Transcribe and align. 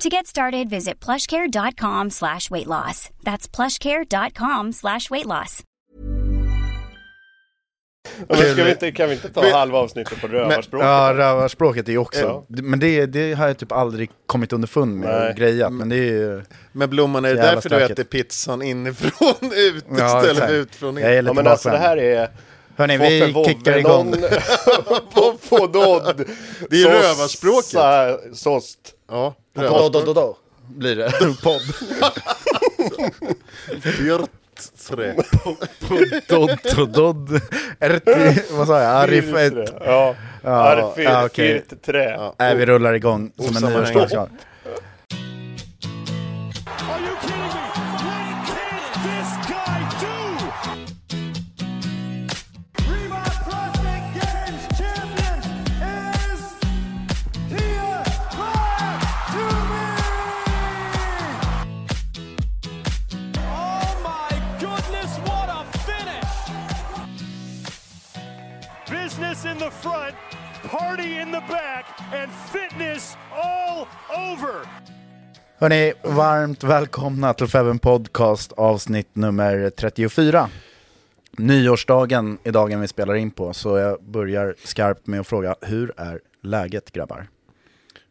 To 0.00 0.08
get 0.08 0.26
started, 0.26 0.70
visit 0.70 1.04
plushcare.com 1.04 2.10
slash 2.10 2.50
weight 2.50 2.66
loss. 2.66 3.10
That's 3.24 3.46
plushcare.com 3.56 4.72
slash 4.72 5.10
weight 5.10 5.26
loss. 5.26 5.62
Men 8.28 8.36
ska 8.38 8.64
vi 8.64 8.70
inte, 8.70 8.92
kan 8.92 9.08
vi 9.08 9.14
inte 9.14 9.28
ta 9.28 9.42
Men- 9.42 9.52
halva 9.52 9.78
avsnittet 9.78 10.20
på 10.20 10.26
rövarspråket? 10.28 10.86
Ja, 10.86 11.12
rövarspråket 11.14 11.88
är 11.88 11.92
ju 11.92 11.98
också, 11.98 12.20
Ja. 12.20 12.44
men 12.48 12.80
det, 12.80 13.06
det 13.06 13.32
har 13.34 13.46
jag 13.46 13.58
typ 13.58 13.72
aldrig 13.72 14.10
kommit 14.26 14.52
underfund 14.52 14.96
med 14.96 15.08
Nej. 15.08 15.30
och 15.30 15.36
grejat, 15.36 15.72
men 15.72 15.88
det 15.88 15.96
är 15.96 16.12
ju... 16.12 16.42
Men 16.72 16.90
Blomman, 16.90 17.24
är 17.24 17.28
det 17.34 17.40
därför 17.40 17.68
du 17.68 17.76
stökigt. 17.76 17.90
äter 17.98 18.04
pizzan 18.04 18.62
inifrån 18.62 19.34
ut 19.56 19.84
Ja, 19.98 20.18
istället 20.20 20.48
för 20.48 20.54
utifrån 20.54 20.98
in? 20.98 21.04
Jag 21.04 21.14
är 21.14 21.22
lite 21.22 21.30
Ja 21.30 21.34
men 21.34 21.46
alltså 21.46 21.68
det 21.70 21.78
här 21.78 21.96
är... 21.96 22.28
Hörni, 22.80 22.96
vi 22.98 23.34
kickar 23.46 23.76
igång. 23.78 24.14
Vovvedod. 25.14 26.24
Det 26.70 26.82
är 26.82 26.88
rövarspråket. 26.88 27.64
sa- 27.70 28.18
Såst. 28.34 28.78
Ja, 29.10 29.34
Då, 29.54 29.62
då, 29.62 29.88
då, 29.88 30.00
då, 30.00 30.12
då 30.12 30.36
blir 30.68 30.96
det 30.96 31.12
podd. 31.42 31.60
Fyrt, 33.82 34.30
tre. 34.88 35.14
Dodd, 36.28 36.58
dodd, 36.76 36.88
dodd. 36.92 37.40
Erti, 37.80 38.42
vad 38.50 38.66
sa 38.66 38.80
jag? 38.82 38.92
Arif 38.96 39.34
ett. 39.34 39.52
Ja. 39.84 40.14
Ja, 40.42 40.50
Arif 40.50 41.04
ja, 41.04 41.24
okej. 41.24 41.64
Firt 41.70 41.82
trä. 41.82 42.04
Ja. 42.10 42.34
Nej, 42.38 42.56
vi 42.56 42.66
rullar 42.66 42.94
igång 42.94 43.32
som 43.36 43.44
en 43.46 43.56
Osammanhängande. 43.56 44.28
The 69.70 69.88
front, 69.88 70.16
party 70.70 71.20
in 71.20 71.32
the 71.32 71.42
back, 71.48 71.84
and 72.12 72.30
fitness 72.32 73.16
all 73.32 73.86
over. 74.32 74.66
Hörni, 75.58 75.92
varmt 76.02 76.64
välkomna 76.64 77.34
till 77.34 77.46
Feven 77.46 77.78
Podcast 77.78 78.52
avsnitt 78.52 79.16
nummer 79.16 79.70
34. 79.70 80.48
Nyårsdagen 81.32 82.38
är 82.44 82.52
dagen 82.52 82.80
vi 82.80 82.88
spelar 82.88 83.14
in 83.14 83.30
på, 83.30 83.52
så 83.52 83.78
jag 83.78 84.02
börjar 84.02 84.54
skarpt 84.64 85.06
med 85.06 85.20
att 85.20 85.26
fråga, 85.26 85.54
hur 85.60 85.92
är 85.96 86.20
läget 86.42 86.90
grabbar? 86.92 87.26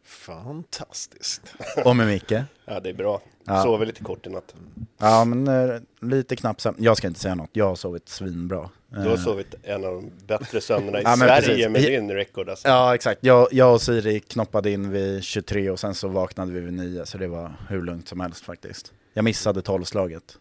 Fantastiskt. 0.04 1.54
Och 1.84 1.96
med 1.96 2.06
Micke? 2.06 2.32
Ja 2.64 2.80
det 2.80 2.88
är 2.88 2.94
bra. 2.94 3.20
Ja. 3.44 3.62
Sover 3.62 3.86
lite 3.86 4.04
kort 4.04 4.26
i 4.26 4.30
natt. 4.30 4.54
Ja, 4.98 5.24
men 5.24 5.48
eh, 5.70 5.80
lite 6.00 6.36
knappt 6.36 6.60
sömn. 6.60 6.76
Jag 6.78 6.96
ska 6.96 7.06
inte 7.06 7.20
säga 7.20 7.34
något, 7.34 7.50
jag 7.52 7.66
har 7.68 7.74
sovit 7.74 8.08
svinbra. 8.08 8.70
Du 8.90 9.08
har 9.08 9.16
sovit 9.16 9.54
en 9.62 9.84
av 9.84 9.94
de 9.94 10.10
bättre 10.26 10.60
sömnerna 10.60 11.00
i 11.00 11.02
Ja, 11.02 11.16
Sverige 11.16 11.40
precis. 11.46 11.68
med 11.68 11.82
I- 11.82 11.86
din 11.86 12.10
rekord 12.10 12.48
alltså. 12.48 12.68
Ja, 12.68 12.94
exakt. 12.94 13.24
Jag, 13.24 13.48
jag 13.52 13.74
och 13.74 13.82
Siri 13.82 14.20
knoppade 14.20 14.70
in 14.70 14.90
vid 14.90 15.22
23 15.24 15.70
och 15.70 15.80
sen 15.80 15.94
så 15.94 16.08
vaknade 16.08 16.52
vi 16.52 16.60
vid 16.60 16.72
9, 16.72 17.06
så 17.06 17.18
det 17.18 17.28
var 17.28 17.52
hur 17.68 17.82
lugnt 17.82 18.08
som 18.08 18.20
helst 18.20 18.44
faktiskt. 18.44 18.92
Jag 19.14 19.24
missade 19.24 19.62
tolvslaget. 19.62 20.38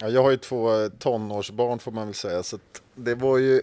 Ja, 0.00 0.08
jag 0.08 0.22
har 0.22 0.30
ju 0.30 0.36
två 0.36 0.82
eh, 0.82 0.88
tonårsbarn 0.88 1.78
får 1.78 1.92
man 1.92 2.06
väl 2.06 2.14
säga, 2.14 2.42
så 2.42 2.58
det 2.94 3.14
var 3.14 3.38
ju 3.38 3.62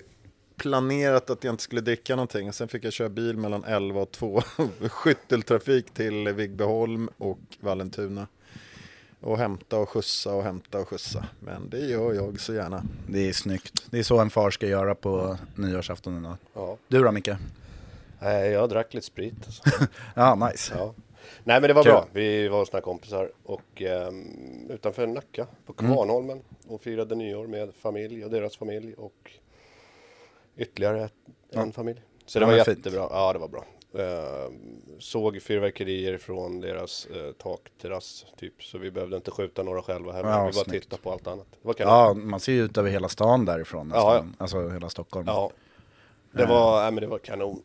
planerat 0.57 1.29
att 1.29 1.43
jag 1.43 1.53
inte 1.53 1.63
skulle 1.63 1.81
dricka 1.81 2.15
någonting. 2.15 2.53
Sen 2.53 2.67
fick 2.67 2.83
jag 2.83 2.93
köra 2.93 3.09
bil 3.09 3.37
mellan 3.37 3.63
11 3.63 4.01
och 4.01 4.11
2, 4.11 4.41
skytteltrafik 4.89 5.93
till 5.93 6.27
Vigbyholm 6.33 7.09
och 7.17 7.39
Vallentuna. 7.59 8.27
Och 9.25 9.37
hämta 9.37 9.77
och 9.79 9.89
skjutsa 9.89 10.33
och 10.33 10.43
hämta 10.43 10.79
och 10.79 10.87
skjutsa. 10.89 11.25
Men 11.39 11.69
det 11.69 11.79
gör 11.79 12.13
jag 12.13 12.39
så 12.39 12.53
gärna. 12.53 12.83
Det 13.09 13.29
är 13.29 13.33
snyggt. 13.33 13.85
Det 13.91 13.99
är 13.99 14.03
så 14.03 14.19
en 14.19 14.29
far 14.29 14.51
ska 14.51 14.67
göra 14.67 14.95
på 14.95 15.37
nyårsafton 15.55 16.17
idag. 16.17 16.35
Ja. 16.53 16.77
Du 16.87 17.03
då 17.03 17.11
Micke? 17.11 17.29
Jag 18.21 18.69
drack 18.69 18.93
lite 18.93 19.07
sprit. 19.07 19.33
Alltså. 19.45 19.63
Ja, 20.15 20.35
nice. 20.35 20.73
Ja. 20.77 20.93
Nej 21.43 21.61
men 21.61 21.67
det 21.67 21.73
var 21.73 21.83
Kul. 21.83 21.91
bra. 21.91 22.07
Vi 22.11 22.47
var 22.47 22.59
hos 22.59 22.73
några 22.73 22.83
kompisar 22.83 23.31
och 23.43 23.81
ehm, 23.81 24.69
utanför 24.69 25.07
Nacka 25.07 25.47
på 25.65 25.73
Mm. 25.79 25.93
Kvarnholmen 25.93 26.41
och 26.67 26.81
firade 26.81 27.15
nyår 27.15 27.47
med 27.47 27.73
familj 27.75 28.23
och 28.25 28.31
deras 28.31 28.57
familj 28.57 28.93
och 28.93 29.31
ytterligare 30.57 31.09
en 31.51 31.71
familj. 31.73 32.01
Så 32.25 32.39
det 32.39 32.45
Ja, 32.45 32.51
var 32.57 32.63
fint. 32.63 32.77
jättebra. 32.77 33.07
Ja, 33.11 33.33
det 33.33 33.39
var 33.39 33.47
bra. 33.47 33.65
Ehm, 33.99 34.81
såg 34.99 35.41
fyrverkerier 35.41 36.17
från 36.17 36.61
deras 36.61 37.05
eh, 37.05 37.31
takterrass 37.31 38.25
typ, 38.37 38.63
så 38.63 38.77
vi 38.77 38.91
behövde 38.91 39.15
inte 39.15 39.31
skjuta 39.31 39.63
några 39.63 39.81
själva 39.81 40.11
heller. 40.13 40.29
Ja, 40.29 40.45
vi 40.45 40.51
bara 40.51 40.63
snyggt. 40.65 40.83
tittade 40.83 41.01
på 41.01 41.11
allt 41.11 41.27
annat. 41.27 41.47
Ja, 41.77 42.13
man 42.13 42.39
ser 42.39 42.51
ju 42.53 42.63
ut 42.63 42.77
över 42.77 42.89
hela 42.89 43.09
stan 43.09 43.45
därifrån 43.45 43.87
nästan. 43.87 44.03
Ja, 44.05 44.15
ja. 44.15 44.25
Alltså 44.37 44.69
hela 44.69 44.89
Stockholm. 44.89 45.27
Ja. 45.27 45.51
Det 46.31 46.45
var, 46.45 46.81
nej, 46.81 46.91
men 46.91 47.01
det 47.01 47.07
var 47.07 47.17
kanon. 47.17 47.61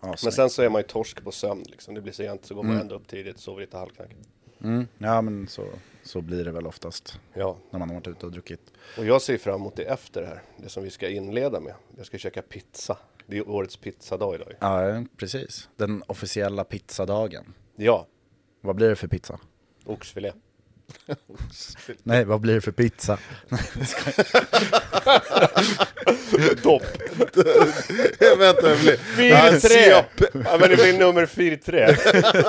Ja, 0.00 0.14
Men 0.24 0.32
sen 0.32 0.50
så 0.50 0.62
är 0.62 0.68
man 0.68 0.80
ju 0.80 0.86
torsk 0.86 1.24
på 1.24 1.32
sömn 1.32 1.64
liksom. 1.68 1.94
Det 1.94 2.00
blir 2.00 2.12
sent 2.12 2.44
så 2.46 2.54
går 2.54 2.62
man 2.62 2.70
Mm. 2.72 2.82
ändå 2.82 2.94
upp 2.94 3.06
tidigt, 3.08 3.38
sover 3.38 3.60
lite 3.60 3.76
halvknäckigt. 3.76 4.28
mm, 4.62 4.86
ja 4.98 5.22
men 5.22 5.48
så, 5.48 5.64
så 6.02 6.20
blir 6.20 6.44
det 6.44 6.50
väl 6.50 6.66
oftast 6.66 7.18
Ja, 7.34 7.56
när 7.70 7.78
man 7.78 7.88
har 7.88 7.94
varit 7.96 8.08
ute 8.08 8.26
och 8.26 8.32
druckit. 8.32 8.72
och 8.98 9.04
jag 9.04 9.22
ser 9.22 9.38
fram 9.38 9.54
emot 9.60 9.76
det 9.76 9.82
efter 9.84 10.20
det 10.20 10.26
här. 10.26 10.42
Det 10.56 10.68
som 10.68 10.82
vi 10.82 10.90
ska 10.90 11.08
inleda 11.08 11.60
med. 11.60 11.74
Jag 11.96 12.06
ska 12.06 12.18
käka 12.18 12.42
pizza. 12.42 12.96
Det 13.30 13.36
är 13.38 13.48
årets 13.48 13.76
pizzadag 13.76 14.34
idag. 14.34 14.52
Ja, 14.60 15.04
precis. 15.16 15.68
Den 15.76 16.02
officiella 16.06 16.64
pizzadagen. 16.64 17.54
Ja, 17.76 18.06
Vad 18.60 18.76
blir 18.76 18.88
det 18.88 18.96
för 18.96 19.08
pizza? 19.08 19.40
oxfilé. 19.84 20.32
Nej, 22.02 22.24
vad 22.24 22.40
blir 22.40 22.54
det 22.54 22.60
för 22.60 22.72
pizza? 22.72 23.18
Dopp. 26.62 26.82
Vänta, 28.38 28.68
jag 28.68 28.78
blir... 28.78 28.96
4-3! 29.16 30.04
Ja 30.44 30.56
men 30.60 30.70
det 30.70 30.76
blir 30.76 30.98
nummer 30.98 31.26
4-3. 31.26 32.46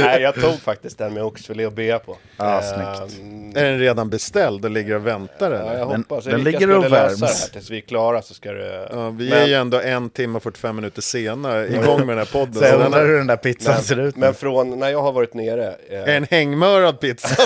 Nej 0.00 0.22
jag 0.22 0.34
tog 0.34 0.60
faktiskt 0.60 0.98
den 0.98 1.14
med 1.14 1.22
oxfilé 1.24 1.66
och 1.66 1.72
bea 1.72 1.98
på. 1.98 2.16
Ja, 2.36 2.62
snyggt. 2.62 3.20
Är 3.56 3.64
den 3.64 3.78
redan 3.78 4.10
beställd 4.10 4.64
och 4.64 4.70
ligger 4.70 4.94
och 4.94 5.06
väntar 5.06 5.50
Ja, 5.50 5.56
eller? 5.60 5.78
jag 5.78 5.88
Den- 5.90 6.04
hoppas. 6.08 6.24
den 6.24 6.34
Erika 6.46 6.58
ligger 6.58 6.70
och 6.76 6.92
värms. 6.92 7.20
det 7.20 7.26
här 7.26 7.48
tills 7.52 7.70
vi 7.70 7.76
är 7.76 7.80
klara 7.80 8.22
så 8.22 8.34
ska 8.34 8.52
det... 8.52 8.88
Ja, 8.92 9.10
vi 9.10 9.30
Men- 9.30 9.38
är 9.42 9.46
ju 9.46 9.54
ändå 9.54 9.80
en 9.80 10.10
timme 10.10 10.36
och 10.36 10.42
45 10.42 10.76
minuter 10.76 11.02
senare 11.02 11.66
igång 11.68 11.98
med 12.06 12.08
den 12.08 12.18
här 12.18 12.32
podden. 12.32 12.62
Den 12.62 12.82
undrar 12.82 13.00
är 13.02 13.06
hur 13.06 13.16
den 13.18 13.26
där 13.26 13.36
pizzan 13.36 13.82
ser 13.82 14.00
ut. 14.00 14.16
Men 14.16 14.34
från 14.34 14.78
när 14.78 14.88
jag 14.90 15.02
har 15.02 15.12
varit 15.12 15.34
nere. 15.34 15.74
eh, 15.90 16.14
en 16.16 16.26
hängmörad 16.30 17.00
pizza. 17.00 17.44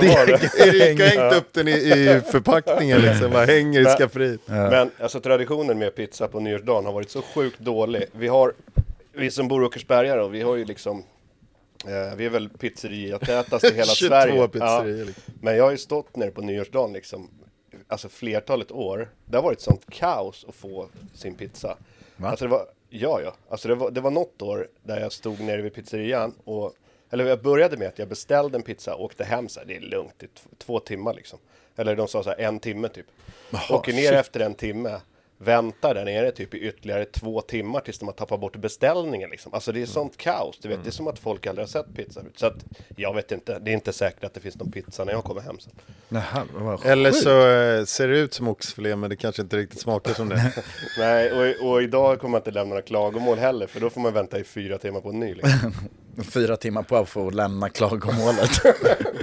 Det. 0.00 0.66
Erika 0.66 1.04
har 1.04 1.10
hängt 1.22 1.34
upp 1.34 1.52
den 1.52 1.68
i, 1.68 1.70
i 1.72 2.20
förpackningen 2.30 3.00
liksom, 3.00 3.30
bara 3.30 3.44
hänger 3.44 3.80
i 3.80 3.84
skafferiet. 3.84 4.40
Men 4.46 4.90
alltså 5.00 5.20
traditionen 5.20 5.78
med 5.78 5.94
pizza 5.94 6.28
på 6.28 6.40
nyårsdagen 6.40 6.84
har 6.84 6.92
varit 6.92 7.10
så 7.10 7.22
sjukt 7.22 7.58
dålig. 7.60 8.04
Vi 8.12 8.28
har, 8.28 8.52
vi 9.12 9.30
som 9.30 9.48
bor 9.48 9.62
i 9.62 9.66
Åkersberga 9.66 10.16
då, 10.16 10.28
vi 10.28 10.42
har 10.42 10.56
ju 10.56 10.64
liksom 10.64 11.04
eh, 11.86 12.16
vi 12.16 12.26
är 12.26 12.30
väl 12.30 12.48
pizzeriatätast 12.48 13.64
i 13.64 13.74
hela 13.74 13.84
22 13.92 14.08
Sverige. 14.08 14.48
pizzerior, 14.48 15.04
liksom. 15.04 15.22
Men 15.40 15.56
jag 15.56 15.64
har 15.64 15.70
ju 15.70 15.78
stått 15.78 16.16
nere 16.16 16.30
på 16.30 16.40
nyårsdagen 16.40 16.92
liksom, 16.92 17.30
alltså 17.88 18.08
flertalet 18.08 18.72
år. 18.72 19.08
Det 19.24 19.36
har 19.36 19.42
varit 19.42 19.60
sånt 19.60 19.82
kaos 19.90 20.44
att 20.48 20.54
få 20.54 20.88
sin 21.14 21.34
pizza. 21.34 21.76
Alltså 22.22 22.44
det 22.44 22.50
var, 22.50 22.66
ja 22.90 23.20
ja, 23.24 23.34
alltså 23.50 23.68
det 23.68 23.74
var, 23.74 23.90
det 23.90 24.00
var 24.00 24.10
något 24.10 24.42
år 24.42 24.68
där 24.82 25.00
jag 25.00 25.12
stod 25.12 25.40
nere 25.40 25.62
vid 25.62 25.74
pizzerian 25.74 26.34
och 26.44 26.72
eller 27.10 27.24
jag 27.26 27.42
började 27.42 27.76
med 27.76 27.88
att 27.88 27.98
jag 27.98 28.08
beställde 28.08 28.58
en 28.58 28.62
pizza 28.62 28.94
och 28.94 29.04
åkte 29.04 29.24
hem 29.24 29.48
så 29.48 29.60
här, 29.60 29.66
det 29.66 29.76
är 29.76 29.80
lugnt, 29.80 30.22
i 30.22 30.26
t- 30.26 30.32
två 30.58 30.80
timmar 30.80 31.14
liksom. 31.14 31.38
Eller 31.76 31.96
de 31.96 32.08
sa 32.08 32.22
så 32.22 32.30
här, 32.30 32.38
en 32.40 32.60
timme 32.60 32.88
typ. 32.88 33.06
Åker 33.70 33.92
ner 33.92 34.12
efter 34.12 34.40
en 34.40 34.54
timme, 34.54 35.00
väntar 35.38 35.94
där 35.94 36.04
nere 36.04 36.30
typ 36.30 36.54
i 36.54 36.58
ytterligare 36.58 37.04
två 37.04 37.40
timmar 37.40 37.80
tills 37.80 37.98
de 37.98 38.08
har 38.08 38.12
tappat 38.12 38.40
bort 38.40 38.56
beställningen 38.56 39.30
liksom. 39.30 39.54
Alltså 39.54 39.72
det 39.72 39.82
är 39.82 39.86
sånt 39.86 40.16
kaos, 40.16 40.58
du 40.62 40.68
vet, 40.68 40.82
det 40.84 40.88
är 40.88 40.92
som 40.92 41.06
att 41.06 41.18
folk 41.18 41.46
aldrig 41.46 41.62
har 41.62 41.68
sett 41.68 41.94
pizza 41.94 42.20
förut. 42.20 42.38
Så 42.38 42.46
att, 42.46 42.64
jag 42.96 43.14
vet 43.14 43.32
inte, 43.32 43.58
det 43.58 43.70
är 43.70 43.72
inte 43.74 43.92
säkert 43.92 44.24
att 44.24 44.34
det 44.34 44.40
finns 44.40 44.56
någon 44.56 44.70
pizza 44.70 45.04
när 45.04 45.12
jag 45.12 45.24
kommer 45.24 45.40
hem 45.40 45.58
sen. 45.58 45.72
Jaha, 46.08 46.46
vad 46.54 46.86
Eller 46.86 47.12
så 47.12 47.48
eh, 47.48 47.84
ser 47.84 48.08
det 48.08 48.18
ut 48.18 48.34
som 48.34 48.48
oxfilé 48.48 48.96
men 48.96 49.10
det 49.10 49.16
kanske 49.16 49.42
inte 49.42 49.56
riktigt 49.56 49.80
smakar 49.80 50.14
som 50.14 50.28
det. 50.28 50.52
Nej, 50.98 51.32
och, 51.32 51.70
och 51.70 51.82
idag 51.82 52.20
kommer 52.20 52.36
jag 52.36 52.40
inte 52.40 52.50
lämna 52.50 52.68
några 52.68 52.82
klagomål 52.82 53.38
heller, 53.38 53.66
för 53.66 53.80
då 53.80 53.90
får 53.90 54.00
man 54.00 54.12
vänta 54.12 54.38
i 54.38 54.44
fyra 54.44 54.78
timmar 54.78 55.00
på 55.00 55.08
en 55.08 55.20
ny 55.20 55.34
liksom. 55.34 55.72
Fyra 56.24 56.56
timmar 56.56 56.82
på 56.82 56.96
att 56.96 57.08
få 57.08 57.30
lämna 57.30 57.68
klagomålet. 57.68 58.50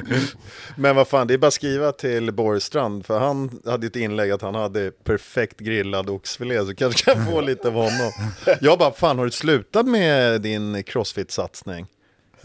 Men 0.75 0.95
vad 0.95 1.07
fan, 1.07 1.28
det 1.28 1.34
är 1.34 1.38
bara 1.38 1.48
att 1.48 1.54
skriva 1.54 1.92
till 1.92 2.31
Borgstrand 2.31 3.06
för 3.06 3.19
han 3.19 3.62
hade 3.66 3.88
ett 3.88 3.95
inlägg 3.95 4.31
att 4.31 4.42
han 4.42 4.56
hade 4.56 4.92
perfekt 4.92 5.60
grillad 5.60 6.10
oxfilé 6.10 6.66
så 6.66 6.75
kanske 6.75 7.13
kan 7.13 7.25
få 7.25 7.42
lite 7.42 7.68
av 7.68 7.74
honom. 7.74 8.12
Jag 8.62 8.80
bara, 8.80 8.92
fan 8.92 9.18
har 9.18 9.25
du 9.25 9.31
slutat 9.31 9.86
med 9.86 10.42
din 10.42 10.84
crossfit-satsning? 10.84 11.86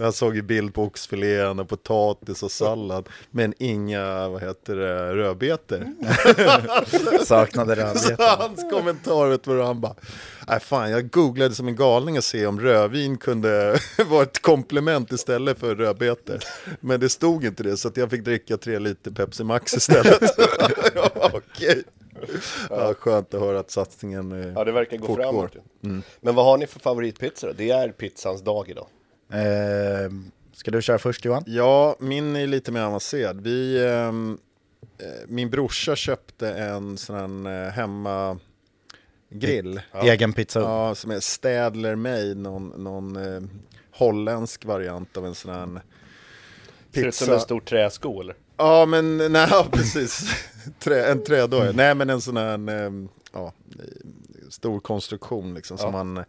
Jag 0.01 0.15
såg 0.15 0.37
ju 0.37 0.43
bild 0.43 0.75
på 0.75 0.83
oxfilén 0.85 1.59
och 1.59 1.69
potatis 1.69 2.43
och 2.43 2.51
sallad 2.51 3.09
men 3.31 3.55
inga, 3.59 4.29
vad 4.29 4.43
heter 4.43 4.77
det, 4.77 5.15
rödbetor. 5.15 5.87
Saknade 7.25 7.77
Så 7.77 7.83
rödbetan. 7.83 8.39
hans 8.39 8.71
kommentar, 8.71 9.29
vet 9.29 9.45
du 9.45 9.55
vad 9.57 9.67
han 9.67 9.81
bara, 9.81 9.95
nej 10.49 10.61
fan 10.61 10.91
jag 10.91 11.11
googlade 11.11 11.55
som 11.55 11.69
en 11.69 11.77
galning 11.77 12.17
och 12.17 12.25
se 12.25 12.47
om 12.47 12.61
rödvin 12.61 13.19
kunde 13.19 13.79
vara 14.11 14.23
ett 14.23 14.43
komplement 14.43 15.13
istället 15.13 15.59
för 15.59 15.75
rödbetor. 15.75 16.39
Men 16.81 17.01
det 17.01 17.09
stod 17.09 17.45
inte 17.45 17.63
det 17.63 17.77
så 17.77 17.89
att 17.89 17.97
jag 17.97 18.11
fick 18.11 18.25
dricka 18.25 18.57
tre 18.57 18.79
liter 18.79 19.11
Pepsi 19.11 19.45
Max 19.45 19.75
istället. 19.75 20.23
Okej. 21.15 21.83
Ja, 22.71 22.95
skönt 22.95 23.35
att 23.35 23.41
höra 23.41 23.61
att 23.61 23.71
satsningen 23.71 24.43
eh, 24.43 24.53
Ja, 24.55 24.65
det 24.65 24.73
verkar 24.73 24.97
gå 24.97 25.07
fortgår. 25.07 25.23
framåt. 25.23 25.55
ju. 25.81 26.01
Men 26.21 26.35
vad 26.35 26.45
har 26.45 26.59
ni 26.59 26.67
för 26.67 26.81
favoritpizza 26.81 27.47
då? 27.47 27.53
Det 27.57 27.71
är 27.71 27.89
pizzans 27.89 28.43
dag 28.43 28.69
idag. 28.69 28.87
Eh, 29.31 30.13
ska 30.53 30.71
du 30.71 30.83
köra 30.83 30.99
först 30.99 31.25
Johan? 31.25 31.45
Ja, 31.47 31.97
min 32.01 32.37
är 32.37 32.47
lite 32.47 32.73
mer 32.73 32.83
avancerad. 32.83 33.41
Vi, 33.41 33.87
ehm, 33.87 34.39
eh, 34.99 35.07
min 35.29 35.51
brorsa 35.51 35.97
köpte 35.97 36.51
en 36.51 36.99
sån 36.99 37.45
här 37.45 37.67
eh, 37.67 37.73
hemma 37.73 38.39
grill. 39.31 39.81
Egen 40.03 40.33
pizza. 40.33 40.61
Ja, 40.61 40.95
som 40.95 41.11
är 41.11 41.21
Städler 41.21 41.95
Made, 41.95 42.35
någon, 42.35 42.69
någon 42.69 43.17
eh, 43.17 43.43
holländsk 43.93 44.65
variant 44.65 45.17
av 45.17 45.27
en 45.27 45.35
sån 45.35 45.55
här 45.55 45.83
Ser 46.95 47.07
ut 47.07 47.15
som 47.15 47.33
en 47.33 47.41
stor 47.41 47.61
träsko 47.61 48.21
eller? 48.21 48.37
Ja, 48.57 48.87
men 48.87 49.17
nej, 49.33 49.49
ja, 49.51 49.67
precis. 49.73 50.31
Trä, 50.79 51.11
en 51.11 51.25
trädåre. 51.25 51.73
Nej, 51.73 51.95
men 51.95 52.11
en 52.11 52.21
sån 52.21 52.37
här 52.37 52.85
eh, 52.85 52.93
ja, 53.33 53.53
stor 54.51 54.81
konstruktion 54.81 55.55
liksom, 55.55 55.79
som, 55.79 55.93
man, 55.93 56.25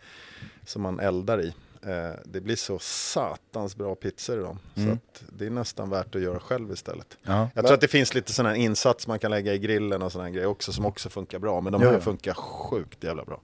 som 0.66 0.82
man 0.82 1.00
eldar 1.00 1.42
i. 1.42 1.54
Eh, 1.86 2.12
det 2.26 2.42
blir 2.42 2.56
så 2.56 2.80
satans 2.80 3.76
bra 3.76 3.96
pizzor 3.96 4.40
i 4.40 4.44
dem. 4.44 4.60
Så 4.76 4.92
att 4.92 5.24
det 5.38 5.46
är 5.46 5.50
nästan 5.50 5.90
värt 5.90 6.16
att 6.16 6.22
göra 6.22 6.40
själv 6.40 6.72
istället. 6.72 7.18
Ja. 7.24 7.50
Jag 7.56 7.66
tror 7.66 7.74
att 7.76 7.82
det 7.82 7.88
finns 7.88 8.14
lite 8.14 8.34
sån 8.34 8.46
här 8.46 8.54
insats 8.54 9.08
man 9.08 9.20
kan 9.20 9.32
lägga 9.32 9.54
i 9.54 9.60
grillen 9.60 10.02
och 10.02 10.12
såna 10.12 10.24
här 10.24 10.32
grejer 10.32 10.48
också 10.48 10.74
som 10.74 10.86
också 10.86 11.10
funkar 11.10 11.40
bra. 11.40 11.62
Men 11.62 11.74
de 11.74 11.82
Ja, 11.82 11.88
här 11.88 11.96
ja. 11.96 12.02
funkar 12.02 12.34
sjukt 12.34 13.04
jävla 13.04 13.26
bra. 13.26 13.42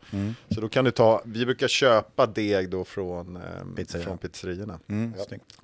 Så 0.49 0.61
då 0.61 0.69
kan 0.69 0.85
du 0.85 0.91
ta, 0.91 1.21
vi 1.25 1.45
brukar 1.45 1.67
köpa 1.67 2.25
deg 2.25 2.69
då 2.69 2.83
från, 2.83 3.35
eh, 3.35 3.41
Pizzeria. 3.75 4.05
från 4.05 4.17
pizzerierna. 4.17 4.79
Mm. 4.87 5.13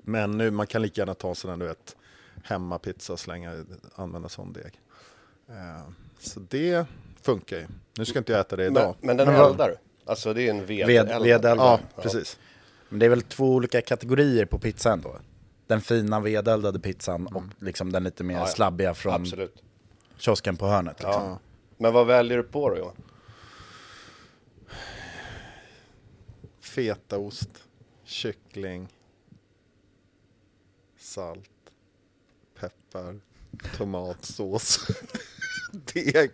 Men 0.02 0.38
nu, 0.38 0.50
man 0.50 0.66
kan 0.66 0.82
lika 0.82 1.00
gärna 1.00 1.14
ta 1.14 1.34
sån 1.34 1.50
här, 1.50 1.56
du 1.56 1.66
vet, 1.66 1.96
hemmapizza 2.44 3.12
och 3.12 3.20
slänga, 3.20 3.64
använda 3.94 4.28
sån 4.28 4.52
deg. 4.52 4.80
Eh, 5.48 5.88
så 6.18 6.40
det 6.40 6.86
funkar 7.22 7.56
ju. 7.56 7.66
Nu 7.98 8.04
ska 8.04 8.18
inte 8.18 8.32
jag 8.32 8.40
äta 8.40 8.56
det 8.56 8.66
idag. 8.66 8.94
men 9.00 9.16
den 9.16 9.26
Men 9.28 9.38
vad- 9.38 9.50
eldar 9.50 9.68
du? 9.68 9.76
Alltså 10.06 10.34
det 10.34 10.42
är 10.42 10.50
en 10.50 10.66
Ved, 10.66 10.86
vedeldad. 10.86 11.58
Ja, 11.58 11.80
precis. 12.02 12.38
Men 12.92 12.98
det 12.98 13.06
är 13.06 13.10
väl 13.10 13.22
två 13.22 13.54
olika 13.54 13.82
kategorier 13.82 14.44
på 14.46 14.58
pizzan 14.58 15.00
då? 15.00 15.16
Den 15.66 15.80
fina 15.80 16.20
vedeldade 16.20 16.80
pizzan 16.80 17.26
och 17.26 17.42
liksom 17.58 17.92
den 17.92 18.04
lite 18.04 18.24
mer 18.24 18.34
Ja, 18.34 18.40
ja. 18.40 18.46
slabbiga 18.46 18.94
från 18.94 19.12
Absolut. 19.14 19.62
kiosken 20.16 20.56
på 20.56 20.66
hörnet. 20.66 20.96
Liksom. 20.98 21.22
Ja. 21.22 21.38
Men 21.78 21.92
vad 21.92 22.06
väljer 22.06 22.36
du 22.36 22.42
på 22.42 22.70
då 22.70 22.76
Johan? 22.78 22.94
Fetaost, 26.60 27.64
kyckling, 28.04 28.88
salt, 30.98 31.50
peppar, 32.60 33.20
tomatsås, 33.76 34.86
deg. 35.94 36.30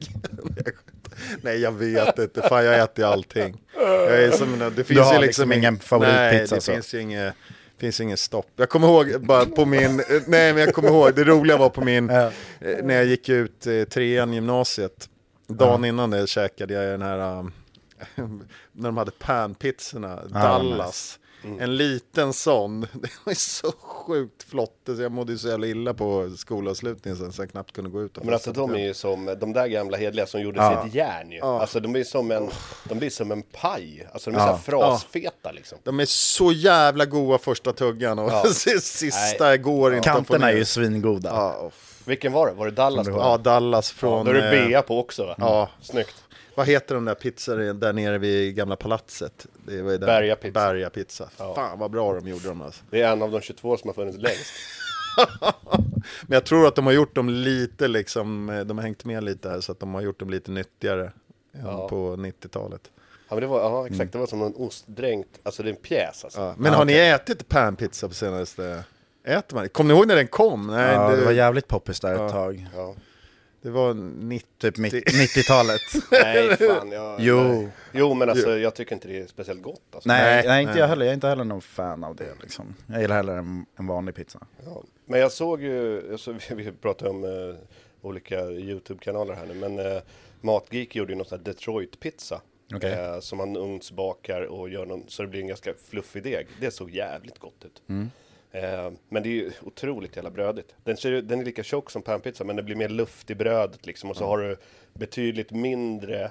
Nej, 1.43 1.59
jag 1.61 1.73
vet 1.73 2.19
inte. 2.19 2.43
Fan, 2.43 2.65
jag 2.65 2.79
äter 2.81 3.05
allting. 3.05 3.63
Jag 3.77 4.23
är 4.25 4.31
som, 4.31 4.73
det 4.77 4.85
finns 4.85 5.01
har 5.01 5.15
ju 5.15 5.21
liksom 5.21 5.53
ing- 5.53 5.57
ingen 5.57 5.79
favoritpizza, 5.79 6.31
Nej, 6.31 6.47
det 6.51 6.61
så. 6.61 6.73
finns 6.73 6.95
ju 6.95 7.01
inget, 7.01 7.35
finns 7.79 8.01
inget 8.01 8.21
stopp. 8.21 8.47
Jag 8.57 8.69
kommer 8.69 8.89
ihåg 8.89 9.27
bara 9.27 9.45
på 9.47 9.65
min, 9.65 9.97
nej 10.27 10.53
men 10.53 10.57
jag 10.57 10.75
kommer 10.75 10.89
ihåg, 10.89 11.15
det 11.15 11.25
roliga 11.25 11.57
var 11.57 11.69
på 11.71 11.81
min, 11.85 12.11
eh, 12.11 12.29
när 12.83 12.95
jag 12.95 13.05
gick 13.05 13.29
ut 13.29 13.67
eh, 13.67 13.83
trean 13.85 14.33
gymnasiet. 14.33 15.09
Dagen 15.49 15.85
innan 15.85 16.11
det 16.11 16.27
käkade 16.29 16.75
jag 16.75 16.85
den 16.85 17.03
här, 17.03 17.39
um, 17.39 17.53
när 18.73 18.89
de 18.89 18.97
hade 18.97 19.11
panpizzorna, 19.11 20.21
Dallas. 20.27 21.19
En 21.61 21.77
liten 21.77 22.33
sån, 22.33 22.81
det 22.93 23.11
var 23.25 23.31
ju 23.31 23.35
så 23.35 23.73
sjukt 23.81 24.43
flott, 24.43 24.75
jag 24.99 25.13
mådde 25.13 25.33
ju 25.33 25.39
så 25.39 25.49
jävla 25.49 25.67
illa 25.67 25.95
på 25.95 26.31
skolavslutningen 26.37 27.19
sen 27.19 27.33
så 27.33 27.43
jag 27.43 27.51
knappt 27.51 27.73
kunde 27.73 27.91
gå 27.91 28.03
ut 28.03 28.17
och 28.19 28.25
Men 28.25 28.35
alltså 28.35 28.55
på 28.55 28.61
de 28.61 28.75
är 28.75 28.79
ju 28.87 28.95
som, 28.95 29.37
de 29.41 29.53
där 29.53 29.67
gamla 29.67 29.97
hedliga 29.97 30.27
som 30.27 30.41
gjordes 30.41 30.61
Ja. 30.61 30.85
i 30.85 30.89
ett 30.89 30.95
järn 30.95 31.31
ju. 31.31 31.39
Ja. 31.39 31.61
Alltså 31.61 31.81
de 31.81 31.93
blir 31.93 32.05
som 32.05 32.31
en, 32.31 32.51
de 32.85 32.99
blir 32.99 33.11
som 33.11 33.33
en 33.33 33.43
paj. 33.43 34.09
Alltså 34.13 34.31
de 34.31 34.37
är 34.37 34.41
Ja. 34.41 34.47
så 34.47 34.53
här 34.53 34.59
frasfeta 34.59 35.53
liksom. 35.53 35.79
De 35.83 36.01
är 36.01 36.05
så 36.07 36.53
jävla 36.53 37.05
goda 37.07 37.39
första 37.39 37.73
tuggan 37.73 38.19
och 38.19 38.31
Ja. 38.33 38.45
sista 38.81 39.57
går 39.57 39.95
inte 39.95 40.11
att 40.11 40.17
få 40.19 40.25
Kanterna 40.25 40.51
är 40.51 40.57
ju 40.57 40.65
svingoda. 40.65 41.31
Ja, 41.31 41.71
Vilken 42.05 42.33
var 42.33 42.47
det? 42.47 42.53
Var 42.53 42.65
det 42.67 42.73
Dallas 42.73 43.07
då? 43.07 43.13
ja, 43.13 43.37
Dallas 43.39 43.93
Ja, 43.97 44.01
från... 44.01 44.25
då 44.27 44.31
är 44.33 44.35
det 44.35 44.59
eh, 44.59 44.69
bea 44.69 44.83
på 44.83 44.99
också 45.01 45.27
va? 45.27 45.35
Ja. 45.39 45.69
Snyggt. 45.83 46.15
Vad 46.59 46.67
heter 46.67 46.95
de 46.95 47.05
där 47.05 47.15
pizzorna 47.15 47.73
där 47.73 47.93
nere 47.93 48.19
vid 48.19 48.55
gamla 48.57 48.77
palatset? 48.77 49.47
Det 49.67 49.83
var 49.83 49.91
där. 49.93 49.99
Berga 50.07 50.37
pizza. 50.37 50.53
Berga 50.53 50.91
pizza. 50.91 51.29
Fan 51.55 51.79
vad 51.79 51.91
bra 51.91 52.15
de 52.15 52.29
gjorde 52.29 52.49
dem 52.49 52.63
alltså. 52.63 52.85
Det 52.91 53.03
är 53.03 53.13
en 53.13 53.23
av 53.23 53.31
de 53.31 53.41
22 53.41 53.77
som 53.77 53.89
har 53.89 53.95
funnits 53.95 54.19
längst. 54.19 54.53
Men 56.23 56.35
jag 56.37 56.45
tror 56.45 56.67
att 56.69 56.75
de 56.75 56.87
har 56.87 56.93
gjort 56.93 57.15
dem 57.15 57.29
lite 57.29 57.89
liksom, 57.89 58.51
eh, 58.51 58.61
de 58.61 58.79
har 58.79 58.83
hängt 58.83 59.05
med 59.05 59.25
lite 59.25 59.49
här 59.51 59.61
så 59.61 59.73
att 59.73 59.81
de 59.81 59.95
har 59.95 60.01
gjort 60.01 60.19
dem 60.21 60.31
lite 60.31 60.51
nyttigare 60.51 61.05
än 61.55 61.65
Ja. 61.67 61.89
på 61.89 62.17
90-talet. 62.17 62.81
Ja 63.29 63.35
men 63.35 63.41
det 63.41 63.47
var, 63.47 63.61
ja 63.61 63.87
exakt, 63.87 64.13
det 64.13 64.19
var 64.19 64.27
som 64.27 64.43
en 64.43 64.55
ostdränkt, 64.57 65.29
alltså 65.43 65.63
det 65.63 65.69
är 65.69 65.75
en 65.75 65.81
pjäs 65.83 66.25
alltså. 66.25 66.41
Ja. 66.41 66.55
Men 66.59 66.75
har 66.75 66.85
ni 66.85 66.93
ätit 66.93 67.49
panpizza 67.49 68.09
på 68.09 68.15
senaste? 68.15 68.85
Äter 69.25 69.57
man? 69.57 69.69
Kommer 69.69 69.95
ni 69.95 69.99
ihåg 69.99 70.09
när 70.09 70.17
den 70.17 70.29
kom? 70.29 70.67
Nej, 70.67 70.95
Ja, 70.95 71.11
det, 71.11 71.17
det 71.17 71.25
var 71.25 71.33
jävligt 71.33 71.69
poppis 71.69 72.01
där 72.01 72.13
ett 72.15 72.21
Ja. 72.21 72.29
tag. 72.31 72.67
Det 73.63 73.71
var 73.71 73.95
90... 73.95 74.47
Typ 74.59 74.77
mitt- 74.79 74.93
90-talet. 75.37 75.81
Nej 76.11 76.57
fan, 76.57 76.93
jag, 76.93 77.21
Jo. 77.21 77.41
nej. 77.43 77.69
Jo 77.93 78.15
men 78.15 78.31
alltså 78.31 78.59
jag 78.59 78.75
tycker 78.75 78.95
inte 78.95 79.09
det 79.09 79.19
är 79.19 79.27
speciellt 79.27 79.63
gott 79.63 79.81
alltså. 79.93 80.09
nej, 80.09 80.37
Nej, 80.37 80.47
nej, 80.47 80.63
inte 80.65 80.79
jag 80.79 80.89
heller. 80.89 81.05
Jag 81.05 81.11
är 81.11 81.15
inte 81.15 81.29
heller 81.29 81.45
någon 81.45 81.61
fan 81.61 82.05
av 82.05 82.17
det 82.17 82.35
liksom. 82.43 82.75
Jag 82.87 83.01
gillar 83.01 83.17
hellre 83.17 83.39
en, 83.39 83.67
en 83.77 83.87
vanlig 83.87 84.15
pizza. 84.15 84.47
Ja. 84.65 84.83
Men 85.07 85.21
jag 85.21 85.33
såg 85.33 85.63
ju, 85.63 86.13
alltså, 86.13 86.33
vi, 86.49 86.55
vi 86.55 86.73
pratar 86.73 87.07
om 87.09 87.25
eh, 87.25 87.31
olika 88.01 88.41
YouTube-kanaler 88.51 89.35
här 89.35 89.47
nu, 89.47 89.55
men 89.55 89.79
eh, 89.79 90.03
Matgeek 90.41 90.97
gjorde 90.97 91.13
ju 91.13 91.17
någon 91.17 91.27
sån 91.27 91.39
här 91.39 91.45
Detroit-pizza. 91.45 92.41
Okej. 92.75 92.93
Eh, 92.93 93.21
som 93.21 93.39
man 93.39 93.57
ugnsbakar 93.57 94.41
och 94.43 94.69
gör 94.69 94.87
någon, 94.87 95.05
så 95.09 95.23
det 95.23 95.29
blir 95.29 95.41
en 95.41 95.47
ganska 95.49 95.75
fluffig 95.91 96.23
deg. 96.23 96.47
Det 96.61 96.71
såg 96.71 96.91
jävligt 96.91 97.39
gott 97.39 97.65
ut. 97.65 97.83
Eh, 98.53 98.91
men 99.09 99.23
det 99.23 99.29
är 99.29 99.33
ju 99.33 99.53
otroligt 99.63 100.17
jävla 100.17 100.31
brödigt. 100.31 100.75
Den, 100.85 100.97
ser, 100.97 101.23
den 101.23 101.41
är 101.41 101.45
lika 101.45 101.63
tjock 101.63 101.91
som 101.91 102.03
panpizza, 102.03 102.45
men 102.45 102.57
det 102.57 102.63
blir 102.63 102.77
mer 102.77 102.89
luft 102.89 103.31
i 103.31 103.35
brödet 103.35 103.87
liksom. 103.87 104.11
Och 104.11 104.17
så 104.17 104.27
har 104.27 104.39
du 104.39 104.57
betydligt 104.93 105.51
mindre 105.51 106.31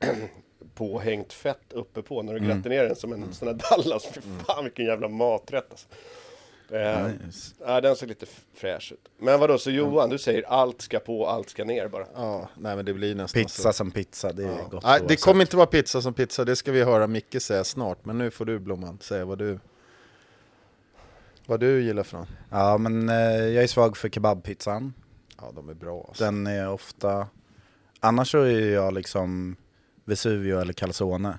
påhängt 0.74 1.32
fett 1.32 1.72
uppe 1.72 2.02
på 2.02 2.22
när 2.22 2.34
du 2.34 2.40
gratinerar 2.46 2.86
den 2.86 2.96
som 2.96 3.12
en 3.12 3.32
sån 3.34 3.48
här 3.48 3.54
Dallas. 3.70 4.06
Fy 4.06 4.20
fan 4.46 4.64
vilken 4.64 4.84
jävla 4.86 5.08
maträtt 5.08 5.66
alltså. 5.70 5.88
Eh, 6.70 7.08
Nice. 7.26 7.54
ja, 7.66 7.80
den 7.80 7.96
ser 7.96 8.06
lite 8.06 8.26
fräsch 8.54 8.92
ut. 8.92 9.08
Men 9.18 9.40
vadå, 9.40 9.58
så 9.58 9.70
Johan, 9.70 10.10
du 10.10 10.18
säger 10.18 10.42
allt 10.42 10.80
ska 10.82 10.98
på, 10.98 11.26
allt 11.26 11.48
ska 11.50 11.64
ner 11.64 11.88
bara? 11.88 12.06
Ja, 12.14 12.48
nej 12.58 12.76
men 12.76 12.84
det 12.84 12.94
blir 12.94 13.14
nästan 13.14 13.42
Pizza 13.42 13.62
så. 13.62 13.72
som 13.72 13.90
pizza, 13.90 14.32
det 14.32 14.44
är 14.44 14.68
gott 14.70 14.84
Nej, 14.84 15.00
det 15.08 15.16
kommer 15.16 15.40
inte 15.40 15.56
vara 15.56 15.66
pizza 15.66 16.02
som 16.02 16.14
pizza, 16.14 16.44
det 16.44 16.56
ska 16.56 16.72
vi 16.72 16.82
höra 16.82 17.06
Micke 17.06 17.42
säga 17.42 17.64
snart. 17.64 18.04
Men 18.04 18.18
nu 18.18 18.30
får 18.30 18.44
du 18.44 18.58
Blomman 18.58 18.98
säga 19.00 19.24
vad 19.24 19.38
du, 19.38 19.58
vad 21.46 21.60
du 21.60 21.82
gillar 21.82 22.02
för 22.02 22.16
någon. 22.16 22.26
Ja 22.50 22.78
men 22.78 23.08
eh, 23.08 23.16
jag 23.44 23.62
är 23.62 23.66
svag 23.66 23.96
för 23.96 24.08
kebabpizzan. 24.08 24.94
Ja, 25.40 25.52
de 25.54 25.68
är 25.68 25.74
bra 25.74 26.04
alltså. 26.08 26.24
Den 26.24 26.46
är 26.46 26.68
ofta... 26.68 27.26
Annars 28.00 28.30
så 28.30 28.38
är 28.42 28.70
jag 28.72 28.94
liksom 28.94 29.56
Vesuvio 30.04 30.60
eller 30.60 30.72
calzone 30.72 31.38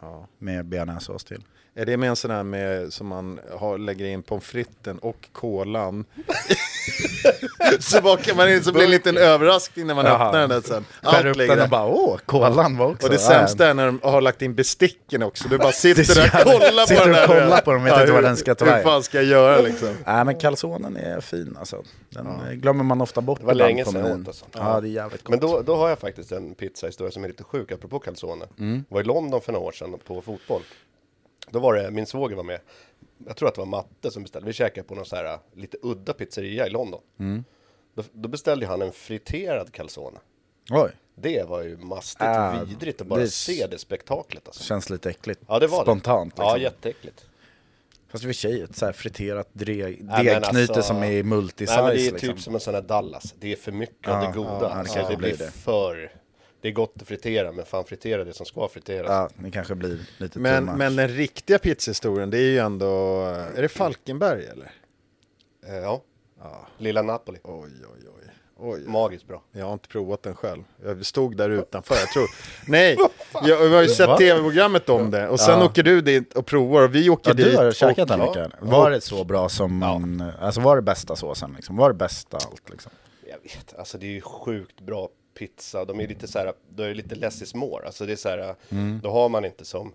Ja. 0.00 0.26
med 0.38 0.66
bearnaisesås 0.66 1.24
till. 1.24 1.44
Är 1.78 1.86
det 1.86 1.96
med 1.96 2.08
en 2.08 2.16
sån 2.16 2.30
här 2.30 2.42
med, 2.42 2.92
som 2.92 3.06
man 3.06 3.40
har, 3.58 3.78
lägger 3.78 4.04
in 4.06 4.22
pommes 4.22 4.44
fritesen 4.44 4.98
och 4.98 5.28
kolan? 5.32 6.04
så 7.80 8.00
bakar 8.00 8.34
man 8.34 8.48
in 8.52 8.62
så 8.64 8.72
blir 8.72 8.80
det 8.82 8.86
en 8.86 8.90
liten 8.90 9.16
överraskning 9.16 9.86
när 9.86 9.94
man 9.94 10.04
Jaha. 10.06 10.26
öppnar 10.26 10.40
den 10.40 10.48
där 10.50 10.60
sen. 10.60 10.84
Skär 11.02 11.16
Allt 11.18 11.26
upp 11.26 11.48
den 11.48 11.60
och 11.60 11.68
bara 11.68 11.86
åh, 11.86 12.16
kolan 12.26 12.76
var 12.76 12.86
också 12.86 13.06
Och 13.06 13.12
det 13.12 13.20
här." 13.20 13.28
sämsta 13.38 13.66
är 13.66 13.74
när 13.74 13.86
de 13.86 14.00
har 14.02 14.20
lagt 14.20 14.42
in 14.42 14.54
besticken 14.54 15.22
också. 15.22 15.48
Du 15.48 15.58
bara 15.58 15.72
sitter 15.72 16.14
där 16.14 16.24
och 16.24 16.52
kollar 16.60 16.82
på 16.82 16.86
sitter 16.88 17.04
den 17.04 17.10
och 17.10 17.16
där. 17.16 17.26
kollar 17.26 17.60
på 17.60 17.72
dem, 17.72 17.84
vet 17.84 18.00
inte 18.00 18.12
vad 18.12 18.22
den 18.24 18.36
ska 18.36 18.54
ta 18.54 18.64
Hur 18.64 18.72
vägen. 18.72 18.84
fan 18.88 19.02
ska 19.02 19.16
jag 19.18 19.26
göra 19.26 19.60
liksom? 19.60 19.88
Nej 20.06 20.24
men 20.24 20.38
calzonen 20.38 20.96
är 20.96 21.20
fin 21.20 21.56
alltså. 21.58 21.82
Den 22.10 22.26
eh, 22.26 22.52
glömmer 22.52 22.84
man 22.84 23.00
ofta 23.00 23.20
bort 23.20 23.40
Det 23.40 23.46
var 23.46 23.54
länge 23.54 23.84
på 23.84 23.90
sedan 23.92 24.06
jag 24.06 24.20
åt, 24.20 24.26
alltså. 24.26 24.44
Ja 24.52 24.80
det 24.80 24.88
är 24.88 24.90
jävligt 24.90 25.22
gott. 25.24 25.30
Men 25.30 25.40
då, 25.40 25.62
då 25.62 25.76
har 25.76 25.88
jag 25.88 25.98
faktiskt 25.98 26.32
en 26.32 26.54
pizzahistoria 26.54 27.10
som 27.10 27.24
är 27.24 27.28
lite 27.28 27.44
sjuk, 27.44 27.72
apropå 27.72 27.98
calzone. 27.98 28.44
var 28.88 29.00
i 29.00 29.04
London 29.04 29.40
för 29.40 29.52
några 29.52 29.66
år 29.66 29.72
sedan 29.72 29.94
på 30.06 30.20
fotboll. 30.22 30.62
Då 31.50 31.58
var 31.58 31.74
det, 31.74 31.90
min 31.90 32.06
svåger 32.06 32.36
var 32.36 32.42
med. 32.44 32.60
Jag 33.26 33.36
tror 33.36 33.48
att 33.48 33.54
det 33.54 33.60
var 33.60 33.66
Matte 33.66 34.10
som 34.10 34.22
beställde. 34.22 34.46
Vi 34.46 34.52
käkade 34.52 34.88
på 34.88 34.94
någon 34.94 35.04
så 35.06 35.16
här 35.16 35.24
äh, 35.24 35.38
lite 35.54 35.76
udda 35.82 36.12
pizzeria 36.12 36.66
i 36.66 36.70
London. 36.70 37.00
Då, 37.94 38.02
då 38.12 38.28
beställde 38.28 38.66
han 38.66 38.82
en 38.82 38.92
friterad 38.92 39.72
calzone. 39.72 40.18
Oj, 40.70 40.90
Det 41.14 41.48
var 41.48 41.62
ju 41.62 41.76
mastigt 41.76 42.22
Ah, 42.22 42.64
vidrigt 42.68 43.00
att 43.00 43.06
bara 43.06 43.20
det- 43.20 43.28
se 43.30 43.66
det 43.70 43.78
spektaklet 43.78 44.46
alltså. 44.46 44.62
känns 44.64 44.90
lite 44.90 45.10
äckligt. 45.10 45.40
Ja 45.48 45.58
det 45.58 45.66
var 45.66 45.82
Spontant 45.82 46.36
det. 46.36 46.42
liksom. 46.42 46.58
Ja 46.60 46.62
jätteäckligt. 46.64 47.26
Fast 48.08 48.24
i 48.24 48.26
och 48.26 48.28
för 48.28 48.32
sig 48.40 48.60
ett 48.62 48.76
så 48.76 48.86
här 48.86 48.92
friterat 48.92 49.48
degknyte 49.52 50.36
alltså- 50.36 50.82
som 50.82 51.02
är 51.02 51.22
multisize 51.22 51.74
Nej 51.76 51.84
men 51.86 51.96
det 51.96 52.06
är 52.06 52.12
liksom. 52.12 52.28
typ 52.28 52.40
som 52.40 52.54
en 52.54 52.60
sån 52.60 52.74
här 52.74 52.82
Dallas. 52.82 53.34
Det 53.40 53.52
är 53.52 53.56
för 53.56 53.72
mycket 53.72 54.08
av 54.08 54.20
det 54.20 54.32
goda. 54.38 54.58
det 54.60 54.66
alltså, 54.74 55.06
det 55.10 55.16
blir 55.16 55.36
det. 55.36 55.50
för... 55.50 56.12
Det 56.66 56.70
är 56.70 56.74
gott 56.74 56.92
att 57.00 57.08
fritera, 57.08 57.52
men 57.52 57.64
fan 57.64 57.84
fritera 57.84 58.24
det 58.24 58.32
som 58.32 58.46
ska 58.46 58.68
friteras. 58.68 59.08
Ja, 59.10 59.28
det 59.44 59.50
kanske 59.50 59.74
blir 59.74 59.98
lite 60.18 60.38
Men, 60.38 60.62
too 60.66 60.72
much. 60.72 60.78
men 60.78 60.96
den 60.96 61.08
riktiga 61.08 61.58
pizzahistorien, 61.58 62.30
det 62.30 62.38
är 62.38 62.50
ju 62.50 62.58
ändå... 62.58 63.22
Är 63.56 63.62
det 63.62 63.68
Falkenberg 63.68 64.46
eller? 64.46 64.72
Eh, 65.66 65.74
ja. 65.76 66.02
Lilla 66.78 67.02
Napoli. 67.02 67.38
Oj, 67.42 67.70
oj, 67.80 68.08
oj. 68.08 68.30
oj. 68.56 68.80
Magiskt 68.86 69.26
bra. 69.26 69.42
Jag 69.52 69.66
har 69.66 69.72
inte 69.72 69.88
provat 69.88 70.22
den 70.22 70.34
själv. 70.34 70.62
Jag 70.84 71.06
stod 71.06 71.36
där 71.36 71.50
utanför, 71.50 71.94
jag 71.94 72.08
tror. 72.08 72.26
Nej, 72.68 72.96
jag, 73.32 73.48
jag 73.48 73.70
har 73.70 73.82
ju 73.82 73.88
sett 73.88 74.18
tv-programmet 74.18 74.88
om 74.88 75.10
det. 75.10 75.28
Och 75.28 75.40
sen 75.40 75.58
Ja. 75.58 75.64
åker 75.66 75.82
du 75.82 76.00
dit 76.00 76.34
och 76.34 76.46
provar 76.46 76.82
och 76.82 76.94
vi 76.94 77.10
åker 77.10 77.30
Ja, 77.30 77.34
dit. 77.34 77.46
du 77.46 77.56
har 77.56 77.72
käkat 77.72 78.08
den 78.08 78.20
ja. 78.20 78.26
Mikael. 78.26 78.52
Var 78.60 78.90
det 78.90 79.00
så 79.00 79.24
bra 79.24 79.48
som 79.48 79.76
man, 79.76 80.32
alltså 80.40 80.60
var 80.60 80.76
det 80.76 80.82
bästa 80.82 81.16
såsen 81.16 81.52
liksom? 81.56 81.76
Var 81.76 81.88
det 81.88 81.94
bästa 81.94 82.36
allt 82.36 82.70
liksom? 82.70 82.92
Jag 83.30 83.38
vet, 83.42 83.74
alltså 83.78 83.98
det 83.98 84.06
är 84.06 84.10
ju 84.12 84.20
sjukt 84.20 84.80
bra 84.80 85.08
pizza. 85.36 85.84
De 85.84 86.00
är 86.00 86.08
lite 86.08 86.26
så 86.28 86.38
här, 86.38 86.52
då 86.74 86.82
är 86.82 86.88
det 86.88 86.94
lite 86.94 87.14
less 87.14 87.42
is 87.42 87.54
more. 87.54 87.86
Alltså 87.86 88.06
det 88.06 88.12
är 88.12 88.16
så 88.16 88.28
här, 88.28 88.54
Mm. 88.70 89.00
då 89.02 89.10
har 89.10 89.28
man 89.28 89.44
inte 89.44 89.64
som... 89.64 89.92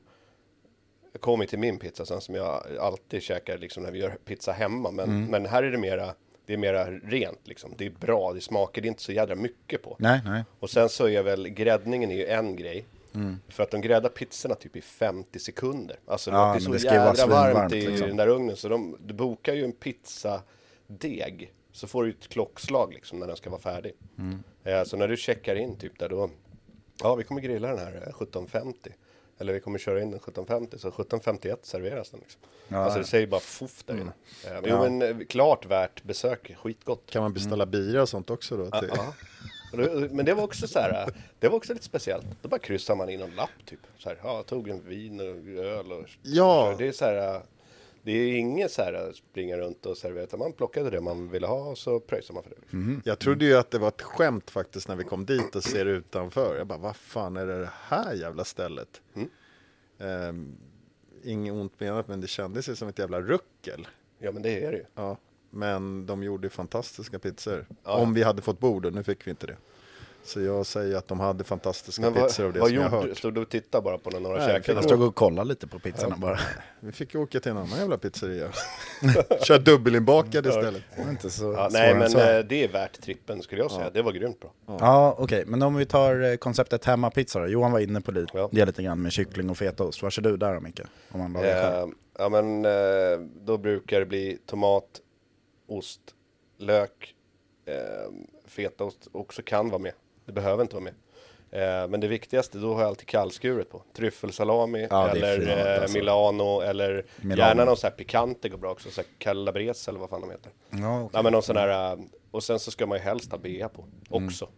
Jag 1.12 1.22
kommer 1.22 1.46
till 1.46 1.60
min 1.60 1.80
pizza 1.80 2.06
sen 2.06 2.22
som 2.22 2.36
jag 2.36 2.64
alltid 2.80 3.22
käkar 3.22 3.58
liksom 3.58 3.84
när 3.84 3.92
vi 3.92 4.00
gör 4.00 4.18
pizza 4.26 4.52
hemma. 4.52 4.92
Men, 4.92 5.10
Mm. 5.10 5.26
men 5.26 5.46
här 5.46 5.64
är 5.64 5.72
det 5.72 5.78
mera, 5.78 6.14
det 6.46 6.54
är 6.54 6.58
mera 6.58 6.92
rent 6.92 7.48
liksom. 7.48 7.74
Det 7.78 7.86
är 7.86 7.90
bra, 7.90 8.34
det 8.34 8.42
smakar 8.42 8.82
det 8.82 8.86
är 8.88 8.90
inte 8.90 9.04
så 9.04 9.12
jädra 9.12 9.36
mycket 9.36 9.84
på. 9.84 9.96
Nej, 10.00 10.22
nej. 10.26 10.44
Och 10.60 10.70
sen 10.70 10.90
så 10.90 11.08
är 11.08 11.24
väl 11.24 11.48
gräddningen 11.50 12.12
är 12.12 12.16
ju 12.16 12.26
en 12.26 12.56
grej. 12.56 12.86
Mm. 13.16 13.38
För 13.50 13.64
att 13.64 13.72
de 13.72 13.82
gräddar 13.82 14.10
pizzorna 14.10 14.56
typ 14.56 14.76
i 14.76 14.82
50 14.82 15.40
sekunder. 15.40 16.00
Alltså 16.06 16.32
Ja, 16.32 16.52
det 16.52 16.58
är 16.58 16.60
så 16.60 16.72
det 16.72 16.84
jädra 16.84 17.04
varmt 17.06 17.18
svinvarmt, 17.18 17.74
i 17.74 17.88
liksom. 17.88 18.08
den 18.08 18.18
där 18.18 18.28
ugnen. 18.28 18.56
Så 18.56 18.68
de, 18.70 18.98
du 19.06 19.14
bokar 19.14 19.54
ju 19.54 19.64
en 19.64 19.72
pizzadeg. 19.72 21.52
Så 21.72 21.88
får 21.88 22.04
du 22.04 22.10
ett 22.10 22.28
klockslag 22.28 22.94
liksom 22.94 23.20
när 23.20 23.28
den 23.28 23.36
ska 23.36 23.50
vara 23.50 23.62
färdig. 23.62 23.94
Mm. 24.18 24.44
Eh, 24.64 24.84
så 24.84 24.98
när 24.98 25.08
du 25.08 25.18
checkar 25.18 25.56
in 25.56 25.76
typ 25.76 26.00
där 26.00 26.10
då. 26.10 26.30
Ja 27.04 27.16
vi 27.16 27.24
kommer 27.24 27.42
grilla 27.42 27.68
den 27.68 27.78
här 27.78 28.04
eh, 28.08 28.14
17.50. 28.14 28.74
Eller 29.40 29.54
vi 29.54 29.60
kommer 29.60 29.80
köra 29.80 30.02
in 30.02 30.12
den 30.12 30.20
17.50. 30.20 30.78
Så 30.78 30.90
17.51 30.90 31.58
serveras 31.62 32.10
den 32.10 32.20
liksom. 32.20 32.42
alltså 32.70 33.00
det 33.00 33.06
säger 33.06 33.28
bara 33.28 33.42
foff 33.42 33.84
där 33.84 33.94
inne. 33.94 34.12
Eh, 34.46 34.52
men, 34.52 34.64
jo, 34.66 34.80
men 34.80 35.02
eh, 35.02 35.26
klart 35.28 35.66
värt 35.66 36.04
besök. 36.04 36.56
Skitgott. 36.58 37.10
Kan 37.10 37.22
man 37.22 37.34
beställa 37.34 37.66
bira 37.66 38.02
och 38.02 38.10
sånt 38.10 38.30
också 38.30 38.58
då? 38.58 38.80
Till... 38.80 38.90
Ja. 38.96 39.14
Men 40.12 40.26
det 40.26 40.34
var 40.34 40.44
också 40.44 40.68
så 40.68 40.80
här, 40.80 41.10
det 41.40 41.50
var 41.50 41.58
också 41.58 41.74
lite 41.74 41.86
speciellt. 41.86 42.26
Då 42.42 42.50
bara 42.50 42.60
kryssar 42.60 42.96
man 42.96 43.10
in 43.10 43.20
någon 43.20 43.36
lapp 43.36 43.66
typ. 43.66 43.80
Så 43.98 44.10
här, 44.10 44.18
ja, 44.24 44.36
jag 44.36 44.46
tog 44.46 44.70
en 44.70 44.82
vin 44.88 45.20
och 45.20 45.64
öl 45.64 45.92
och... 45.92 46.10
Ja. 46.22 46.76
Det 46.78 46.88
är 46.88 46.92
så 46.92 47.06
här, 47.06 47.42
det 48.04 48.12
är 48.12 48.34
inget 48.38 48.72
så 48.72 48.82
här 48.82 49.12
springa 49.14 49.58
runt 49.58 49.86
och 49.86 49.98
servera, 49.98 50.24
utan 50.24 50.40
man 50.40 50.54
plockade 50.54 50.90
det 50.90 51.02
man 51.02 51.30
ville 51.30 51.48
ha 51.48 51.70
och 51.70 51.78
så 51.78 52.00
pröjsar 52.00 52.34
man 52.34 52.44
för 52.44 52.50
det. 52.50 52.56
Liksom. 52.62 53.02
Jag 53.06 53.20
trodde 53.20 53.46
ju 53.46 53.56
att 53.58 53.72
det 53.72 53.80
var 53.80 53.88
ett 53.88 54.02
skämt 54.02 54.50
faktiskt 54.50 54.88
när 54.88 54.96
vi 54.96 55.04
kom 55.04 55.26
dit 55.26 55.56
och 55.56 55.64
ser 55.64 55.86
utanför. 55.86 56.58
Jag 56.58 56.68
bara, 56.68 56.80
vad 56.80 56.96
fan 56.96 57.38
är 57.38 57.46
det 57.46 57.70
här 57.72 58.14
jävla 58.14 58.44
stället? 58.44 59.02
Mm. 59.16 59.30
Ehm, 60.00 60.58
inget 61.24 61.54
ont 61.54 61.80
menat, 61.80 62.08
men 62.08 62.22
det 62.22 62.28
kändes 62.28 62.70
ju 62.70 62.76
som 62.76 62.88
ett 62.88 63.00
jävla 63.00 63.22
ruckel. 63.22 63.88
Ja, 64.20 64.32
men 64.32 64.42
det 64.42 64.64
är 64.66 64.72
det 64.72 64.78
ju. 64.78 64.86
Ja, 64.96 65.18
men 65.50 66.06
de 66.06 66.24
gjorde 66.24 66.50
fantastiska 66.50 67.20
pizzor. 67.20 67.68
Ja. 67.84 67.96
Om 67.96 68.14
vi 68.14 68.24
hade 68.24 68.42
fått 68.42 68.60
bord, 68.60 68.86
och 68.86 68.94
nu 68.94 69.04
fick 69.04 69.28
vi 69.28 69.32
inte 69.32 69.48
det. 69.48 69.58
Så 70.24 70.42
jag 70.42 70.66
säger 70.66 70.96
att 70.96 71.08
de 71.08 71.20
hade 71.20 71.44
fantastiska 71.44 72.02
Men 72.02 72.14
vad, 72.14 72.24
pizzor 72.28 72.46
av 72.46 72.54
det 72.54 72.60
vad 72.60 72.70
som 72.70 72.78
jag 72.78 72.90
har 72.90 73.02
hört. 73.08 73.18
Stod 73.18 73.34
du 73.34 73.42
och 73.42 73.50
tittade 73.50 73.82
bara 73.82 73.98
på 73.98 74.10
när 74.10 74.20
några 74.20 74.38
Nej, 74.38 74.48
käkade? 74.48 74.78
Jag 74.78 74.84
stod 74.84 75.02
och 75.02 75.16
kollade 75.16 75.50
lite 75.50 75.68
på 75.68 75.80
pizzorna 75.80 76.18
bara. 76.18 76.40
Vi 76.80 76.92
fick 76.92 77.16
åka 77.16 77.40
till 77.40 77.52
en 77.52 77.58
annan 77.58 77.80
jävla 77.80 77.98
pizzeria. 77.98 78.52
Kör 79.44 79.60
dubbelinbakad 79.60 80.48
istället. 80.48 80.82
Det 80.96 81.04
var 81.04 81.10
inte 81.12 81.30
så 81.30 81.54
Ja, 81.54 81.70
nej, 81.72 81.96
men 81.96 82.10
så. 82.10 82.20
eh, 82.20 82.40
det 82.40 82.64
är 82.64 82.68
värt 82.68 83.02
trippen 83.02 83.42
skulle 83.42 83.62
jag 83.62 83.72
säga. 83.72 83.90
Det 83.90 84.02
var 84.02 84.12
grymt 84.12 84.40
bra. 84.40 84.52
Ja, 84.66 85.16
okej. 85.20 85.44
Men 85.48 85.62
om 85.62 85.76
vi 85.76 85.86
tar 85.86 86.22
eh, 86.32 86.36
konceptet 86.36 86.86
hemmapizza 86.86 87.40
då. 87.40 87.48
Johan 87.48 87.72
var 87.72 87.80
inne 87.80 88.02
på 88.02 88.12
det, 88.12 88.26
Ja. 88.34 88.50
det 88.52 88.66
lite 88.66 88.84
grann 88.84 89.02
med 89.02 89.12
kyckling 89.12 89.50
och 89.50 89.58
fetaost. 89.58 90.02
Vad 90.04 90.12
kör 90.12 90.22
du 90.22 90.38
där 90.38 90.54
då 90.54 90.60
Micke? 90.60 90.82
Om 91.12 91.20
man 91.20 91.34
lagar 91.34 91.62
själv. 91.62 91.90
Eh, 91.90 91.96
ja 92.18 92.30
men 92.30 92.64
då 93.46 93.58
brukar 93.58 94.00
det 94.00 94.06
bli 94.06 94.38
tomat, 94.46 94.86
ost, 95.68 96.02
lök, 96.58 97.16
eh, 97.66 97.74
fetaost 98.48 99.08
också 99.12 99.42
kan 99.42 99.70
vara 99.70 99.80
med. 99.80 99.94
Det 100.32 100.42
behöver 100.42 100.62
inte 100.64 100.76
vara 100.76 100.84
med. 100.84 100.94
Eh, 101.84 101.88
men 101.88 102.00
det 102.00 102.08
viktigaste, 102.08 102.58
då 102.58 102.74
har 102.74 102.82
jag 102.82 102.88
alltid 102.88 103.08
kallskuret 103.08 103.70
på. 103.70 103.84
Tryffelsalami 103.98 104.88
Ja, 104.90 105.10
eller 105.10 105.38
fint, 105.38 105.50
eh, 105.50 105.82
alltså. 105.82 105.98
Milano 105.98 106.62
eller 106.62 107.06
Milano. 107.22 107.42
gärna 107.42 107.66
någon 107.66 107.78
sån 107.78 107.88
här 107.90 107.98
pikante 107.98 108.50
går 108.50 108.58
bra 108.58 108.72
också. 108.72 108.90
Så 108.92 109.02
här 109.02 109.08
calabrese 109.18 109.88
eller 109.92 110.00
vad 110.00 110.10
fan 110.10 110.22
de 110.22 110.30
heter. 110.32 110.52
Ja, 110.70 111.00
okej. 111.02 111.10
Ja 111.14 111.22
men 111.22 111.34
någon 111.34 111.44
sån 111.44 111.58
här, 111.58 111.94
eh, 111.94 112.00
och 112.32 112.44
sen 112.44 112.60
så 112.60 112.72
ska 112.72 112.86
man 112.86 112.98
ju 112.98 113.04
helst 113.04 113.32
ha 113.32 113.38
bea 113.38 113.70
på 113.70 113.86
också. 114.10 114.50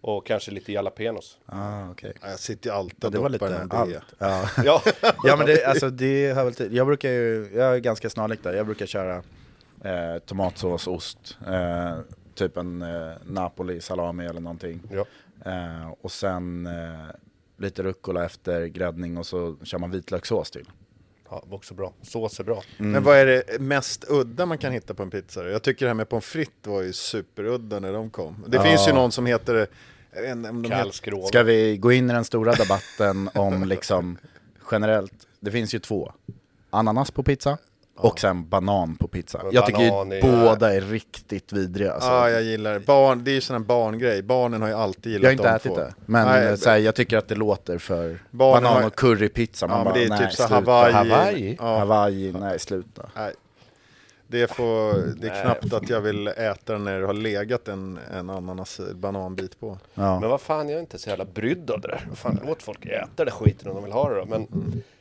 Och 0.00 0.26
kanske 0.26 0.50
lite 0.50 0.72
jalapenos. 0.72 1.38
Ah, 1.46 1.90
okej. 1.90 2.12
Jag 2.22 2.38
sitter 2.38 2.70
ju 2.70 2.76
alltid 2.76 3.04
och 3.04 3.10
Det 3.12 3.18
var 3.18 3.28
doppar 3.30 3.48
lite 3.48 3.60
en 3.62 3.70
allt. 3.70 3.90
bea. 3.90 4.02
Ja. 4.18 4.44
Ja, 4.64 4.82
ja 5.24 5.36
men 5.36 5.46
det, 5.46 5.64
alltså, 5.64 5.90
det 5.90 6.32
hör 6.32 6.44
väl 6.44 6.54
till. 6.54 6.76
Jag 6.76 6.86
brukar 6.86 7.08
ju, 7.08 7.50
jag 7.54 7.74
är 7.74 7.78
ganska 7.78 8.10
snarlik 8.10 8.42
där. 8.42 8.54
Jag 8.54 8.66
brukar 8.66 8.86
köra 8.86 9.16
eh, 9.84 10.18
tomatsås, 10.26 10.86
ost, 10.86 11.38
eh, 11.46 11.98
typ 12.48 12.56
en 12.56 12.82
eh, 12.82 13.12
Napoli 13.26 13.80
salami 13.80 14.24
eller 14.26 14.40
någonting. 14.40 14.80
ja. 14.90 15.04
Eh, 15.50 15.90
och 16.00 16.12
sen 16.12 16.66
eh, 16.66 17.14
lite 17.56 17.82
rucola 17.82 18.24
efter 18.24 18.66
gräddning 18.66 19.18
och 19.18 19.26
så 19.26 19.56
kör 19.62 19.78
man 19.78 19.90
vitlökssås 19.90 20.50
till. 20.50 20.68
ja 21.30 21.42
också 21.50 21.74
bra. 21.74 21.92
Sås 22.02 22.40
är 22.40 22.44
bra. 22.44 22.62
Men 22.76 23.02
vad 23.04 23.16
är 23.16 23.26
det 23.26 23.60
mest 23.60 24.04
udda 24.08 24.46
man 24.46 24.58
kan 24.58 24.72
hitta 24.72 24.94
på 24.94 25.02
en 25.02 25.10
pizza? 25.10 25.48
Jag 25.48 25.62
tycker 25.62 25.86
det 25.86 25.90
här 25.90 25.94
med 25.94 26.08
pommes 26.08 26.24
frites 26.24 26.66
var 26.66 26.82
ju 26.82 26.92
superudda 26.92 27.78
när 27.80 27.92
de 27.92 28.10
kom. 28.10 28.44
Det 28.48 28.56
Ja. 28.56 28.62
finns 28.62 28.88
ju 28.88 28.92
någon 28.92 29.12
som 29.12 29.26
heter... 29.26 29.66
om 30.50 30.62
de 30.62 30.70
heter-. 30.72 31.26
Ska 31.26 31.42
vi 31.42 31.76
gå 31.76 31.92
in 31.92 32.10
i 32.10 32.12
den 32.12 32.24
stora 32.24 32.52
debatten 32.52 33.30
om 33.34 33.64
liksom 33.64 34.18
generellt, 34.70 35.12
det 35.40 35.50
finns 35.50 35.74
ju 35.74 35.78
två. 35.78 36.12
Ananas 36.70 37.10
på 37.10 37.22
pizza 37.22 37.58
och 38.02 38.20
sen 38.20 38.48
banan 38.48 38.96
på 38.96 39.08
pizza. 39.08 39.40
Men 39.44 39.52
Jag 39.52 39.66
tycker 39.66 39.80
är- 39.80 40.22
båda 40.44 40.74
är 40.74 40.80
riktigt 40.80 41.52
vidriga. 41.52 41.92
Alltså. 41.92 42.08
Ja, 42.08 42.30
jag 42.30 42.42
gillar 42.42 42.72
det. 42.72 42.80
Barn, 42.80 43.24
det 43.24 43.30
är 43.30 43.34
ju 43.34 43.40
sån 43.40 43.56
här 43.56 43.60
barngrej. 43.64 44.22
Barnen 44.22 44.62
har 44.62 44.68
ju 44.68 44.74
alltid 44.74 45.12
gillat 45.12 45.22
Jag 45.22 45.28
har 45.28 45.32
inte 45.32 45.44
de 45.44 45.54
ätit 45.56 45.72
två. 45.72 45.76
det, 45.78 45.94
men 46.06 46.26
Nej, 46.26 46.44
Nej, 46.44 46.58
så 46.58 46.70
här, 46.70 46.76
jag 46.78 46.94
tycker 46.94 47.16
att 47.18 47.28
det 47.28 47.34
låter 47.34 47.78
för 47.78 48.18
Barnen 48.30 48.62
banan 48.62 48.82
har- 48.82 48.86
och 48.86 48.94
currypizza. 48.94 49.66
Man 49.66 49.78
Ja, 49.78 49.84
bara, 49.84 49.94
men 49.94 50.00
det 50.02 50.06
är 50.06 50.08
nej, 50.08 50.18
typ 50.18 50.32
så 50.32 50.42
sluta. 50.42 50.54
Hawaii. 50.72 50.92
Hawaii? 50.92 51.56
Ja, 51.60 51.78
Hawaii, 51.78 52.32
nej 52.32 52.58
sluta. 52.58 53.10
nej. 53.16 53.32
Det, 54.32 54.50
får, 54.50 54.92
det 54.92 55.26
är 55.26 55.30
Nej. 55.32 55.42
knappt 55.42 55.72
att 55.72 55.88
jag 55.90 56.00
vill 56.00 56.26
äta 56.28 56.72
den 56.72 56.84
när 56.84 57.00
det 57.00 57.06
har 57.06 57.12
legat 57.14 57.68
en, 57.68 57.98
en 58.14 58.30
ananas 58.30 58.80
bananbit 58.94 59.60
på. 59.60 59.78
Ja. 59.94 60.20
Men 60.20 60.30
vad 60.30 60.40
fan, 60.40 60.68
jag 60.68 60.76
är 60.76 60.80
inte 60.80 60.98
så 60.98 61.08
jävla 61.08 61.24
brydd 61.24 61.70
av 61.70 61.80
det 61.80 61.88
där. 61.88 62.06
Vad 62.08 62.18
fan, 62.18 62.40
låt 62.46 62.62
folk 62.62 62.86
äta 62.86 63.24
det 63.24 63.30
skiten 63.30 63.68
om 63.68 63.74
de 63.74 63.84
vill 63.84 63.92
ha 63.92 64.08
det 64.08 64.16
då. 64.16 64.24
Men 64.24 64.46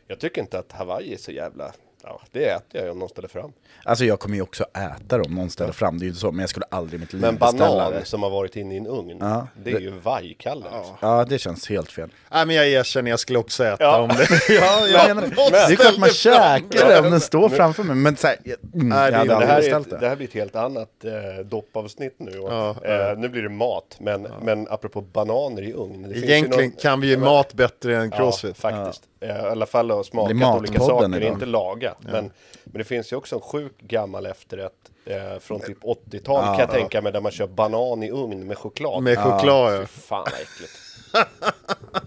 jag 0.07 0.19
tycker 0.19 0.41
inte 0.41 0.59
att 0.59 0.71
Hawaii 0.71 1.13
är 1.13 1.17
så 1.17 1.31
jävla... 1.31 1.71
Ja, 2.09 2.21
det 2.31 2.45
äter 2.49 2.63
jag 2.71 2.83
ju 2.83 2.89
om 2.91 2.99
någon 2.99 3.09
ställer 3.09 3.27
fram. 3.27 3.51
Alltså 3.83 4.05
jag 4.05 4.19
kommer 4.19 4.35
ju 4.35 4.41
också 4.41 4.63
äta 4.63 5.17
dem, 5.17 5.35
någon 5.35 5.49
ställer 5.49 5.71
fram, 5.73 5.97
det 5.99 6.03
är 6.03 6.05
ju 6.05 6.09
inte 6.09 6.19
så, 6.19 6.31
men 6.31 6.39
jag 6.39 6.49
skulle 6.49 6.65
aldrig 6.69 6.99
i 6.99 7.01
mitt 7.01 7.13
liv 7.13 7.21
Men 7.21 7.35
beställa 7.37 7.67
banan 7.69 7.91
det. 7.93 8.05
som 8.05 8.23
har 8.23 8.29
varit 8.29 8.55
inne 8.55 8.73
i 8.73 8.77
en 8.77 8.87
ugn, 8.87 9.17
Ja, 9.19 9.47
det 9.63 9.71
är 9.71 9.79
ju 9.79 9.89
vajkalle. 9.91 10.65
liksom. 10.77 10.95
Ja, 11.01 11.25
det 11.29 11.37
känns 11.39 11.69
helt 11.69 11.91
fel. 11.91 12.09
Nej 12.31 12.45
men 12.45 12.55
jag 12.55 12.67
erkänner, 12.67 13.09
jag 13.09 13.19
skulle 13.19 13.39
också 13.39 13.63
äta 13.63 13.83
Ja. 13.83 14.01
om 14.01 14.07
det. 14.09 14.27
Ja, 14.53 14.87
jag 14.87 15.07
menar 15.07 15.21
det. 15.21 15.35
Det 15.49 15.73
är 15.73 15.75
klart 15.75 15.97
man 15.97 16.09
käkar 16.09 16.87
det 16.89 16.99
om 16.99 17.11
den 17.11 17.19
står 17.21 17.49
framför 17.49 17.83
mig, 17.83 17.95
men 17.95 18.15
så 18.15 18.27
här, 18.27 18.37
jag, 18.43 18.57
mm, 18.73 18.89
Nej, 18.89 18.97
jag 18.99 19.11
det- 19.11 19.17
hade 19.17 19.27
Det 19.29 19.33
aldrig 19.35 19.49
här, 19.49 19.57
är 19.57 19.61
beställt 19.61 19.85
ett, 19.87 19.91
det. 19.91 19.99
det 19.99 20.09
här 20.09 20.15
blir 20.15 20.27
ett 20.27 20.33
helt 20.33 20.55
annat 20.55 20.89
eh, 21.05 21.45
doppavsnitt 21.45 22.15
nu. 22.19 22.39
Och, 22.39 22.51
Ja, 22.53 22.75
eh, 23.11 23.17
nu 23.17 23.29
blir 23.29 23.41
det 23.41 23.49
mat, 23.49 23.97
men, 23.99 24.27
men 24.41 24.67
apropå 24.69 25.01
bananer 25.01 25.61
i 25.61 25.73
ugn. 25.73 26.01
Det 26.01 26.13
finns 26.13 26.25
ju 26.25 26.31
Egentligen 26.31 26.69
någon- 26.69 26.79
kan 26.81 27.01
vi 27.01 27.07
ju 27.07 27.17
mat 27.17 27.53
bättre 27.53 27.97
än 27.97 28.09
Ja, 28.11 28.17
crossfit. 28.17 28.57
faktiskt. 28.57 29.03
Eh, 29.21 29.29
I 29.29 29.31
alla 29.31 29.65
fall 29.65 29.91
att 29.91 30.05
smaka 30.05 30.27
Det 30.27 30.33
blir 30.33 30.55
olika 30.57 30.79
saker, 30.79 31.17
idag. 31.17 31.33
inte 31.33 31.45
laga. 31.45 31.95
Men, 31.99 32.31
men 32.63 32.77
det 32.77 32.83
finns 32.83 33.11
ju 33.11 33.15
också 33.15 33.35
en 33.35 33.41
sjuk 33.41 33.77
gammal 33.81 34.25
efterrätt 34.25 34.91
eh, 35.05 35.39
från 35.39 35.59
typ 35.59 35.83
80-tal 35.83 36.43
kan 36.43 36.59
jag 36.59 36.71
tänka 36.71 37.01
mig, 37.01 37.11
där 37.11 37.21
man 37.21 37.31
kör 37.31 37.47
banan 37.47 38.03
i 38.03 38.11
ugn 38.11 38.47
med 38.47 38.57
choklad. 38.57 39.03
Med 39.03 39.19
choklad 39.19 39.75
ja. 39.75 39.79
Fy 39.79 39.85
fan 40.01 40.25
vad 40.31 40.41
äckligt. 40.41 40.73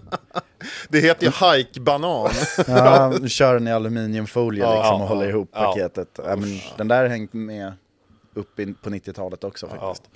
Det 0.89 0.99
heter 0.99 1.25
ju 1.25 1.31
hike-banan. 1.31 2.29
Ja, 2.67 3.13
kör 3.27 3.53
den 3.53 3.67
i 3.67 3.71
aluminiumfolie 3.71 4.63
liksom 4.63 4.83
Ja, 4.83 4.93
och 4.93 4.99
håller 5.07 5.23
ja, 5.23 5.29
ihop 5.29 5.49
ja. 5.53 5.63
paketet. 5.63 6.19
Ja, 6.25 6.35
men 6.35 6.59
den 6.77 6.87
där 6.87 7.01
har 7.01 7.07
hängt 7.07 7.33
med 7.33 7.73
upp 8.33 8.59
in, 8.59 8.73
på 8.73 8.89
90-talet 8.89 9.43
också 9.43 9.67
faktiskt. 9.67 10.09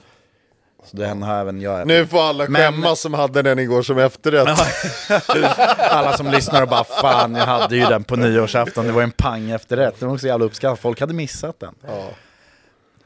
Så 0.92 0.98
den 0.98 1.24
har 1.24 1.40
även 1.42 1.62
jag 1.62 1.88
nu 1.88 2.06
får 2.08 2.22
alla 2.30 2.46
Men- 2.50 2.62
skämmas 2.62 3.00
som 3.02 3.14
hade 3.14 3.42
den 3.42 3.60
igår 3.60 3.82
som 3.82 3.98
efterrätt. 4.00 4.60
Alla 5.80 6.18
som 6.18 6.28
lyssnar 6.32 6.62
och 6.62 6.68
bara 6.68 6.84
fan, 6.84 7.36
jag 7.36 7.46
hade 7.46 7.76
ju 7.78 7.86
den 7.86 8.04
på 8.04 8.16
nyårsafton, 8.16 8.86
det 8.86 8.92
var 8.92 9.02
en 9.02 9.12
pang 9.12 9.50
efterrätt. 9.52 10.00
Den 10.00 10.08
var 10.10 10.16
också 10.16 10.28
jävla 10.28 10.46
uppskattad, 10.46 10.80
folk 10.80 11.00
hade 11.00 11.14
missat 11.14 11.60
den. 11.60 11.76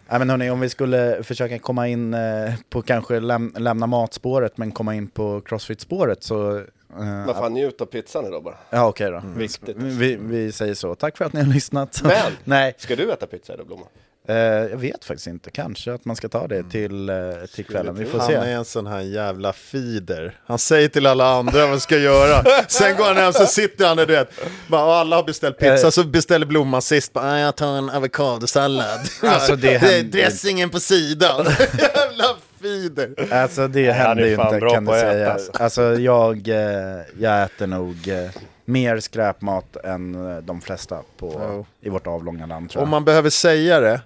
Nej 0.09 0.19
men 0.19 0.29
hörni, 0.29 0.50
om 0.50 0.59
vi 0.59 0.69
skulle 0.69 1.23
försöka 1.23 1.59
komma 1.59 1.88
in 1.88 2.13
eh, 2.13 2.53
på 2.69 2.81
kanske 2.81 3.19
läm 3.19 3.53
lämna 3.57 3.88
matspåret 3.88 4.57
men 4.57 4.71
komma 4.71 4.95
in 4.95 5.07
på 5.07 5.41
crossfit-spåret 5.45 6.23
så... 6.23 6.57
eh, 6.57 6.63
Men 6.97 7.27
fan 7.33 7.53
njut 7.53 7.81
av 7.81 7.85
pizzan 7.85 8.25
idag 8.25 8.43
bara. 8.43 8.55
Ja 8.69 8.88
okej 8.88 9.11
då. 9.11 9.21
Viktigt. 9.35 9.77
Vi, 9.77 10.15
vi 10.15 10.51
säger 10.51 10.73
så. 10.73 10.95
Tack 10.95 11.17
för 11.17 11.25
att 11.25 11.33
ni 11.33 11.39
har 11.43 11.47
lyssnat. 11.53 12.01
Men! 12.03 12.13
Nej, 12.43 12.75
Ska 12.77 12.95
du 12.95 13.11
äta 13.11 13.27
pizza 13.27 13.53
idag 13.53 13.67
Blomma? 13.67 13.85
Eh, 14.27 14.35
jag 14.35 14.77
vet 14.77 15.05
faktiskt 15.05 15.27
inte. 15.27 15.51
Kanske 15.51 15.93
att 15.93 16.05
man 16.05 16.15
ska 16.15 16.29
ta 16.29 16.47
det 16.47 16.63
till, 16.63 17.09
eh, 17.09 17.15
till 17.55 17.65
kvällen. 17.65 17.95
Vi 17.95 18.05
får 18.05 18.19
Han 18.19 18.31
är 18.33 18.43
se. 18.43 18.51
en 18.51 18.65
sån 18.65 18.87
här 18.87 18.99
jävla 19.01 19.53
feeder. 19.53 20.39
Han 20.45 20.59
säger 20.59 20.87
till 20.89 21.07
alla 21.07 21.25
andra 21.33 21.59
vad 21.61 21.69
han 21.69 21.79
ska 21.79 21.97
göra. 21.97 22.43
Sen 22.67 22.97
går 22.97 23.05
han 23.05 23.17
hem 23.17 23.33
så 23.33 23.45
sitter 23.45 23.87
han 23.87 23.97
där 23.97 24.05
du 24.05 24.13
vet. 24.13 24.29
Bara, 24.67 24.85
och 24.85 24.93
alla 24.95 25.15
har 25.15 25.23
beställt 25.23 25.57
pizza 25.57 25.91
så 25.91 26.03
beställer 26.03 26.45
Blomman 26.45 26.81
sist. 26.81 27.13
Bara, 27.13 27.31
"Ah, 27.31 27.39
jag 27.39 27.55
tar 27.55 27.77
en 27.77 27.89
avokadosallad. 27.89 28.99
Alltså, 29.23 29.55
det 29.55 29.77
det 29.81 29.99
är 29.99 30.03
dressingen 30.03 30.69
på 30.69 30.79
sidan. 30.79 31.45
jävla 31.79 32.25
feeder. 32.61 33.33
Alltså 33.33 33.67
det 33.67 33.91
händer 33.91 34.23
är 34.23 34.27
ju 34.27 34.33
inte 34.33 34.59
kan 34.73 34.85
du 34.85 34.91
säga. 34.91 35.35
äta. 35.35 35.63
Alltså 35.63 35.81
jag, 35.99 36.47
eh, 36.47 37.01
jag 37.19 37.43
äter 37.43 37.67
nog 37.67 38.07
eh, 38.07 38.29
mer 38.65 38.99
skräpmat 38.99 39.75
än 39.75 40.13
de 40.45 40.61
flesta 40.61 40.99
på, 41.17 41.33
Ja. 41.39 41.65
i 41.87 41.89
vårt 41.89 42.07
avlånga 42.07 42.45
land 42.45 42.69
tror 42.69 42.79
jag. 42.81 42.83
Om 42.83 42.89
man 42.89 43.05
behöver 43.05 43.29
säga 43.29 43.79
det, 43.79 44.01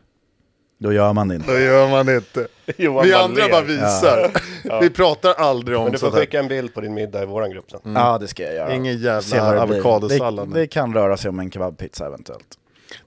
Då 0.77 0.94
gör 0.94 1.13
man 1.13 1.27
det 1.27 1.36
inte. 1.36 1.51
då 1.51 1.60
gör 1.60 1.89
man 1.89 2.05
det 2.05 2.15
inte. 2.15 2.48
Johan 2.77 3.05
Vi 3.05 3.13
andra 3.13 3.44
ler. 3.46 3.51
bara 3.51 3.62
visar. 3.62 4.32
Vi 4.82 4.89
pratar 4.89 5.34
aldrig 5.34 5.77
om 5.77 5.84
Men 5.84 5.91
du 5.91 5.98
får 5.98 6.08
sånt 6.08 6.20
skicka 6.20 6.39
en 6.39 6.48
bild 6.48 6.74
på 6.74 6.82
din 6.82 6.94
middag 6.94 7.24
i 7.24 7.25
våran 7.25 7.51
grupp 7.51 7.72
sen. 7.72 7.79
Ja 7.96 8.17
det 8.17 8.27
ska 8.27 8.44
jag 8.44 8.53
göra. 8.53 8.74
Ingen 8.74 8.98
jävla 8.98 9.62
avokadosallad. 9.62 10.53
Det, 10.53 10.60
det 10.60 10.67
kan 10.67 10.94
röra 10.94 11.17
sig 11.17 11.29
om 11.29 11.39
en 11.39 11.51
kebabpizza 11.51 12.05
eventuellt. 12.05 12.58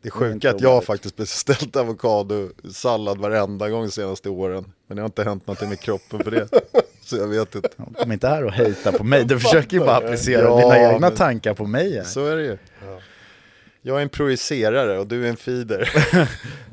Det 0.03 0.09
är 0.09 0.11
sjuka 0.11 0.51
är 0.51 0.55
att 0.55 0.61
jag 0.61 0.71
har 0.71 0.81
faktiskt 0.81 1.17
beställt 1.17 1.77
avokadosallad 1.77 3.19
varenda 3.19 3.69
gång 3.69 3.83
de 3.83 3.91
senaste 3.91 4.29
åren. 4.29 4.65
Men 4.87 4.97
det 4.97 5.03
har 5.03 5.07
inte 5.07 5.25
hänt 5.25 5.47
någonting 5.47 5.69
med 5.69 5.81
kroppen 5.81 6.25
för 6.25 6.31
det. 6.31 6.49
Så 7.05 7.17
jag 7.17 7.27
vet 7.27 7.55
inte. 7.55 7.69
Kom 7.99 8.13
inte 8.13 8.29
här 8.29 8.45
och 8.45 8.53
hejta 8.53 8.93
på 8.93 9.05
mig. 9.05 9.25
Du 9.25 9.41
försöker 9.41 9.77
ju 9.77 9.81
bara 9.85 9.97
applicera 9.97 10.43
Ja, 10.43 10.59
dina 10.61 10.79
egna 10.79 10.99
men- 10.99 11.15
tankar 11.15 11.55
på 11.55 11.67
mig 11.67 11.95
här. 11.97 12.03
Så, 12.03 12.11
Så 12.11 12.27
är 12.27 12.37
det 12.37 12.43
ju. 12.43 12.59
Jag 13.89 13.99
är 13.99 14.03
en 14.03 14.09
projicerare 14.09 14.99
och 14.99 15.07
du 15.07 15.25
är 15.25 15.29
en 15.29 15.37
feeder. 15.37 15.89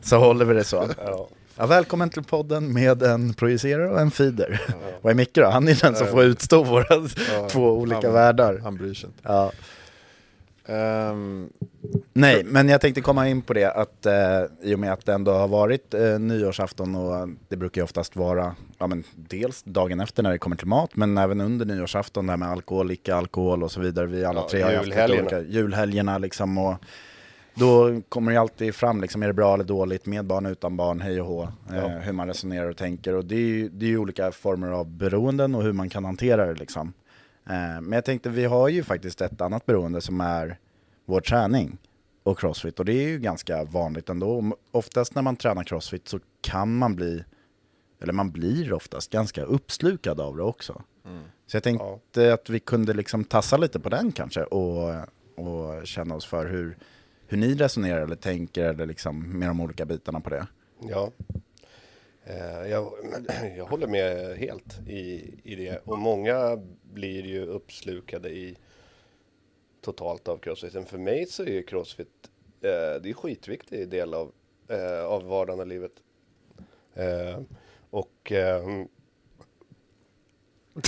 håller 0.17 0.45
vi 0.45 0.53
det 0.53 0.63
så. 0.63 0.89
Ja. 1.05 1.29
Ja, 1.57 1.65
välkommen 1.65 2.09
till 2.09 2.23
podden 2.23 2.73
med 2.73 3.03
en 3.03 3.33
projicerare 3.33 3.89
och 3.89 3.99
en 4.01 4.11
feeder. 4.11 4.61
Vad 5.01 5.11
är 5.11 5.15
Micke 5.15 5.33
då? 5.35 5.45
Han 5.45 5.67
är 5.67 5.81
den 5.81 5.95
som 5.95 6.07
får 6.07 6.23
utstå 6.23 6.63
våra 6.63 7.07
två 7.49 7.71
olika 7.71 8.07
han- 8.07 8.13
världar. 8.13 8.59
Han 8.63 8.75
bryr 8.77 8.93
sig 8.93 9.07
inte. 9.07 9.19
Ja. 9.23 9.51
Ehm, 10.65 11.49
Nej, 12.13 12.43
men 12.43 12.69
jag 12.69 12.81
tänkte 12.81 13.01
komma 13.01 13.29
in 13.29 13.41
på 13.41 13.53
det 13.53 13.71
att 13.71 14.05
eh, 14.05 14.13
i 14.61 14.75
och 14.75 14.79
med 14.79 14.93
att 14.93 15.05
det 15.05 15.13
ändå 15.13 15.31
har 15.31 15.47
varit 15.47 15.93
eh, 15.93 16.19
nyårsafton 16.19 16.95
och 16.95 17.29
det 17.47 17.57
brukar 17.57 17.81
ju 17.81 17.83
oftast 17.83 18.15
vara 18.15 18.55
ja, 18.77 18.87
men 18.87 19.03
dels 19.15 19.63
dagen 19.63 19.99
efter 19.99 20.23
när 20.23 20.31
det 20.31 20.37
kommer 20.37 20.55
till 20.55 20.67
mat 20.67 20.95
men 20.95 21.17
även 21.17 21.41
under 21.41 21.65
nyårsafton 21.65 22.27
där 22.27 22.37
med 22.37 22.49
alkohol, 22.49 22.91
icke 22.91 23.15
alkohol 23.15 23.63
och 23.63 23.71
så 23.71 23.81
vidare. 23.81 24.05
Vi 24.05 24.25
alla 24.25 24.39
Ja, 24.39 24.47
tre 24.51 24.61
har 24.61 24.71
ju 24.71 24.77
haft 24.77 24.87
lite 24.87 25.11
olika 25.11 25.41
julhelgerna 25.41 26.17
liksom 26.17 26.57
och 26.57 26.75
då 27.53 28.01
kommer 28.09 28.31
det 28.31 28.39
alltid 28.39 28.75
fram 28.75 29.01
liksom, 29.01 29.23
är 29.23 29.27
det 29.27 29.33
bra 29.33 29.53
eller 29.53 29.63
dåligt 29.63 30.05
med 30.05 30.25
barn, 30.25 30.45
utan 30.45 30.77
barn, 30.77 31.01
hej 31.01 31.21
och 31.21 31.27
hå, 31.27 31.43
eh, 31.73 31.87
hur 31.87 32.11
man 32.11 32.27
resonerar 32.27 32.69
och 32.69 32.77
tänker 32.77 33.13
och 33.13 33.25
det 33.25 33.35
är 33.35 33.39
ju 33.39 33.69
det 33.69 33.85
är 33.85 33.97
olika 33.97 34.31
former 34.31 34.71
av 34.71 34.89
beroenden 34.89 35.55
och 35.55 35.63
hur 35.63 35.73
man 35.73 35.89
kan 35.89 36.05
hantera 36.05 36.45
det 36.45 36.53
liksom. 36.53 36.93
Eh, 37.49 37.81
men 37.81 37.91
jag 37.91 38.05
tänkte 38.05 38.29
vi 38.29 38.45
har 38.45 38.69
ju 38.69 38.83
faktiskt 38.83 39.21
ett 39.21 39.41
annat 39.41 39.65
beroende 39.65 40.01
som 40.01 40.21
är 40.21 40.59
vår 41.05 41.21
träning 41.21 41.77
och 42.23 42.39
crossfit 42.39 42.79
och 42.79 42.85
det 42.85 42.93
är 42.93 43.07
ju 43.07 43.19
ganska 43.19 43.63
vanligt 43.63 44.09
ändå. 44.09 44.57
Oftast 44.71 45.15
när 45.15 45.21
man 45.21 45.35
tränar 45.35 45.63
crossfit 45.63 46.07
så 46.07 46.19
kan 46.41 46.77
man 46.77 46.95
bli, 46.95 47.23
eller 48.01 48.13
man 48.13 48.31
blir 48.31 48.73
oftast 48.73 49.11
ganska 49.11 49.43
uppslukad 49.43 50.19
av 50.19 50.37
det 50.37 50.43
också. 50.43 50.81
Så 51.47 51.55
jag 51.55 51.63
tänkte 51.63 52.33
att 52.33 52.49
vi 52.49 52.59
kunde 52.59 52.93
liksom 52.93 53.23
tassa 53.23 53.57
lite 53.57 53.79
på 53.79 53.89
den 53.89 54.11
kanske 54.11 54.43
och, 54.43 54.95
och 55.35 55.87
känna 55.87 56.15
oss 56.15 56.25
för 56.25 56.45
hur, 56.45 56.77
hur 57.27 57.37
ni 57.37 57.55
resonerar 57.55 58.01
eller 58.01 58.15
tänker 58.15 58.63
eller 58.63 58.85
liksom 58.85 59.39
med 59.39 59.49
de 59.49 59.61
olika 59.61 59.85
bitarna 59.85 60.19
på 60.19 60.29
det. 60.29 60.47
Ja. 60.89 61.11
Eh, 62.27 62.67
Jag, 62.69 62.93
jag 63.57 63.65
håller 63.65 63.87
med 63.87 64.37
helt 64.37 64.79
i, 64.87 65.33
i 65.43 65.55
det. 65.55 65.77
Och 65.85 65.97
många 65.97 66.57
blir 66.93 67.25
ju 67.25 67.45
uppslukade 67.45 68.29
i 68.29 68.57
totalt 69.81 70.27
av 70.27 70.37
crossfiten. 70.37 70.85
För 70.85 70.97
mig 70.97 71.25
så 71.25 71.43
är 71.43 71.47
ju 71.47 71.63
crossfit 71.63 72.29
eh, 72.61 73.01
det 73.01 73.09
är 73.09 73.13
skitviktig 73.13 73.89
del 73.89 74.13
av, 74.13 74.31
eh, 74.69 75.05
av 75.05 75.23
vardagen 75.23 75.59
och 75.59 75.67
livet. 75.67 75.91
Eh, 76.93 77.39
och 77.89 78.31
ehm, 78.31 78.87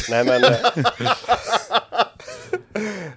Nej 0.09 0.25
men, 0.25 0.43
eh, 0.43 0.51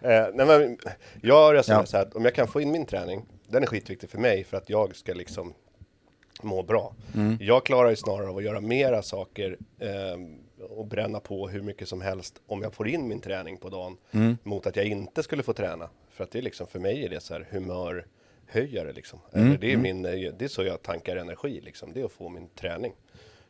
eh, 0.02 0.28
nej, 0.34 0.46
men 0.46 0.78
jag 1.22 1.54
resonerar 1.54 1.80
Ja. 1.82 1.86
så 1.86 1.96
här 1.96 2.06
att 2.06 2.14
om 2.14 2.24
jag 2.24 2.34
kan 2.34 2.48
få 2.48 2.60
in 2.60 2.70
min 2.72 2.86
träning, 2.86 3.26
den 3.48 3.62
är 3.62 3.66
skitviktig 3.66 4.10
för 4.10 4.18
mig 4.18 4.44
för 4.44 4.56
att 4.56 4.70
jag 4.70 4.96
ska 4.96 5.14
liksom 5.14 5.54
må 6.42 6.62
bra. 6.62 6.94
Jag 7.40 7.64
klarar 7.64 7.90
ju 7.90 7.96
snarare 7.96 8.28
av 8.28 8.36
att 8.36 8.44
göra 8.44 8.60
mera 8.60 9.02
saker 9.02 9.56
eh, 9.78 9.88
och 10.70 10.86
bränna 10.86 11.20
på 11.20 11.48
hur 11.48 11.62
mycket 11.62 11.88
som 11.88 12.00
helst 12.00 12.40
om 12.46 12.62
jag 12.62 12.74
får 12.74 12.88
in 12.88 13.08
min 13.08 13.20
träning 13.20 13.56
på 13.56 13.68
dagen 13.68 13.96
mot 14.42 14.66
att 14.66 14.76
jag 14.76 14.86
inte 14.86 15.22
skulle 15.22 15.42
få 15.42 15.52
träna. 15.52 15.88
För 16.10 16.24
att 16.24 16.30
det 16.30 16.38
är 16.38 16.42
liksom, 16.42 16.66
för 16.66 16.78
mig 16.78 17.04
är 17.04 17.08
det 17.08 17.20
så 17.20 17.34
här 17.34 17.46
humörhöjare 17.50 18.92
liksom. 18.92 19.18
Eller 19.32 19.58
det, 19.58 19.72
är 19.72 19.76
min, 19.76 20.04
eh, 20.04 20.12
det 20.38 20.44
är 20.44 20.48
så 20.48 20.62
jag 20.62 20.82
tankar 20.82 21.16
energi 21.16 21.60
liksom, 21.60 21.92
det 21.92 22.00
är 22.00 22.04
att 22.04 22.12
få 22.12 22.28
min 22.28 22.48
träning. 22.48 22.92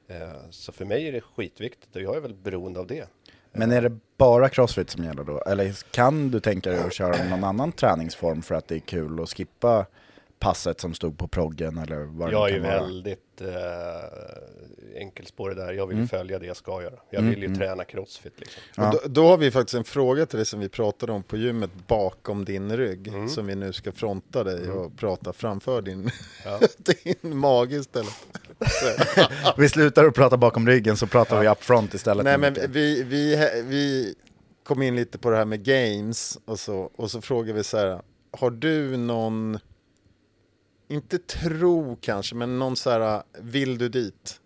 Eh, 0.09 0.51
så 0.51 0.73
för 0.73 0.85
mig 0.85 1.09
är 1.09 1.13
det 1.13 1.21
skitviktigt 1.21 1.97
och 1.97 2.03
jag 2.03 2.17
är 2.17 2.21
väl 2.21 2.35
beroende 2.35 2.81
av 2.81 2.87
det. 2.87 3.09
Men 3.53 3.73
är 3.73 3.83
det 3.83 3.99
bara 4.17 4.49
crossfit 4.49 4.91
som 4.91 5.05
gäller 5.05 5.25
då? 5.25 5.41
Eller 5.41 5.93
kan 5.93 6.31
du 6.31 6.41
tänka 6.41 6.71
dig 6.71 6.81
att 6.81 6.93
köra 6.93 7.25
någon 7.25 7.45
annan 7.45 7.73
träningsform 7.73 8.43
för 8.43 8.55
att 8.55 8.69
det 8.69 8.75
är 8.75 8.81
kul 8.81 9.23
att 9.23 9.29
skippa 9.29 9.87
passet 10.41 10.81
som 10.81 10.95
stod 10.95 11.19
på 11.19 11.29
proggen 11.29 11.79
eller 11.79 11.97
vad 11.97 12.29
det 12.29 12.33
Jag 12.33 12.49
är 12.49 12.55
ju 12.55 12.61
kan 12.63 12.71
vara? 12.71 12.83
väldigt 12.83 13.41
eh, 13.41 15.01
enkelspårig 15.01 15.57
där. 15.57 15.73
Jag 15.73 15.87
vill 15.87 16.09
följa 16.09 16.39
det 16.39 16.47
jag 16.47 16.57
ska 16.57 16.83
göra. 16.83 16.95
Jag 17.11 17.23
vill 17.23 17.43
ju 17.43 17.55
träna 17.55 17.85
crossfit 17.85 18.41
liksom. 18.41 18.63
och 18.77 18.91
då, 18.93 19.01
då 19.07 19.27
har 19.29 19.37
vi 19.39 19.51
faktiskt 19.51 19.75
en 19.75 19.85
fråga 19.85 20.27
till 20.27 20.37
dig 20.37 20.47
som 20.47 20.61
vi 20.61 20.69
pratade 20.69 21.13
om 21.13 21.23
på 21.23 21.37
gymmet 21.37 21.71
bakom 21.87 22.45
din 22.45 22.77
rygg. 22.77 23.13
Som 23.29 23.47
vi 23.47 23.55
nu 23.55 23.73
ska 23.73 23.93
fronta 23.93 24.45
dig 24.45 24.71
och 24.71 24.97
prata 24.97 25.33
framför 25.33 25.83
din, 25.83 26.11
din 27.05 27.37
mage 27.37 27.77
istället. 27.77 28.15
Vi 29.57 29.69
slutar 29.69 30.05
att 30.05 30.15
prata 30.15 30.37
bakom 30.37 30.67
ryggen 30.67 30.97
så 30.97 31.07
pratar 31.07 31.41
vi 31.41 31.49
up 31.49 31.63
front 31.63 31.95
istället. 31.95 32.25
Nej 32.25 32.39
men 32.39 32.55
vi, 32.69 33.03
vi, 33.03 33.51
vi 33.65 34.15
kom 34.65 34.83
in 34.83 34.97
lite 34.97 35.19
på 35.19 35.31
det 35.31 35.37
här 35.37 35.45
med 35.45 35.65
games 35.65 36.39
och 36.45 36.61
så, 36.61 36.91
och 36.97 37.11
så 37.11 37.21
frågar 37.21 37.55
vi 37.55 37.65
så 37.65 37.77
här, 37.79 38.01
har 38.31 38.51
du 38.51 38.97
någon, 38.97 39.59
inte 40.91 41.19
tro 41.19 41.97
kanske, 42.01 42.35
men 42.35 42.59
någon 42.59 42.77
så 42.77 42.91
här, 42.91 43.23
vill 43.41 43.79
du 43.79 43.89
dit? 43.89 44.41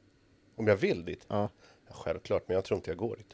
Om 0.56 0.66
jag 0.66 0.76
vill 0.76 1.04
dit? 1.04 1.24
Ja. 1.28 1.48
Självklart, 1.90 2.42
men 2.48 2.54
jag 2.54 2.64
tror 2.64 2.76
inte 2.78 2.90
jag 2.90 2.98
går 2.98 3.16
dit. 3.16 3.26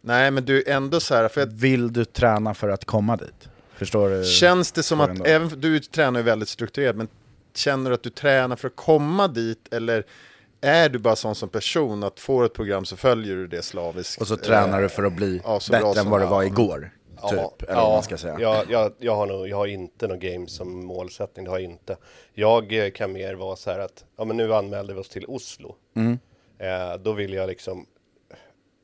Nej 0.00 0.30
men 0.30 0.44
du 0.44 0.62
är 0.62 0.68
ändå 0.72 1.00
så 1.00 1.14
här, 1.14 1.28
för 1.28 1.40
att, 1.40 1.52
Vill 1.52 1.92
du 1.92 2.04
träna 2.04 2.54
för 2.54 2.68
att 2.68 2.84
komma 2.84 3.16
dit? 3.16 3.48
Förstår 3.74 4.10
du? 4.10 4.24
Känns 4.24 4.72
det 4.72 4.82
som 4.82 5.00
att, 5.00 5.26
även 5.26 5.60
du 5.60 5.80
tränar 5.80 6.20
ju 6.20 6.24
väldigt 6.24 6.48
strukturerat, 6.48 6.96
men 6.96 7.08
känner 7.54 7.90
du 7.90 7.94
att 7.94 8.02
du 8.02 8.10
tränar 8.10 8.56
för 8.56 8.68
att 8.68 8.76
komma 8.76 9.28
dit 9.28 9.72
eller 9.74 10.04
är 10.60 10.88
du 10.88 10.98
bara 10.98 11.16
sån 11.16 11.34
som 11.34 11.48
person 11.48 12.02
att 12.04 12.20
får 12.20 12.44
ett 12.44 12.54
program 12.54 12.84
så 12.84 12.96
följer 12.96 13.36
du 13.36 13.46
det 13.46 13.62
slaviskt? 13.62 14.20
Och 14.20 14.26
så 14.28 14.36
tränar 14.36 14.82
du 14.82 14.88
för 14.88 15.02
att 15.04 15.12
bli 15.12 15.40
Ja, 15.44 15.60
bättre 15.70 15.88
än 15.88 15.94
som- 15.94 16.10
vad 16.10 16.20
det 16.20 16.26
var 16.26 16.42
ja. 17.22 17.28
Typ, 17.28 17.68
eller 17.68 17.80
vad 17.82 17.92
man 17.92 18.02
ska 18.02 18.16
säga. 18.16 18.36
Jag, 18.40 18.70
jag, 18.70 18.92
jag, 18.98 19.16
har 19.16 19.26
nog, 19.26 19.48
jag 19.48 19.56
har 19.56 19.66
inte 19.66 20.06
någon 20.08 20.18
game 20.18 20.46
som 20.46 20.86
målsättning, 20.86 21.44
det 21.44 21.50
har 21.50 21.58
jag 21.58 21.70
inte. 21.70 21.96
Jag 22.32 22.72
eh, 22.72 22.90
kan 22.90 23.12
mer 23.12 23.34
vara 23.34 23.56
så 23.56 23.70
här 23.70 23.78
att, 23.78 24.04
ja 24.16 24.24
men 24.24 24.36
nu 24.36 24.54
anmälde 24.54 24.94
vi 24.94 25.00
oss 25.00 25.08
till 25.08 25.24
Oslo. 25.28 25.76
Mm. 25.96 26.18
Eh, 26.58 26.98
då 26.98 27.12
vill 27.12 27.32
jag 27.32 27.48
liksom, 27.48 27.86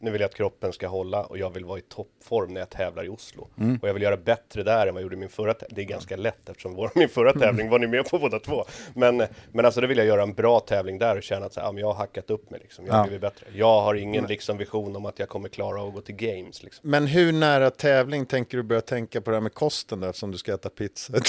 nu 0.00 0.10
vill 0.10 0.20
jag 0.20 0.28
att 0.28 0.34
kroppen 0.34 0.72
ska 0.72 0.88
hålla 0.88 1.22
och 1.24 1.38
jag 1.38 1.50
vill 1.50 1.64
vara 1.64 1.78
i 1.78 1.82
toppform 1.82 2.54
när 2.54 2.60
jag 2.60 2.70
tävlar 2.70 3.04
i 3.04 3.08
Oslo. 3.08 3.48
Mm. 3.58 3.78
Och 3.82 3.88
jag 3.88 3.94
vill 3.94 4.02
göra 4.02 4.16
bättre 4.16 4.62
där 4.62 4.86
än 4.86 4.94
vad 4.94 5.00
jag 5.00 5.02
gjorde 5.02 5.16
i 5.16 5.18
min 5.18 5.28
förra 5.28 5.54
tävling. 5.54 5.74
Det 5.76 5.82
är 5.82 5.86
ganska 5.86 6.16
lätt 6.16 6.48
eftersom 6.48 6.74
vår, 6.74 6.90
min 6.98 7.08
förra 7.08 7.32
tävling 7.32 7.68
var 7.70 7.78
ni 7.78 7.86
med 7.86 8.10
på 8.10 8.18
båda 8.18 8.38
två. 8.38 8.64
Men, 8.94 9.22
men 9.52 9.64
alltså 9.64 9.80
då 9.80 9.86
vill 9.86 9.98
jag 9.98 10.06
göra 10.06 10.22
en 10.22 10.32
bra 10.34 10.60
tävling 10.60 10.98
där 10.98 11.16
och 11.16 11.22
känna 11.22 11.46
att 11.46 11.52
så 11.52 11.60
här, 11.60 11.66
ja, 11.66 11.72
men 11.72 11.80
jag 11.80 11.86
har 11.86 11.94
hackat 11.94 12.30
upp 12.30 12.50
mig 12.50 12.60
liksom. 12.62 12.86
Jag 12.86 12.92
har 12.92 13.00
Ja. 13.00 13.04
blivit 13.04 13.20
bättre. 13.20 13.46
Jag 13.52 13.80
har 13.82 13.94
ingen 13.94 14.24
liksom 14.24 14.58
vision 14.58 14.96
om 14.96 15.06
att 15.06 15.18
jag 15.18 15.28
kommer 15.28 15.48
klara 15.48 15.88
att 15.88 15.94
gå 15.94 16.00
till 16.00 16.14
games 16.16 16.62
liksom. 16.62 16.90
Men 16.90 17.06
hur 17.06 17.32
nära 17.32 17.70
tävling 17.70 18.26
tänker 18.26 18.56
du 18.56 18.62
börja 18.62 18.80
tänka 18.80 19.20
på 19.20 19.30
det 19.30 19.36
här 19.36 19.42
med 19.42 19.54
kosten 19.54 20.00
då, 20.00 20.06
eftersom 20.06 20.30
du 20.30 20.38
ska 20.38 20.54
äta 20.54 20.68
pizza? 20.68 21.12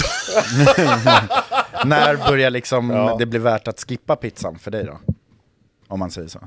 När 1.84 2.28
börjar 2.28 2.50
liksom 2.50 2.90
Ja. 2.90 3.16
det 3.18 3.26
bli 3.26 3.38
värt 3.38 3.68
att 3.68 3.80
skippa 3.80 4.16
pizzan 4.16 4.58
för 4.58 4.70
dig 4.70 4.84
då? 4.84 4.98
Om 5.88 5.98
man 5.98 6.10
säger 6.10 6.28
så. 6.28 6.38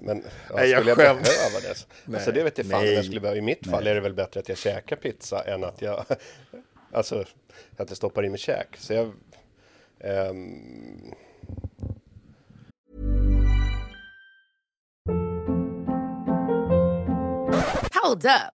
Nej, 0.00 0.14
Men 0.14 0.24
ja, 0.50 0.64
jag 0.64 0.80
skulle 0.80 0.90
jag, 0.90 0.98
skämt. 0.98 1.22
behöva 1.22 1.60
det? 1.60 2.14
alltså 2.14 2.32
det 2.32 2.44
vet 2.44 2.58
jag 2.58 2.66
fan 2.66 2.80
nej, 2.82 2.94
jag 2.94 3.04
skulle 3.04 3.20
behöva. 3.20 3.38
I 3.38 3.42
mitt 3.42 3.66
fall 3.66 3.86
är 3.86 3.94
det 3.94 4.00
väl 4.00 4.14
bättre 4.14 4.40
att 4.40 4.48
jag 4.48 4.58
käkar 4.58 4.96
pizza 4.96 5.42
än 5.42 5.64
att 5.64 5.82
jag 5.82 6.04
Alltså 6.92 7.24
att 7.76 7.88
jag 7.90 7.96
stoppar 7.96 8.24
i 8.24 8.28
mig 8.28 8.38
käk. 8.38 8.76
Så 8.76 8.92
jag 8.92 9.12
ehm, 10.00 11.14
Hold 18.02 18.24
up. 18.24 18.59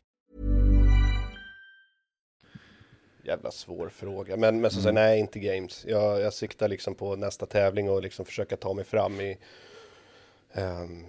Jävla 3.31 3.51
svår 3.51 3.89
fråga. 3.89 4.37
Men, 4.37 4.61
men 4.61 4.71
så 4.71 4.81
säger 4.81 4.93
nej, 4.93 5.19
inte 5.19 5.39
games. 5.39 5.85
Jag, 5.87 6.21
jag 6.21 6.33
siktar 6.33 6.67
liksom 6.67 6.95
på 6.95 7.15
nästa 7.15 7.45
tävling 7.45 7.89
och 7.89 8.01
liksom 8.01 8.25
försöka 8.25 8.57
ta 8.57 8.73
mig 8.73 8.85
fram 8.85 9.21
i 9.21 9.37
ehm, 10.53 11.05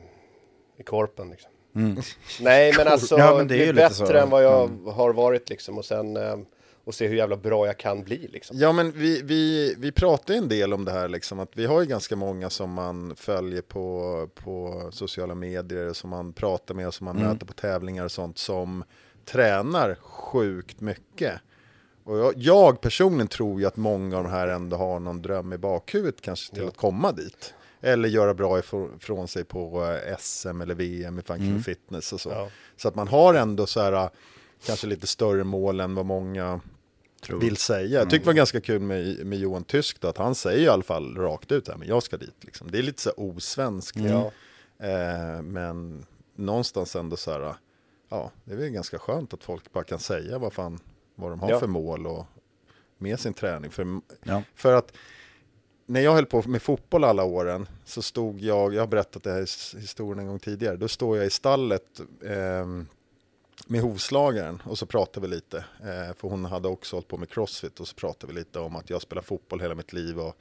i 0.77 0.83
korpen 0.83 1.31
liksom. 1.31 1.51
Nej, 2.41 2.75
men 2.77 2.89
alltså 2.89 3.19
Ja, 3.19 3.35
men 3.37 3.49
det 3.49 3.69
är 3.69 3.73
bättre 3.73 4.07
så. 4.07 4.13
än 4.13 4.31
vad 4.31 4.45
jag 4.45 4.69
har 4.87 5.13
varit 5.13 5.51
liksom 5.51 5.79
och 5.79 5.85
sen 5.85 6.17
ehm, 6.17 6.47
och 6.85 6.95
se 6.95 7.07
hur 7.07 7.17
jävla 7.17 7.37
bra 7.37 7.67
jag 7.67 7.79
kan 7.79 8.03
bli 8.03 8.29
liksom. 8.33 8.57
Ja, 8.59 8.73
men 8.73 8.93
vi, 8.93 9.23
vi, 9.23 9.75
vi 9.79 9.93
pratar 9.93 10.35
en 10.35 10.49
del 10.49 10.73
om 10.73 10.85
det 10.85 10.93
här, 10.93 11.09
liksom, 11.09 11.41
att 11.41 11.51
vi 11.55 11.67
har 11.67 11.81
ju 11.81 11.87
ganska 11.87 12.17
många 12.17 12.51
som 12.51 12.73
man 12.73 13.17
följer 13.17 13.63
på, 13.63 14.29
på 14.35 14.89
sociala 14.93 15.35
medier, 15.35 15.93
som 15.93 16.11
man 16.11 16.33
pratar 16.33 16.75
med 16.75 16.95
som 16.95 17.05
man 17.05 17.17
möter 17.17 17.47
på 17.47 17.53
tävlingar 17.53 18.05
och 18.05 18.13
sånt, 18.13 18.39
som 18.39 18.85
tränar 19.25 19.95
sjukt 19.95 20.81
mycket. 20.81 21.33
Och 22.05 22.19
jag, 22.19 22.33
jag 22.37 22.81
personligen 22.81 23.29
tror 23.29 23.61
ju 23.61 23.67
att 23.67 23.77
många 23.77 24.17
av 24.17 24.25
de 24.25 24.31
här 24.31 24.49
ändå 24.49 24.77
har 24.77 25.01
någon 25.01 25.23
dröm 25.23 25.53
i 25.53 25.59
bakhuvudet 25.59 26.21
kanske 26.21 26.55
till 26.55 26.69
att 26.69 26.77
komma 26.77 27.13
dit. 27.13 27.55
Eller 27.81 28.09
göra 28.09 28.35
bra 28.35 28.59
ifrån 28.59 28.99
från 29.01 29.29
sig 29.29 29.45
på 29.45 29.85
eh, 29.85 30.17
SM 30.19 30.61
eller 30.61 30.75
VM 30.75 31.19
i 31.19 31.23
functional 31.23 31.61
fitness 31.63 32.13
och 32.13 32.21
så. 32.21 32.31
Ja. 32.31 32.49
Så 32.77 32.89
att 32.89 32.95
man 32.95 33.09
har 33.09 33.35
ändå 33.35 33.67
så 33.67 33.81
här, 33.81 34.11
kanske 34.67 34.87
lite 34.87 35.07
större 35.07 35.45
mål 35.45 35.81
än 35.81 35.95
vad 35.95 36.07
många 36.07 36.61
vill 37.29 37.57
säga. 37.57 37.99
Jag 37.99 38.11
tyckte 38.11 38.25
det 38.25 38.27
var 38.27 38.35
ganska 38.35 38.61
kul 38.61 38.81
med, 38.81 39.27
med 39.27 39.39
Johan 39.39 39.65
Tysk 39.65 40.01
då, 40.01 40.09
att 40.09 40.19
han 40.19 40.35
säger 40.35 40.65
i 40.65 40.69
alla 40.69 40.83
fall 40.83 41.17
rakt 41.17 41.53
ut 41.53 41.69
här, 41.69 41.77
men 41.77 41.89
jag 41.89 42.03
ska 42.03 42.17
dit. 42.17 42.37
Liksom. 42.41 42.71
Det 42.71 42.79
är 42.79 42.83
lite 42.83 43.03
så 43.03 43.11
osvenskt. 43.17 43.97
Ja. 43.97 44.33
Eh, 44.87 45.43
men 45.43 46.07
någonstans 46.37 46.97
ändå 46.97 47.17
så 47.17 47.33
här, 47.33 47.55
ja, 48.09 48.31
det 48.45 48.53
är 48.53 48.57
väl 48.57 48.69
ganska 48.69 48.99
skönt 48.99 49.35
att 49.35 49.45
folk 49.45 49.73
bara 49.73 49.85
kan 49.85 49.99
säga 49.99 50.39
vad 50.39 50.53
fan, 50.53 50.81
vad 51.23 51.33
de 51.33 51.41
har 51.41 51.51
Ja. 51.51 51.59
för 51.61 51.67
mål 51.67 52.07
och 52.07 52.27
med 52.99 53.21
sin 53.21 53.35
träning. 53.35 53.71
För, 53.71 54.01
Ja. 54.23 54.43
för 54.55 54.73
att 54.73 54.93
när 55.87 56.01
jag 56.01 56.13
höll 56.15 56.27
på 56.27 56.43
med 56.49 56.63
fotboll 56.63 57.05
alla 57.05 57.25
åren 57.25 57.69
så 57.85 58.03
stod 58.03 58.41
jag, 58.41 58.75
jag 58.75 58.83
har 58.83 58.87
berättat 58.87 59.23
det 59.23 59.31
här 59.33 59.41
his- 59.43 59.79
historien 59.79 60.19
en 60.19 60.27
gång 60.27 60.39
tidigare, 60.39 60.77
då 60.77 60.89
står 60.89 61.17
jag 61.17 61.27
i 61.27 61.31
stallet 61.31 62.01
ehm, 62.27 62.87
med 63.67 63.81
hovslagaren 63.81 64.63
och 64.65 64.79
så 64.79 64.87
pratar 64.87 65.21
vi 65.21 65.29
lite. 65.29 65.57
Eh, 65.81 66.15
för 66.17 66.29
hon 66.29 66.45
hade 66.45 66.69
också 66.69 66.97
hållit 66.97 67.09
på 67.09 67.17
med 67.17 67.29
crossfit 67.31 67.81
och 67.81 67.89
så 67.89 67.95
pratar 67.95 68.29
vi 68.29 68.35
lite 68.35 68.59
om 68.59 68.77
att 68.77 68.91
jag 68.91 69.03
spelar 69.03 69.23
fotboll 69.23 69.61
hela 69.61 69.75
mitt 69.75 69.93
liv 69.93 70.19
och 70.21 70.37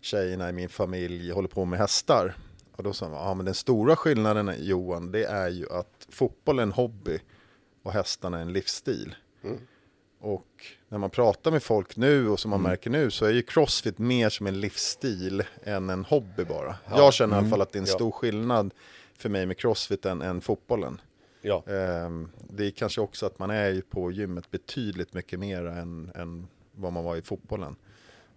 tjejerna 0.00 0.48
i 0.48 0.52
min 0.52 0.68
familj 0.68 1.30
håller 1.30 1.48
på 1.48 1.64
med 1.64 1.78
hästar. 1.78 2.34
Och 2.76 2.82
då 2.82 2.92
sa 2.92 3.06
hon, 3.06 3.14
ja 3.14 3.34
men 3.34 3.44
den 3.46 3.54
stora 3.54 3.96
skillnaden 3.96 4.52
Johan, 4.58 5.12
det 5.12 5.24
är 5.24 5.48
ju 5.48 5.66
att 5.72 6.06
fotboll 6.08 6.58
är 6.58 6.62
en 6.62 6.72
hobby 6.72 7.20
och 7.82 7.92
hästarna 7.92 8.38
är 8.38 8.42
en 8.42 8.52
livsstil. 8.52 9.14
Och 10.24 10.66
när 10.88 10.98
man 10.98 11.10
pratar 11.10 11.50
med 11.50 11.62
folk 11.62 11.96
nu 11.96 12.28
och 12.28 12.40
som 12.40 12.50
man 12.50 12.62
märker 12.62 12.90
nu 12.90 13.10
så 13.10 13.24
är 13.24 13.30
ju 13.30 13.42
crossfit 13.42 13.98
mer 13.98 14.28
som 14.28 14.46
en 14.46 14.60
livsstil 14.60 15.42
än 15.64 15.90
en 15.90 16.04
hobby 16.04 16.44
bara. 16.44 16.76
Jag 16.90 17.14
känner 17.14 17.36
i 17.36 17.38
alla 17.38 17.48
fall 17.48 17.60
att 17.60 17.72
det 17.72 17.76
är 17.78 17.80
en 17.80 17.86
Ja. 17.88 17.94
stor 17.94 18.10
skillnad 18.10 18.74
för 19.18 19.28
mig 19.28 19.46
med 19.46 19.58
crossfit 19.58 20.06
än, 20.06 20.22
än 20.22 20.40
fotbollen. 20.40 21.00
Ja. 21.42 21.62
Ehm, 21.66 22.30
det 22.50 22.66
är 22.66 22.70
kanske 22.70 23.00
också 23.00 23.26
att 23.26 23.38
man 23.38 23.50
är 23.50 23.80
på 23.80 24.12
gymmet 24.12 24.50
betydligt 24.50 25.14
mycket 25.14 25.38
mer 25.38 25.64
än, 25.66 26.10
än 26.14 26.46
vad 26.72 26.92
man 26.92 27.04
var 27.04 27.16
i 27.16 27.22
fotbollen. 27.22 27.76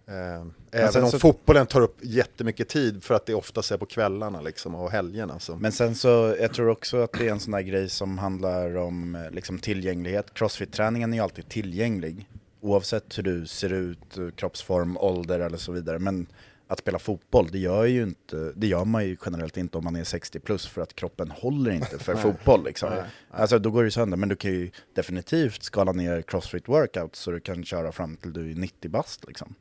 Ehm, 0.08 0.52
även 0.72 0.92
sen 0.92 1.04
om 1.04 1.10
så- 1.10 1.18
fotbollen 1.18 1.66
tar 1.66 1.80
upp 1.80 1.96
jättemycket 2.02 2.68
tid 2.68 3.04
för 3.04 3.14
att 3.14 3.26
det 3.26 3.34
oftast 3.34 3.70
är 3.70 3.76
på 3.76 3.86
kvällarna 3.86 4.40
liksom, 4.40 4.74
och 4.74 4.90
helgerna. 4.90 5.38
Så. 5.38 5.56
Men 5.56 5.72
sen 5.72 5.94
så, 5.94 6.36
jag 6.40 6.54
tror 6.54 6.68
också 6.68 6.96
att 7.02 7.12
det 7.12 7.26
är 7.28 7.32
en 7.32 7.40
sån 7.40 7.52
där 7.52 7.60
grej 7.60 7.88
som 7.88 8.18
handlar 8.18 8.76
om 8.76 9.14
eh, 9.14 9.30
liksom, 9.30 9.58
tillgänglighet. 9.58 10.34
Crossfit-träningen 10.34 11.12
är 11.12 11.16
ju 11.16 11.22
alltid 11.22 11.48
tillgänglig. 11.48 12.28
Oavsett 12.60 13.18
hur 13.18 13.22
du 13.22 13.46
ser 13.46 13.72
ut, 13.72 14.18
eh, 14.18 14.28
kroppsform, 14.36 14.96
ålder 14.96 15.40
eller 15.40 15.56
så 15.58 15.72
vidare. 15.72 15.98
Men 15.98 16.26
att 16.68 16.78
spela 16.78 16.98
fotboll, 16.98 17.48
det 17.52 17.58
gör, 17.58 17.84
ju 17.84 18.02
inte, 18.02 18.52
det 18.56 18.66
gör 18.66 18.84
man 18.84 19.04
ju 19.04 19.16
generellt 19.24 19.56
inte 19.56 19.78
om 19.78 19.84
man 19.84 19.96
är 19.96 20.04
60 20.04 20.40
plus 20.40 20.66
för 20.66 20.82
att 20.82 20.94
kroppen 20.94 21.30
håller 21.30 21.70
inte 21.70 21.98
för 21.98 22.14
fotboll. 22.22 22.64
Liksom. 22.64 22.90
Alltså 23.30 23.58
då 23.58 23.70
går 23.70 23.84
det 23.84 23.90
sönder, 23.90 24.16
men 24.16 24.28
du 24.28 24.36
kan 24.36 24.50
ju 24.50 24.70
definitivt 24.94 25.62
skala 25.62 25.92
ner 25.92 26.22
crossfit 26.22 26.68
workouts 26.68 27.18
så 27.20 27.30
du 27.30 27.40
kan 27.40 27.64
köra 27.64 27.92
fram 27.92 28.16
till 28.16 28.32
du 28.32 28.50
är 28.50 28.54
90 28.54 28.90
bast. 28.90 29.24
Liksom. 29.28 29.54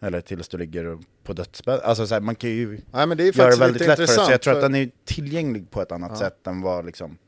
Eller 0.00 0.20
tills 0.20 0.48
du 0.48 0.58
ligger 0.58 0.98
på 1.22 1.32
dödsbädd. 1.32 1.80
Alltså 1.80 2.06
så 2.06 2.14
här, 2.14 2.20
man 2.20 2.34
kan 2.34 2.50
ju 2.50 2.80
Nej, 2.92 3.06
men 3.06 3.16
det 3.16 3.28
är 3.28 3.38
gör 3.38 3.50
det 3.50 3.56
väldigt 3.56 3.86
lätt 3.86 3.96
för 3.98 4.06
sig. 4.06 4.16
Så 4.26 4.30
jag 4.32 4.40
tror 4.42 4.52
att 4.54 4.56
för- 4.62 4.62
den 4.68 4.74
är 4.74 4.90
tillgänglig 5.04 5.70
på 5.70 5.82
ett 5.82 5.92
annat 5.92 6.18
sätt 6.18 6.46
än 6.46 6.60
vad 6.60 6.86
liksom, 6.86 7.18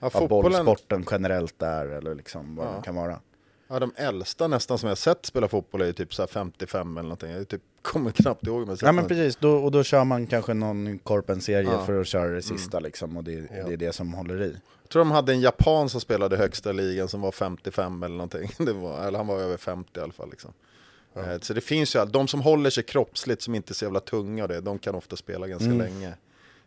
Ja, 0.00 0.10
ja, 0.12 0.20
fotbollen, 0.20 0.64
bollsporten 0.64 1.04
generellt 1.10 1.62
är 1.62 1.86
eller 1.86 2.14
liksom 2.14 2.56
vad 2.56 2.66
Ja. 2.66 2.70
den 2.72 2.82
kan 2.82 2.94
vara. 2.94 3.20
Ja, 3.68 3.78
de 3.78 3.92
äldsta 3.96 4.48
nästan 4.48 4.78
som 4.78 4.88
jag 4.88 4.98
sett 4.98 5.26
spela 5.26 5.48
fotboll 5.48 5.80
är 5.80 5.86
ju 5.86 5.92
typ 5.92 6.14
så 6.14 6.22
här 6.22 6.26
55 6.26 6.96
eller 6.96 7.02
någonting. 7.02 7.30
Jag 7.30 7.48
typ, 7.48 7.62
kommer 7.82 8.10
knappt 8.10 8.46
ihåg. 8.46 8.66
Men 8.66 8.76
Ja 8.80 8.92
men 8.92 9.06
precis, 9.08 9.36
då, 9.36 9.50
och 9.56 9.70
då 9.70 9.82
kör 9.82 10.04
man 10.04 10.26
kanske 10.26 10.54
någon 10.54 10.98
korpenserie 10.98 11.68
Ja. 11.70 11.86
för 11.86 12.00
att 12.00 12.06
köra 12.06 12.28
det 12.34 12.42
sista 12.42 12.80
liksom 12.80 13.16
och 13.16 13.24
det, 13.24 13.40
det 13.40 13.72
är 13.72 13.76
det 13.76 13.92
som 13.92 14.14
håller 14.14 14.42
i. 14.42 14.56
Jag 14.82 14.90
tror 14.90 15.00
de 15.00 15.10
hade 15.10 15.32
en 15.32 15.40
japan 15.40 15.88
som 15.88 16.00
spelade 16.00 16.36
högsta 16.36 16.72
ligan 16.72 17.08
som 17.08 17.20
var 17.20 17.32
55 17.32 18.02
eller 18.02 18.14
någonting. 18.16 18.50
Det 18.66 18.72
var, 18.72 19.06
eller 19.06 19.18
han 19.18 19.26
var 19.26 19.38
över 19.40 19.56
50 19.56 19.98
i 20.00 20.02
alla 20.02 20.12
fall. 20.12 20.30
Liksom. 20.30 20.52
Eh, 21.16 21.38
Så 21.40 21.54
det 21.54 21.60
finns 21.60 21.96
ju, 21.96 22.04
de 22.04 22.28
som 22.28 22.40
håller 22.40 22.70
sig 22.70 22.82
kroppsligt, 22.84 23.42
som 23.42 23.54
inte 23.54 23.72
är 23.72 23.74
så 23.74 23.84
jävla 23.84 24.00
tunga 24.00 24.42
och 24.42 24.48
det, 24.48 24.60
de 24.60 24.78
kan 24.78 24.94
ofta 24.94 25.16
spela 25.16 25.46
ganska 25.46 25.66
Mm. 25.66 25.78
länge. 25.78 26.14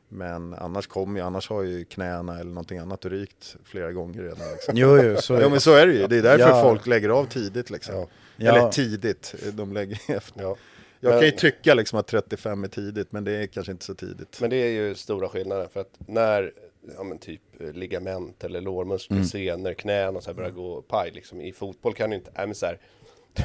Men 0.09 0.53
annars 0.53 0.87
kommer 0.87 1.19
ju, 1.19 1.25
annars 1.25 1.49
har 1.49 1.63
ju 1.63 1.85
knäna 1.85 2.39
eller 2.39 2.51
någonting 2.51 2.77
annat 2.77 3.05
rykt 3.05 3.55
flera 3.63 3.91
gånger 3.91 4.21
redan. 4.23 4.51
Liksom. 4.51 4.77
Jo, 4.77 4.97
jo, 5.03 5.17
så 5.21 5.33
är 5.35 5.41
Ja 5.41 5.49
men 5.49 5.59
så 5.61 5.73
är 5.73 5.87
det 5.87 5.93
ju, 5.93 6.07
det 6.07 6.17
är 6.17 6.21
därför 6.23 6.49
Ja. 6.49 6.61
folk 6.63 6.87
lägger 6.87 7.09
av 7.09 7.25
tidigt 7.25 7.69
liksom. 7.69 7.95
Ja. 7.95 8.07
Ja. 8.37 8.57
Eller 8.57 8.69
tidigt, 8.69 9.35
de 9.53 9.73
lägger 9.73 9.99
efter. 10.07 10.41
Ja. 10.41 10.55
Jag 10.99 11.11
kan 11.11 11.21
ju 11.21 11.27
Men- 11.31 11.37
tycka 11.39 11.73
liksom 11.73 11.99
att 11.99 12.07
35 12.07 12.63
är 12.63 12.67
tidigt, 12.67 13.11
men 13.11 13.23
det 13.23 13.31
är 13.31 13.47
kanske 13.47 13.71
inte 13.71 13.85
så 13.85 13.95
tidigt. 13.95 14.37
Men 14.41 14.49
det 14.49 14.55
är 14.55 14.69
ju 14.69 14.95
stora 14.95 15.29
skillnader 15.29 15.67
för 15.73 15.79
att 15.79 15.93
när 16.07 16.51
ja, 16.97 17.03
men 17.03 17.17
typ 17.17 17.41
ligament 17.73 18.43
eller 18.43 18.61
lårmuskler, 18.61 19.17
Mm. 19.17 19.27
senor, 19.27 19.73
knän 19.73 20.15
och 20.15 20.23
så 20.23 20.29
här 20.29 20.35
börjar 20.35 20.49
gå 20.51 20.81
paj 20.81 21.11
liksom. 21.11 21.41
I 21.41 21.51
fotboll 21.51 21.93
kan 21.93 22.09
du 22.09 22.15
inte, 22.15 22.31
äh, 22.35 22.45
men 22.45 22.55
så 22.55 22.65
här, 22.65 22.79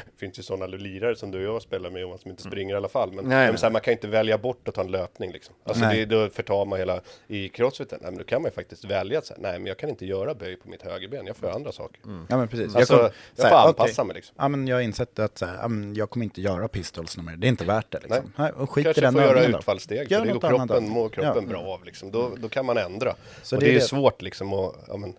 det 0.05 0.17
finns 0.19 0.39
ju 0.39 0.43
sådana 0.43 0.65
lirare 0.65 1.15
som 1.15 1.31
du 1.31 1.47
och 1.47 1.55
jag 1.55 1.61
spelar 1.61 1.89
med 1.89 2.01
Johan 2.01 2.17
som 2.19 2.31
inte 2.31 2.43
springer 2.43 2.73
i 2.73 2.77
alla 2.77 2.89
fall. 2.89 3.11
Men, 3.11 3.25
Nej, 3.25 3.47
men 3.47 3.57
så 3.57 3.65
här, 3.65 3.71
man 3.71 3.81
kan 3.81 3.91
ju 3.91 3.95
inte 3.95 4.07
välja 4.07 4.37
bort 4.37 4.67
att 4.67 4.75
ta 4.75 4.81
en 4.81 4.91
löpning 4.91 5.31
liksom. 5.31 5.55
Alltså 5.63 5.83
det, 5.85 6.05
då 6.05 6.29
förtar 6.29 6.65
man 6.65 6.79
hela, 6.79 7.01
i 7.27 7.49
crossfiten, 7.49 7.99
nej 8.01 8.11
men 8.11 8.17
då 8.17 8.23
kan 8.23 8.41
man 8.41 8.49
ju 8.51 8.55
faktiskt 8.55 8.85
välja 8.85 9.17
att 9.19 9.25
säga, 9.25 9.37
nej 9.41 9.59
men 9.59 9.65
jag 9.67 9.77
kan 9.77 9.89
inte 9.89 10.05
göra 10.05 10.33
böj 10.33 10.55
på 10.55 10.69
mitt 10.69 10.81
högerben, 10.81 11.27
jag 11.27 11.37
får 11.37 11.47
göra 11.47 11.55
andra 11.55 11.71
saker. 11.71 11.99
Ja 12.29 12.37
men 12.37 12.47
precis. 12.47 12.75
Alltså, 12.75 12.93
kom- 12.97 13.03
jag 13.03 13.11
så 13.35 13.43
här, 13.43 13.49
får 13.49 13.57
okej. 13.57 13.67
anpassa 13.81 14.03
mig 14.03 14.15
liksom. 14.15 14.35
Ja 14.39 14.47
men 14.47 14.67
jag 14.67 14.75
har 14.75 14.81
insett 14.81 15.19
att 15.19 15.37
så 15.37 15.45
här, 15.45 15.69
jag 15.95 16.09
kommer 16.09 16.23
inte 16.23 16.41
göra 16.41 16.67
pistols 16.67 17.17
någon 17.17 17.25
mer. 17.25 17.35
Det 17.37 17.47
är 17.47 17.49
inte 17.49 17.65
värt 17.65 17.91
det 17.91 17.99
liksom. 18.03 18.33
Nej. 18.35 18.51
och 18.51 18.69
skit 18.69 18.81
i 18.81 18.85
Kanske 18.85 19.01
den 19.01 19.13
får 19.13 19.21
göra 19.23 19.43
utfallssteg, 19.45 20.11
Gör 20.11 20.19
för 20.19 20.25
det 20.27 20.33
går 20.33 20.39
kroppen, 20.39 20.89
mår 20.89 21.09
kroppen 21.09 21.43
Ja. 21.43 21.49
bra 21.49 21.61
av 21.61 21.83
liksom. 21.85 22.11
Då, 22.11 22.31
då 22.37 22.49
kan 22.49 22.65
man 22.65 22.77
ändra. 22.77 23.15
Så 23.43 23.55
och 23.55 23.61
det 23.61 23.69
är 23.69 23.73
det- 23.73 23.81
svårt 23.81 24.21
liksom 24.21 24.53
att 24.53 24.75
ja, 24.87 24.97
men, 24.97 25.13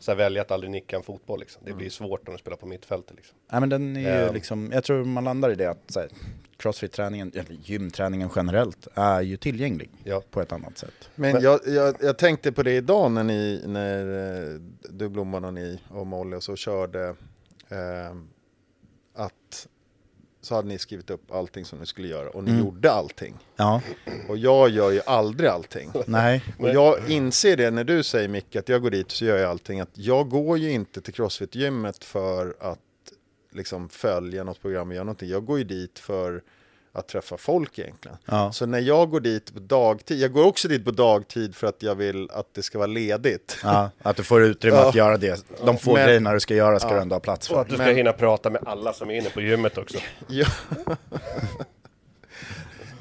så 0.00 0.10
här, 0.10 0.16
välja 0.16 0.42
att 0.42 0.50
aldrig 0.50 0.70
nicka 0.70 0.96
en 0.96 1.02
fotboll 1.02 1.40
liksom. 1.40 1.62
Det 1.64 1.72
blir 1.72 1.90
svårt 1.90 2.28
om 2.28 2.34
du 2.34 2.38
spelar 2.38 2.56
på 2.56 2.66
mittfältet 2.66 3.16
liksom. 3.16 3.36
Ja 3.50 3.60
men 3.60 3.68
den 3.68 3.96
är 3.96 4.00
ju 4.00 4.06
Ehm. 4.28 4.34
liksom, 4.34 4.70
jag 4.72 4.84
tror 4.84 5.04
man 5.04 5.24
landar 5.24 5.50
i 5.50 5.54
det 5.54 5.66
att 5.70 5.82
så 5.88 6.00
här, 6.00 6.08
crossfit-träningen, 6.56 7.32
eller 7.34 7.52
gymträningen 7.62 8.30
generellt, 8.36 8.88
är 8.94 9.20
ju 9.20 9.36
tillgänglig 9.36 9.90
Ja. 10.04 10.22
på 10.30 10.40
ett 10.40 10.52
annat 10.52 10.78
sätt. 10.78 11.08
Men 11.14 11.40
jag, 11.40 11.60
jag, 11.66 11.94
jag 12.00 12.18
tänkte 12.18 12.52
på 12.52 12.62
det 12.62 12.72
idag 12.76 13.10
när 13.12 13.24
ni, 13.24 13.62
när 13.66 14.06
eh, 14.54 14.60
du 14.90 15.08
Blomman 15.08 15.44
och 15.44 15.54
ni 15.54 15.80
och 15.90 16.06
Molly 16.06 16.36
och 16.36 16.42
så 16.42 16.56
körde 16.56 17.08
eh, 17.68 18.16
så 20.48 20.54
hade 20.54 20.68
ni 20.68 20.78
skrivit 20.78 21.10
upp 21.10 21.32
allting 21.32 21.64
som 21.64 21.78
ni 21.78 21.86
skulle 21.86 22.08
göra 22.08 22.30
och 22.30 22.44
ni 22.44 22.58
gjorde 22.58 22.92
allting. 22.92 23.36
Ja, 23.56 23.80
Och 24.28 24.38
jag 24.38 24.68
gör 24.70 24.90
ju 24.90 25.00
aldrig 25.06 25.50
allting. 25.50 25.90
nej. 26.06 26.44
Och 26.58 26.68
jag 26.68 27.10
inser 27.10 27.56
det 27.56 27.70
när 27.70 27.84
du 27.84 28.02
säger 28.02 28.28
Micke 28.28 28.56
att 28.56 28.68
jag 28.68 28.82
går 28.82 28.90
dit 28.90 29.10
så 29.10 29.24
gör 29.24 29.36
jag 29.38 29.50
allting. 29.50 29.80
Att 29.80 29.90
jag 29.92 30.28
går 30.28 30.58
ju 30.58 30.70
inte 30.70 31.00
till 31.00 31.14
Crossfit-gymmet 31.14 32.04
för 32.04 32.56
att 32.60 32.78
liksom 33.52 33.88
följa 33.88 34.44
något 34.44 34.60
program 34.60 34.88
och 34.88 34.94
göra 34.94 35.04
någonting. 35.04 35.28
Jag 35.28 35.44
går 35.44 35.58
ju 35.58 35.64
dit 35.64 35.98
för 35.98 36.42
att 36.92 37.08
träffa 37.08 37.36
folk 37.36 37.78
egentligen. 37.78 38.16
Ja. 38.24 38.52
Så 38.52 38.66
när 38.66 38.78
jag 38.78 39.10
går 39.10 39.20
dit 39.20 39.54
på 39.54 39.60
dagtid, 39.60 40.18
jag 40.18 40.32
går 40.32 40.44
också 40.46 40.68
dit 40.68 40.84
på 40.84 40.90
dagtid 40.90 41.54
för 41.54 41.66
att 41.66 41.82
jag 41.82 41.94
vill 41.94 42.30
att 42.30 42.54
det 42.54 42.62
ska 42.62 42.78
vara 42.78 42.86
ledigt. 42.86 43.58
Ja, 43.62 43.90
att 44.02 44.16
du 44.16 44.22
får 44.24 44.42
utrymme 44.42 44.76
Ja. 44.76 44.88
att 44.88 44.94
göra 44.94 45.16
det. 45.16 45.44
De 45.64 45.78
få 45.78 45.92
Men- 45.94 46.06
grejerna 46.06 46.32
du 46.32 46.40
ska 46.40 46.54
göra 46.54 46.78
ska 46.80 46.88
Ja. 46.88 46.94
du 46.94 47.00
ändå 47.00 47.14
ha 47.14 47.20
plats 47.20 47.48
Och 47.50 47.54
för. 47.54 47.60
att 47.62 47.68
du 47.68 47.74
ska 47.74 47.84
Men- 47.84 47.96
hinna 47.96 48.12
prata 48.12 48.50
med 48.50 48.62
alla 48.66 48.92
som 48.92 49.10
är 49.10 49.14
inne 49.14 49.30
på 49.30 49.40
gymmet 49.40 49.78
också. 49.78 49.98
Ja. 50.28 50.46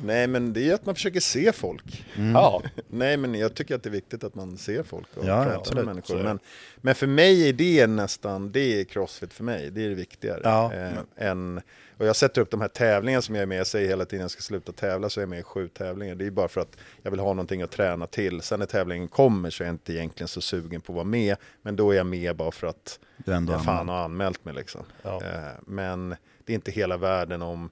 Nej 0.04 0.28
men 0.28 0.54
det 0.54 0.70
är 0.70 0.74
att 0.74 0.86
man 0.86 0.96
försöker 0.96 1.20
se 1.20 1.52
folk. 1.52 2.06
Ja, 2.34 2.62
Nej 2.90 3.18
men 3.18 3.36
jag 3.36 3.54
tycker 3.56 3.76
att 3.76 3.84
det 3.84 3.90
är 3.90 3.92
viktigt 3.92 4.24
att 4.24 4.36
man 4.36 4.58
ser 4.58 4.84
folk 4.84 5.08
och 5.16 5.26
Ja, 5.26 5.46
pratar 5.46 5.76
med 5.76 5.86
människor. 5.86 6.24
Men, 6.24 6.40
men 6.78 6.96
för 6.96 7.08
mig 7.08 7.50
är 7.50 7.54
det 7.54 7.88
nästan, 7.88 8.52
det 8.52 8.80
är 8.82 8.84
crossfit 8.84 9.34
för 9.34 9.44
mig, 9.44 9.70
det 9.72 9.86
är 9.86 9.90
det 9.90 9.96
viktigare. 9.96 10.42
Ja. 10.44 10.74
Eh, 10.74 11.28
än, 11.30 11.62
och 11.98 12.06
jag 12.06 12.16
sätter 12.16 12.42
upp 12.42 12.52
de 12.52 12.62
här 12.62 12.68
tävlingarna 12.68 13.22
som 13.22 13.36
jag 13.36 13.42
är 13.42 13.46
med, 13.46 13.60
jag 13.60 13.68
säger 13.68 13.88
hela 13.88 14.06
tiden 14.06 14.22
jag 14.22 14.32
ska 14.32 14.42
sluta 14.42 14.72
tävla 14.72 15.10
så 15.10 15.20
är 15.20 15.22
jag 15.22 15.30
med 15.30 15.40
i 15.40 15.44
sju 15.44 15.68
tävlingar. 15.68 16.16
Det 16.16 16.26
är 16.26 16.32
bara 16.32 16.48
för 16.48 16.62
att 16.62 16.78
jag 17.02 17.12
vill 17.12 17.20
ha 17.20 17.28
någonting 17.28 17.62
att 17.62 17.72
träna 17.72 18.08
till. 18.08 18.42
Sen 18.42 18.60
när 18.60 18.66
tävlingen 18.66 19.08
kommer 19.08 19.50
så 19.50 19.64
är 19.64 19.68
jag 19.68 19.74
inte 19.74 19.94
egentligen 19.94 20.28
så 20.28 20.42
sugen 20.42 20.82
på 20.82 20.94
att 20.94 20.96
vara 20.96 21.06
med. 21.06 21.38
Men 21.62 21.76
då 21.76 21.92
är 21.92 21.98
jag 21.98 22.06
med 22.06 22.36
bara 22.36 22.52
för 22.52 22.68
att 22.68 23.00
jag 23.26 23.66
fan 23.66 23.90
har 23.90 23.98
anmält 23.98 24.46
mig 24.46 24.54
liksom. 24.54 24.84
Ja. 25.02 25.22
Eh, 25.24 25.60
men 25.66 26.16
det 26.46 26.54
är 26.54 26.56
inte 26.56 26.72
hela 26.72 26.98
världen 26.98 27.42
om 27.42 27.70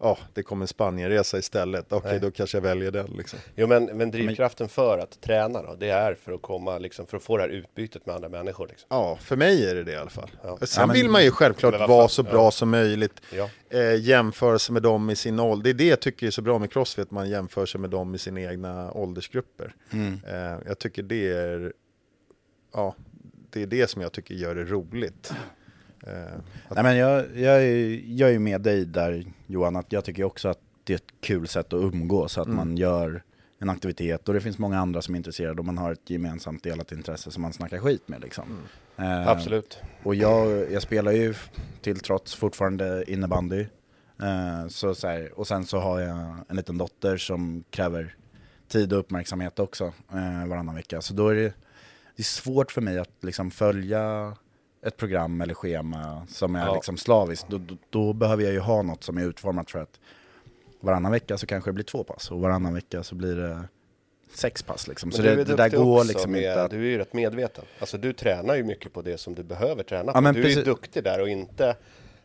Ja, 0.00 0.18
det 0.34 0.42
kommer 0.42 0.64
en 0.64 0.68
Spanienresa 0.68 1.38
istället. 1.38 1.92
Okej, 1.92 2.10
Nej. 2.10 2.20
då 2.20 2.30
kanske 2.30 2.56
jag 2.56 2.62
väljer 2.62 2.90
den. 2.90 3.06
Liksom. 3.06 3.38
jo, 3.54 3.66
men, 3.66 3.84
men 3.84 4.10
drivkraften 4.10 4.68
för 4.68 4.98
att 4.98 5.20
träna 5.20 5.62
då, 5.62 5.74
det 5.74 5.88
är 5.88 6.14
för 6.14 6.32
att 6.32 6.42
komma 6.42 6.78
liksom, 6.78 7.06
för 7.06 7.16
att 7.16 7.22
få 7.22 7.36
det 7.36 7.42
här 7.42 7.50
utbytet 7.50 8.06
med 8.06 8.14
andra 8.14 8.28
människor 8.28 8.66
liksom. 8.68 8.86
Ja, 8.90 9.18
för 9.20 9.36
mig 9.36 9.70
är 9.70 9.74
det 9.74 9.84
det 9.84 9.92
i 9.92 9.96
alla 9.96 10.10
fall. 10.10 10.30
Ja. 10.42 10.58
Sen 10.62 10.80
Ja, 10.80 10.86
men- 10.86 10.96
vill 10.96 11.08
man 11.10 11.24
ju 11.24 11.30
självklart 11.30 11.88
vara 11.88 12.08
så 12.08 12.22
bra 12.22 12.32
ja. 12.44 12.50
som 12.50 12.70
möjligt. 12.70 13.20
Ja. 13.32 13.50
Eh, 13.70 13.94
jämföra 14.00 14.58
sig 14.58 14.72
med 14.72 14.82
dem 14.82 15.10
i 15.10 15.16
sin 15.16 15.40
ålder. 15.40 15.64
Det 15.64 15.70
är 15.70 15.74
det 15.74 15.86
jag 15.90 16.00
tycker 16.00 16.26
är 16.26 16.30
så 16.30 16.42
bra 16.42 16.58
med 16.58 16.72
Crossfit, 16.72 17.02
att 17.02 17.10
man 17.10 17.30
jämför 17.30 17.66
sig 17.66 17.80
med 17.80 17.90
dem 17.90 18.14
i 18.14 18.18
sina 18.18 18.40
egna 18.40 18.92
åldersgrupper. 18.92 19.74
Mm. 19.92 20.20
Eh, 20.26 20.58
jag 20.66 20.78
tycker 20.78 21.02
det 21.02 21.28
är, 21.32 21.72
ja, 22.74 22.94
det 23.50 23.62
är 23.62 23.66
det 23.66 23.90
som 23.90 24.02
jag 24.02 24.12
tycker 24.12 24.34
gör 24.34 24.54
det 24.54 24.64
roligt. 24.64 25.32
Eh, 26.06 26.12
Nej 26.70 26.82
men 26.82 26.96
jag, 26.96 27.36
jag, 27.36 27.62
är, 27.64 28.02
jag 28.06 28.28
är 28.28 28.32
ju 28.32 28.38
med 28.38 28.60
dig 28.60 28.84
där 28.84 29.24
Johan, 29.46 29.76
att 29.76 29.92
jag 29.92 30.04
tycker 30.04 30.24
också 30.24 30.48
att 30.48 30.58
det 30.84 30.92
är 30.92 30.96
ett 30.96 31.12
kul 31.20 31.48
sätt 31.48 31.72
att 31.72 31.82
umgås, 31.82 32.38
att 32.38 32.46
Mm. 32.46 32.56
man 32.56 32.76
gör 32.76 33.22
en 33.60 33.70
aktivitet 33.70 34.28
och 34.28 34.34
det 34.34 34.40
finns 34.40 34.58
många 34.58 34.78
andra 34.78 35.02
som 35.02 35.14
är 35.14 35.16
intresserade 35.18 35.58
och 35.58 35.64
man 35.64 35.78
har 35.78 35.92
ett 35.92 36.10
gemensamt 36.10 36.62
delat 36.62 36.92
intresse 36.92 37.30
som 37.30 37.42
man 37.42 37.52
snackar 37.52 37.78
skit 37.78 38.08
med 38.08 38.20
liksom. 38.20 38.44
Mm. 38.96 39.12
Eh, 39.22 39.28
Absolut. 39.28 39.78
Och 40.02 40.14
jag, 40.14 40.72
jag 40.72 40.82
spelar 40.82 41.12
ju 41.12 41.34
till 41.80 42.00
trots 42.00 42.34
fortfarande 42.34 43.04
innebandy. 43.12 43.66
Eh, 44.22 44.68
så, 44.68 44.94
så 44.94 45.06
här, 45.08 45.38
och 45.38 45.46
sen 45.46 45.66
så 45.66 45.78
har 45.78 46.00
jag 46.00 46.34
en 46.48 46.56
liten 46.56 46.78
dotter 46.78 47.16
som 47.16 47.64
kräver 47.70 48.14
tid 48.68 48.92
och 48.92 48.98
uppmärksamhet 48.98 49.58
också 49.58 49.84
eh, 50.12 50.46
varannan 50.48 50.74
vecka. 50.74 51.00
Så 51.02 51.14
då 51.14 51.28
är 51.28 51.34
det, 51.34 51.42
det 52.16 52.22
är 52.22 52.22
svårt 52.22 52.72
för 52.72 52.80
mig 52.80 52.98
att 52.98 53.10
liksom 53.20 53.50
följa 53.50 54.36
ett 54.86 54.96
program 54.96 55.40
eller 55.40 55.54
schema 55.54 56.26
som 56.28 56.56
är 56.56 56.66
Ja. 56.66 56.74
liksom 56.74 56.96
slaviskt. 56.96 57.46
Då, 57.48 57.58
då, 57.58 57.76
då 57.90 58.12
behöver 58.12 58.44
jag 58.44 58.52
ju 58.52 58.58
ha 58.58 58.82
något 58.82 59.04
som 59.04 59.18
är 59.18 59.24
utformat 59.24 59.70
för 59.70 59.78
att 59.78 60.00
varannan 60.80 61.12
vecka 61.12 61.38
så 61.38 61.46
kanske 61.46 61.70
det 61.70 61.74
blir 61.74 61.84
två 61.84 62.04
pass 62.04 62.30
och 62.30 62.40
varannan 62.40 62.74
vecka 62.74 63.02
så 63.02 63.14
blir 63.14 63.36
det 63.36 63.62
sex 64.34 64.62
pass 64.62 64.88
liksom. 64.88 65.12
Så 65.12 65.22
det, 65.22 65.44
det 65.44 65.56
där 65.56 65.68
går 65.68 66.04
liksom 66.04 66.32
med, 66.32 66.40
inte 66.42 66.62
att... 66.62 66.70
Du 66.70 66.76
är 66.76 66.90
ju 66.90 66.98
rätt 66.98 67.12
medveten. 67.12 67.64
Alltså 67.78 67.98
du 67.98 68.12
tränar 68.12 68.54
ju 68.56 68.64
mycket 68.64 68.92
på 68.92 69.02
det 69.02 69.18
som 69.18 69.34
du 69.34 69.42
behöver 69.42 69.82
träna 69.82 70.12
på. 70.12 70.16
Ja, 70.16 70.20
men 70.20 70.34
du 70.34 70.40
är 70.40 70.44
ju 70.44 70.50
precis. 70.54 70.64
duktig 70.64 71.04
där 71.04 71.20
och 71.20 71.28
inte, 71.28 71.76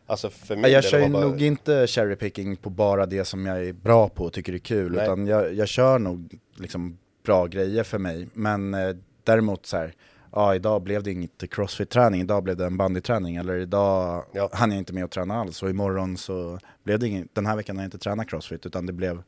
alltså 0.06 0.30
för 0.30 0.56
min 0.56 0.70
jag 0.72 0.84
kör 0.84 0.98
ju 0.98 1.08
bara- 1.08 1.24
nog 1.24 1.42
inte 1.42 1.86
cherry 1.86 2.16
picking 2.16 2.56
på 2.56 2.70
bara 2.70 3.06
det 3.06 3.24
som 3.24 3.46
jag 3.46 3.66
är 3.66 3.72
bra 3.72 4.08
på 4.08 4.24
och 4.24 4.32
tycker 4.32 4.52
är 4.52 4.58
kul, 4.58 4.92
Nej. 4.92 5.04
utan 5.04 5.26
jag, 5.26 5.54
jag 5.54 5.68
kör 5.68 5.98
nog 5.98 6.38
liksom 6.56 6.98
bra 7.24 7.46
grejer 7.46 7.82
för 7.84 7.98
mig. 7.98 8.28
Men 8.32 8.74
eh, 8.74 8.96
däremot 9.24 9.66
så 9.66 9.76
här, 9.76 9.94
ja 10.34 10.54
idag 10.54 10.82
blev 10.82 11.02
det 11.02 11.10
inget 11.10 11.50
crossfit-träning, 11.50 12.20
idag 12.20 12.42
blev 12.42 12.56
det 12.56 12.66
en 12.66 12.76
bandyträning, 12.76 13.36
eller 13.36 13.56
idag 13.56 14.24
Ja. 14.32 14.50
hann 14.52 14.70
jag 14.70 14.78
inte 14.78 14.92
med 14.92 15.04
att 15.04 15.10
träna 15.10 15.40
alls, 15.40 15.62
och 15.62 15.70
imorgon 15.70 16.16
så 16.16 16.58
blev 16.82 16.98
det 16.98 17.08
inget, 17.08 17.34
den 17.34 17.46
här 17.46 17.56
veckan 17.56 17.76
har 17.76 17.82
jag 17.82 17.86
inte 17.86 17.98
tränat 17.98 18.28
crossfit, 18.28 18.66
utan 18.66 18.86
det 18.86 18.92
blev, 18.92 19.22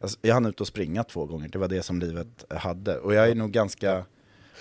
alltså, 0.00 0.18
jag 0.22 0.34
hann 0.34 0.46
ut 0.46 0.60
och 0.60 0.66
springa 0.66 1.04
två 1.04 1.24
gånger, 1.26 1.48
det 1.48 1.58
var 1.58 1.68
det 1.68 1.82
som 1.82 1.98
livet 2.00 2.44
hade. 2.50 2.98
Och 2.98 3.14
jag 3.14 3.28
är 3.28 3.34
nog 3.34 3.50
ganska 3.50 4.04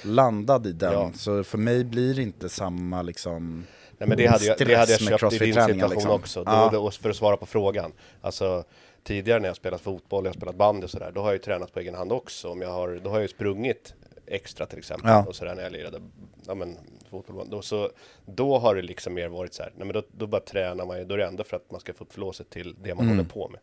landad 0.03 0.67
i 0.67 0.71
den, 0.71 0.93
Ja. 0.93 1.11
så 1.15 1.43
för 1.43 1.57
mig 1.57 1.83
blir 1.83 2.13
det 2.15 2.21
inte 2.21 2.49
samma 2.49 3.01
liksom 3.01 3.65
Nej 3.99 4.09
men 4.09 4.17
det 4.17 4.25
hade 4.27 4.45
jag, 4.45 4.57
det 4.57 4.75
hade 4.75 4.91
jag 4.91 4.99
köpt 5.19 5.33
i 5.33 5.37
din 5.37 5.53
situation 5.53 5.89
liksom. 5.89 6.11
också. 6.11 6.43
Ja. 6.45 6.69
då, 6.73 6.91
för 6.91 7.09
att 7.09 7.15
svara 7.15 7.37
på 7.37 7.45
frågan. 7.45 7.91
Alltså 8.21 8.63
tidigare 9.03 9.39
när 9.39 9.47
jag 9.47 9.55
spelat 9.55 9.81
fotboll, 9.81 10.25
jag 10.25 10.33
spelat 10.35 10.55
bandy 10.55 10.85
och 10.85 10.89
sådär, 10.89 11.11
då 11.15 11.21
har 11.21 11.27
jag 11.27 11.33
ju 11.33 11.39
tränat 11.39 11.73
på 11.73 11.79
egen 11.79 11.95
hand 11.95 12.11
också. 12.11 12.49
Om 12.49 12.61
jag 12.61 12.69
har, 12.69 12.99
då 13.03 13.09
har 13.09 13.17
jag 13.17 13.21
ju 13.21 13.27
sprungit 13.27 13.93
extra 14.27 14.65
till 14.65 14.77
exempel. 14.79 15.09
Ja. 15.09 15.25
Och 15.27 15.35
sådär 15.35 15.55
när 15.55 15.63
jag 15.63 15.71
lirade 15.71 16.01
ja, 16.47 16.55
men, 16.55 16.77
fotboll. 17.09 17.49
Då, 17.49 17.61
så, 17.61 17.89
då 18.25 18.57
har 18.57 18.75
det 18.75 18.81
liksom 18.81 19.13
mer 19.13 19.27
varit 19.27 19.53
så 19.53 19.63
här, 19.63 19.71
nej 19.75 19.85
men 19.87 19.93
då, 19.93 20.03
då 20.11 20.27
bara 20.27 20.41
tränar 20.41 20.85
man 20.85 20.97
ju, 20.99 21.05
då 21.05 21.13
är 21.13 21.17
det 21.17 21.25
ändå 21.25 21.43
för 21.43 21.55
att 21.57 21.71
man 21.71 21.79
ska 21.81 21.93
få 21.93 22.03
upp 22.03 22.13
flåset 22.13 22.49
till 22.49 22.75
det 22.83 22.95
man 22.95 23.05
Mm. 23.05 23.17
håller 23.17 23.29
på 23.29 23.49
med. 23.49 23.59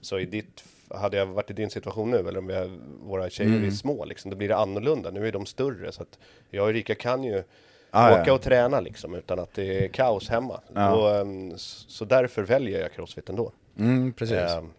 Så 0.00 0.18
i 0.18 0.24
ditt, 0.24 0.64
hade 0.90 1.16
jag 1.16 1.26
varit 1.26 1.50
i 1.50 1.54
din 1.54 1.70
situation 1.70 2.10
nu, 2.10 2.18
eller 2.18 2.38
om 2.38 2.46
vi 2.46 2.54
har, 2.54 2.70
våra 3.04 3.30
tjejer 3.30 3.50
Mm. 3.50 3.66
är 3.66 3.70
små, 3.70 4.04
liksom, 4.04 4.30
då 4.30 4.36
blir 4.36 4.48
det 4.48 4.56
annorlunda. 4.56 5.10
Nu 5.10 5.28
är 5.28 5.32
de 5.32 5.46
större, 5.46 5.92
så 5.92 6.02
att 6.02 6.18
jag 6.50 6.64
och 6.64 6.70
Erika 6.70 6.94
kan 6.94 7.24
ju 7.24 7.42
Ah, 7.90 8.12
åka 8.12 8.22
ja. 8.26 8.32
och 8.32 8.42
träna 8.42 8.80
liksom 8.80 9.14
utan 9.14 9.38
att 9.38 9.54
det 9.54 9.84
är 9.84 9.88
kaos 9.88 10.28
hemma. 10.28 10.60
Ja. 10.74 10.90
Då, 10.90 11.08
ehm, 11.08 11.52
så 11.58 12.04
därför 12.04 12.42
väljer 12.42 12.80
jag 12.80 12.92
crossfit 12.92 13.28
ändå. 13.28 13.52
Mm, 13.78 14.12
precis. 14.12 14.36
Ehm, 14.36 14.70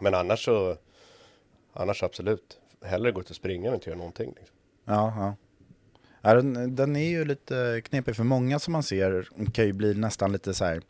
men 0.00 0.14
annars 0.14 0.44
så, 0.44 0.76
annars 1.72 2.02
absolut. 2.02 2.59
Hellre 2.84 3.12
gå 3.12 3.20
ut 3.20 3.30
och 3.30 3.36
springa 3.36 3.68
än 3.68 3.74
inte 3.74 3.90
göra 3.90 3.98
någonting. 3.98 4.34
Liksom. 4.36 4.56
Ja, 4.84 5.14
ja. 5.16 5.36
ja 6.22 6.34
den, 6.34 6.76
den 6.76 6.96
är 6.96 7.08
ju 7.08 7.24
lite 7.24 7.82
knepig 7.84 8.16
för 8.16 8.24
många 8.24 8.58
som 8.58 8.72
man 8.72 8.82
ser 8.82 9.28
kan 9.52 9.66
ju 9.66 9.72
bli 9.72 9.94
nästan 9.94 10.32
lite 10.32 10.54
så 10.54 10.64
här. 10.64 10.80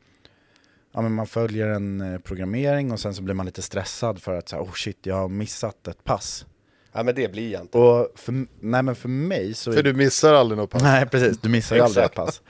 Ja 0.92 1.02
men 1.02 1.12
man 1.12 1.26
följer 1.26 1.66
en 1.66 2.00
eh, 2.00 2.18
programmering 2.18 2.92
och 2.92 3.00
sen 3.00 3.14
så 3.14 3.22
blir 3.22 3.34
man 3.34 3.46
lite 3.46 3.62
stressad 3.62 4.22
för 4.22 4.34
att 4.34 4.48
så 4.48 4.56
här, 4.56 4.62
oh 4.62 4.72
shit 4.72 4.98
jag 5.02 5.14
har 5.14 5.28
missat 5.28 5.88
ett 5.88 6.04
pass. 6.04 6.46
Ja 6.92 7.02
men 7.02 7.14
det 7.14 7.32
blir 7.32 7.52
jag 7.52 7.62
inte. 7.62 7.78
Och 7.78 8.12
för, 8.14 8.46
nej 8.60 8.82
men 8.82 8.94
för 8.94 9.08
mig 9.08 9.54
så... 9.54 9.72
För 9.72 9.82
du 9.82 9.92
missar 9.92 10.34
aldrig 10.34 10.58
något 10.58 10.70
pass. 10.70 10.82
Nej 10.82 11.06
precis, 11.06 11.38
du 11.38 11.48
missar 11.48 11.76
ju 11.76 11.82
aldrig 11.82 12.04
ett 12.04 12.14
pass. 12.14 12.42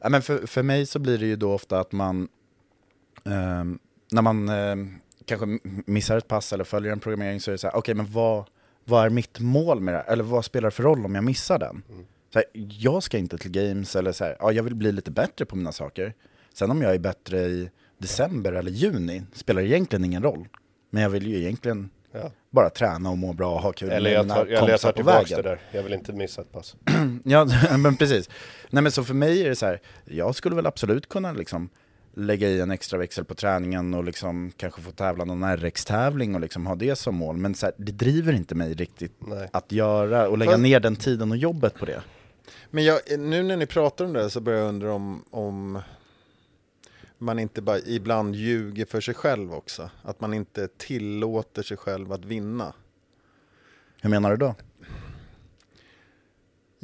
Ja, 0.00 0.08
men 0.08 0.22
för, 0.22 0.46
för 0.46 0.62
mig 0.62 0.86
så 0.86 0.98
blir 0.98 1.18
det 1.18 1.26
ju 1.26 1.36
då 1.36 1.52
ofta 1.52 1.80
att 1.80 1.92
man 1.92 2.28
ehm, 3.24 3.78
när 4.12 4.22
man 4.22 4.48
ehm, 4.48 4.98
kanske 5.24 5.58
missar 5.64 6.18
ett 6.18 6.28
pass 6.28 6.52
eller 6.52 6.64
följer 6.64 6.92
en 6.92 7.00
programmering 7.00 7.40
så 7.40 7.50
är 7.50 7.52
det 7.52 7.58
så 7.58 7.66
här, 7.66 7.76
okej 7.76 7.94
men 7.94 8.12
vad, 8.12 8.44
vad 8.84 9.04
är 9.06 9.10
mitt 9.10 9.40
mål 9.40 9.80
med 9.80 9.94
det 9.94 9.98
här? 9.98 10.12
Eller 10.12 10.24
vad 10.24 10.44
spelar 10.44 10.66
det 10.66 10.74
för 10.74 10.82
roll 10.82 11.04
om 11.04 11.14
jag 11.14 11.24
missar 11.24 11.58
den? 11.58 11.82
Så 12.32 12.38
här, 12.38 12.44
jag 12.78 13.02
ska 13.02 13.18
inte 13.18 13.38
till 13.38 13.50
games 13.50 13.96
eller 13.96 14.12
så 14.12 14.24
här, 14.24 14.36
ja 14.40 14.52
jag 14.52 14.62
vill 14.62 14.74
bli 14.74 14.92
lite 14.92 15.10
bättre 15.10 15.44
på 15.44 15.56
mina 15.56 15.72
saker. 15.72 16.14
Sen 16.54 16.70
om 16.70 16.82
jag 16.82 16.94
är 16.94 16.98
bättre 16.98 17.38
i 17.38 17.70
december 17.98 18.52
eller 18.52 18.70
juni 18.70 19.22
spelar 19.34 19.62
egentligen 19.62 20.04
ingen 20.04 20.22
roll. 20.22 20.48
Men 20.90 21.02
jag 21.02 21.10
vill 21.10 21.26
ju 21.26 21.38
egentligen 21.38 21.90
Ja. 22.14 22.30
bara 22.50 22.70
träna 22.70 23.10
och 23.10 23.18
må 23.18 23.32
bra 23.32 23.54
och 23.54 23.60
ha 23.62 23.72
kul 23.72 23.90
Eller 23.90 24.10
med 24.10 24.18
jag 24.18 24.24
mina 24.24 24.34
tar, 24.34 24.46
jag 24.46 24.58
kompisar 24.60 24.92
på 24.92 25.02
vägen. 25.02 25.36
det 25.36 25.42
där. 25.42 25.60
Jag 25.72 25.82
vill 25.82 25.92
inte 25.92 26.12
missa 26.12 26.40
ett 26.42 26.52
pass. 26.52 26.76
Ja, 27.24 27.46
men 27.78 27.96
precis. 27.96 28.30
Nej 28.70 28.82
men 28.82 28.92
så 28.92 29.04
för 29.04 29.14
mig 29.14 29.44
är 29.44 29.48
det 29.48 29.56
så 29.56 29.66
här, 29.66 29.80
jag 30.04 30.34
skulle 30.34 30.56
väl 30.56 30.66
absolut 30.66 31.08
kunna 31.08 31.32
liksom 31.32 31.68
lägga 32.14 32.48
i 32.48 32.60
en 32.60 32.70
extra 32.70 32.98
växel 32.98 33.24
på 33.24 33.34
träningen 33.34 33.94
och 33.94 34.04
liksom 34.04 34.52
kanske 34.56 34.82
få 34.82 34.90
tävla 34.90 35.24
någon 35.24 35.56
RX-tävling 35.56 36.34
och 36.34 36.40
liksom 36.40 36.66
ha 36.66 36.74
det 36.74 36.96
som 36.96 37.14
mål. 37.14 37.36
Men 37.36 37.54
så 37.54 37.66
här, 37.66 37.74
det 37.78 37.92
driver 37.92 38.32
inte 38.32 38.54
mig 38.54 38.74
riktigt 38.74 39.12
Nej. 39.18 39.48
att 39.52 39.72
göra 39.72 40.28
och 40.28 40.38
lägga 40.38 40.50
Fast- 40.50 40.62
ner 40.62 40.80
den 40.80 40.96
tiden 40.96 41.30
och 41.30 41.36
jobbet 41.36 41.74
på 41.74 41.84
det. 41.86 42.02
Men 42.70 42.84
jag, 42.84 43.00
nu 43.18 43.42
när 43.42 43.56
ni 43.56 43.66
pratar 43.66 44.04
om 44.04 44.12
det 44.12 44.30
så 44.30 44.40
börjar 44.40 44.58
jag 44.60 44.68
undra 44.68 44.92
om, 44.92 45.24
om 45.30 45.78
man 47.18 47.38
inte 47.38 47.62
bara 47.62 47.78
ibland 47.78 48.34
ljuger 48.34 48.86
för 48.86 49.00
sig 49.00 49.14
själv 49.14 49.54
också. 49.54 49.90
Att 50.02 50.20
man 50.20 50.34
inte 50.34 50.68
tillåter 50.76 51.62
sig 51.62 51.76
själv 51.76 52.12
att 52.12 52.24
vinna. 52.24 52.72
Hur 54.00 54.10
menar 54.10 54.30
du 54.30 54.36
då? 54.36 54.54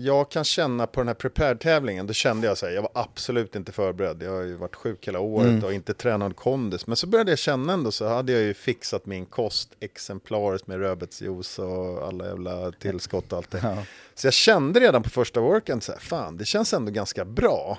Jag 0.01 0.31
kan 0.31 0.45
känna 0.45 0.87
på 0.87 1.01
den 1.01 1.09
här 1.09 1.15
prepared-tävlingen, 1.15 2.07
då 2.07 2.13
kände 2.13 2.47
jag 2.47 2.59
så 2.59 2.67
här, 2.67 2.73
jag 2.73 2.83
var 2.83 2.91
absolut 2.95 3.57
inte 3.57 3.73
förberedd. 3.73 4.23
Jag 4.23 4.33
har 4.33 4.43
ju 4.43 4.55
varit 4.55 4.77
sjuk 4.77 5.09
hela 5.09 5.21
året 5.21 5.65
och 5.65 5.73
inte 5.73 5.95
tränat 5.95 6.37
kondis. 6.37 6.87
Men 6.87 6.97
så 6.97 7.07
började 7.07 7.31
jag 7.31 7.39
känna 7.39 7.73
ändå 7.73 7.93
så 7.93 8.09
hade 8.09 8.33
jag 8.33 8.43
ju 8.43 8.55
fixat 8.55 9.07
min 9.07 9.27
kost 9.27 9.69
exemplariskt 9.81 10.67
med 10.67 10.79
rödbetsjuice 10.79 11.59
och 11.59 12.07
alla 12.07 12.27
jävla 12.27 12.73
tillskott 12.73 13.33
och 13.33 13.39
allt 13.39 13.51
det. 13.51 13.61
Ja. 13.63 13.77
Så 14.15 14.27
jag 14.27 14.35
kände 14.35 14.81
redan 14.81 15.03
på 15.03 15.11
första 15.11 15.41
worken 15.41 15.81
så 15.81 15.93
här, 15.93 15.99
fan 15.99 16.37
det 16.37 16.45
känns 16.45 16.75
ändå 16.75 16.93
ganska 16.93 17.25
bra. 17.25 17.79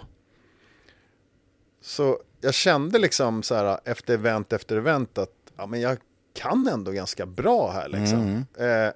Så 1.82 2.20
jag 2.42 2.54
kände 2.54 3.00
liksom 3.00 3.44
så 3.44 3.56
här 3.56 3.80
efter 3.86 4.14
event 4.14 4.54
efter 4.54 4.78
event 4.78 5.18
att 5.18 5.34
ja, 5.58 5.66
men 5.66 5.82
jag 5.82 5.98
kan 6.34 6.68
ändå 6.68 6.92
ganska 6.92 7.26
bra 7.26 7.72
här 7.72 7.90
liksom. 7.90 8.46
Eh, 8.58 8.94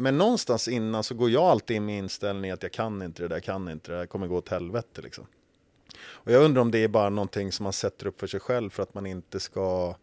men 0.00 0.18
någonstans 0.18 0.68
innan 0.68 1.04
så 1.04 1.14
går 1.14 1.30
jag 1.30 1.42
alltid 1.42 1.76
in 1.76 1.84
med 1.84 1.98
inställningen 1.98 2.54
att 2.54 2.62
jag 2.62 2.72
kan 2.72 3.02
inte 3.02 3.22
det 3.22 3.28
där, 3.28 3.36
jag 3.36 3.44
kan 3.44 3.68
inte 3.68 3.92
det 3.92 3.98
där, 3.98 4.06
kommer 4.06 4.26
gå 4.26 4.36
åt 4.36 4.48
helvete 4.48 5.02
liksom. 5.02 5.26
Och 5.98 6.32
jag 6.32 6.44
undrar 6.44 6.62
om 6.62 6.70
det 6.70 6.78
är 6.78 6.88
bara 6.88 7.08
någonting 7.08 7.52
som 7.52 7.64
man 7.64 7.72
sätter 7.72 8.06
upp 8.06 8.20
för 8.20 8.26
sig 8.26 8.40
själv 8.40 8.70
för 8.70 8.82
att 8.82 8.94
man 8.94 9.06
inte 9.06 9.40
ska 9.40 9.94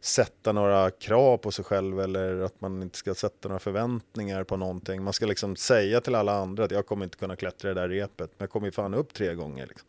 sätta 0.00 0.52
några 0.52 0.90
krav 0.90 1.36
på 1.36 1.50
sig 1.50 1.64
själv 1.64 2.00
eller 2.00 2.40
att 2.40 2.60
man 2.60 2.82
inte 2.82 2.98
ska 2.98 3.14
sätta 3.14 3.48
några 3.48 3.58
förväntningar 3.58 4.44
på 4.44 4.56
någonting. 4.56 5.02
Man 5.02 5.12
ska 5.12 5.26
liksom 5.26 5.56
säga 5.56 6.00
till 6.00 6.14
alla 6.14 6.32
andra 6.32 6.64
att 6.64 6.70
jag 6.70 6.86
kommer 6.86 7.04
inte 7.04 7.16
kunna 7.16 7.36
klättra 7.36 7.74
det 7.74 7.80
där 7.80 7.88
repet, 7.88 8.18
men 8.18 8.36
jag 8.38 8.50
kommer 8.50 8.66
ju 8.66 8.72
fan 8.72 8.94
upp 8.94 9.14
tre 9.14 9.34
gånger. 9.34 9.66
Liksom. 9.66 9.88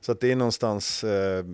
Så 0.00 0.12
att 0.12 0.20
det 0.20 0.32
är 0.32 0.36
någonstans, 0.36 1.04
eh, 1.04 1.44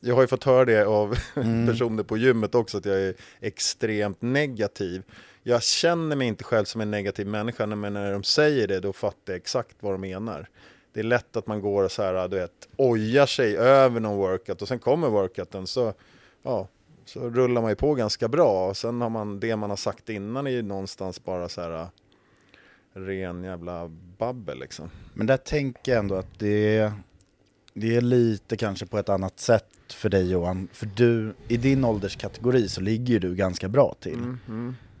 jag 0.00 0.14
har 0.14 0.22
ju 0.22 0.28
fått 0.28 0.44
höra 0.44 0.64
det 0.64 0.86
av 0.86 1.18
personer 1.66 2.02
på 2.02 2.16
gymmet 2.16 2.54
också, 2.54 2.78
att 2.78 2.84
jag 2.84 3.00
är 3.00 3.14
extremt 3.40 4.22
negativ. 4.22 5.02
Jag 5.46 5.62
känner 5.62 6.16
mig 6.16 6.28
inte 6.28 6.44
själv 6.44 6.64
som 6.64 6.80
en 6.80 6.90
negativ 6.90 7.26
människa, 7.26 7.66
men 7.66 7.92
när 7.92 8.12
de 8.12 8.22
säger 8.22 8.68
det 8.68 8.80
då 8.80 8.92
fattar 8.92 9.32
jag 9.32 9.36
exakt 9.36 9.76
vad 9.80 9.94
de 9.94 10.00
menar. 10.00 10.48
Det 10.92 11.00
är 11.00 11.04
lätt 11.04 11.36
att 11.36 11.46
man 11.46 11.60
går 11.60 11.84
och 11.84 11.92
så 11.92 12.02
här, 12.02 12.28
du 12.28 12.36
vet, 12.36 12.68
ojar 12.76 13.26
sig 13.26 13.56
över 13.56 14.00
någon 14.00 14.16
workout 14.16 14.62
och 14.62 14.68
sen 14.68 14.78
kommer 14.78 15.08
workouten 15.08 15.66
så, 15.66 15.94
ja, 16.42 16.68
så 17.04 17.30
rullar 17.30 17.62
man 17.62 17.70
ju 17.70 17.74
på 17.76 17.94
ganska 17.94 18.28
bra. 18.28 18.68
Och 18.68 18.76
sen 18.76 19.00
har 19.00 19.10
man, 19.10 19.40
det 19.40 19.56
man 19.56 19.70
har 19.70 19.76
sagt 19.76 20.08
innan 20.08 20.46
är 20.46 20.50
ju 20.50 20.62
någonstans 20.62 21.24
bara 21.24 21.48
så 21.48 21.60
här 21.60 21.88
ren 22.92 23.44
jävla 23.44 23.88
babbel 24.18 24.58
liksom. 24.58 24.90
Men 25.14 25.26
där 25.26 25.36
tänker 25.36 25.92
jag 25.92 25.98
ändå 25.98 26.14
att 26.14 26.38
det 26.38 26.76
är, 26.78 26.92
det 27.74 27.96
är 27.96 28.00
lite 28.00 28.56
kanske 28.56 28.86
på 28.86 28.98
ett 28.98 29.08
annat 29.08 29.40
sätt 29.40 29.66
för 29.88 30.08
dig 30.08 30.30
Johan. 30.30 30.68
För 30.72 30.86
du, 30.86 31.34
i 31.48 31.56
din 31.56 31.84
ålderskategori 31.84 32.68
så 32.68 32.80
ligger 32.80 33.14
ju 33.14 33.18
du 33.18 33.34
ganska 33.34 33.68
bra 33.68 33.94
till. 34.00 34.36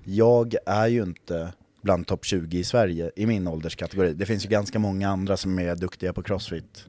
Jag 0.04 0.54
är 0.66 0.86
ju 0.86 1.02
inte 1.02 1.52
bland 1.82 2.06
topp 2.06 2.24
20 2.24 2.58
i 2.58 2.64
Sverige 2.64 3.10
i 3.16 3.26
min 3.26 3.48
ålderskategori. 3.48 4.12
Det 4.12 4.26
finns 4.26 4.44
ju 4.44 4.48
ganska 4.48 4.78
många 4.78 5.08
andra 5.08 5.36
som 5.36 5.58
är 5.58 5.76
duktiga 5.76 6.12
på 6.12 6.22
crossfit 6.22 6.84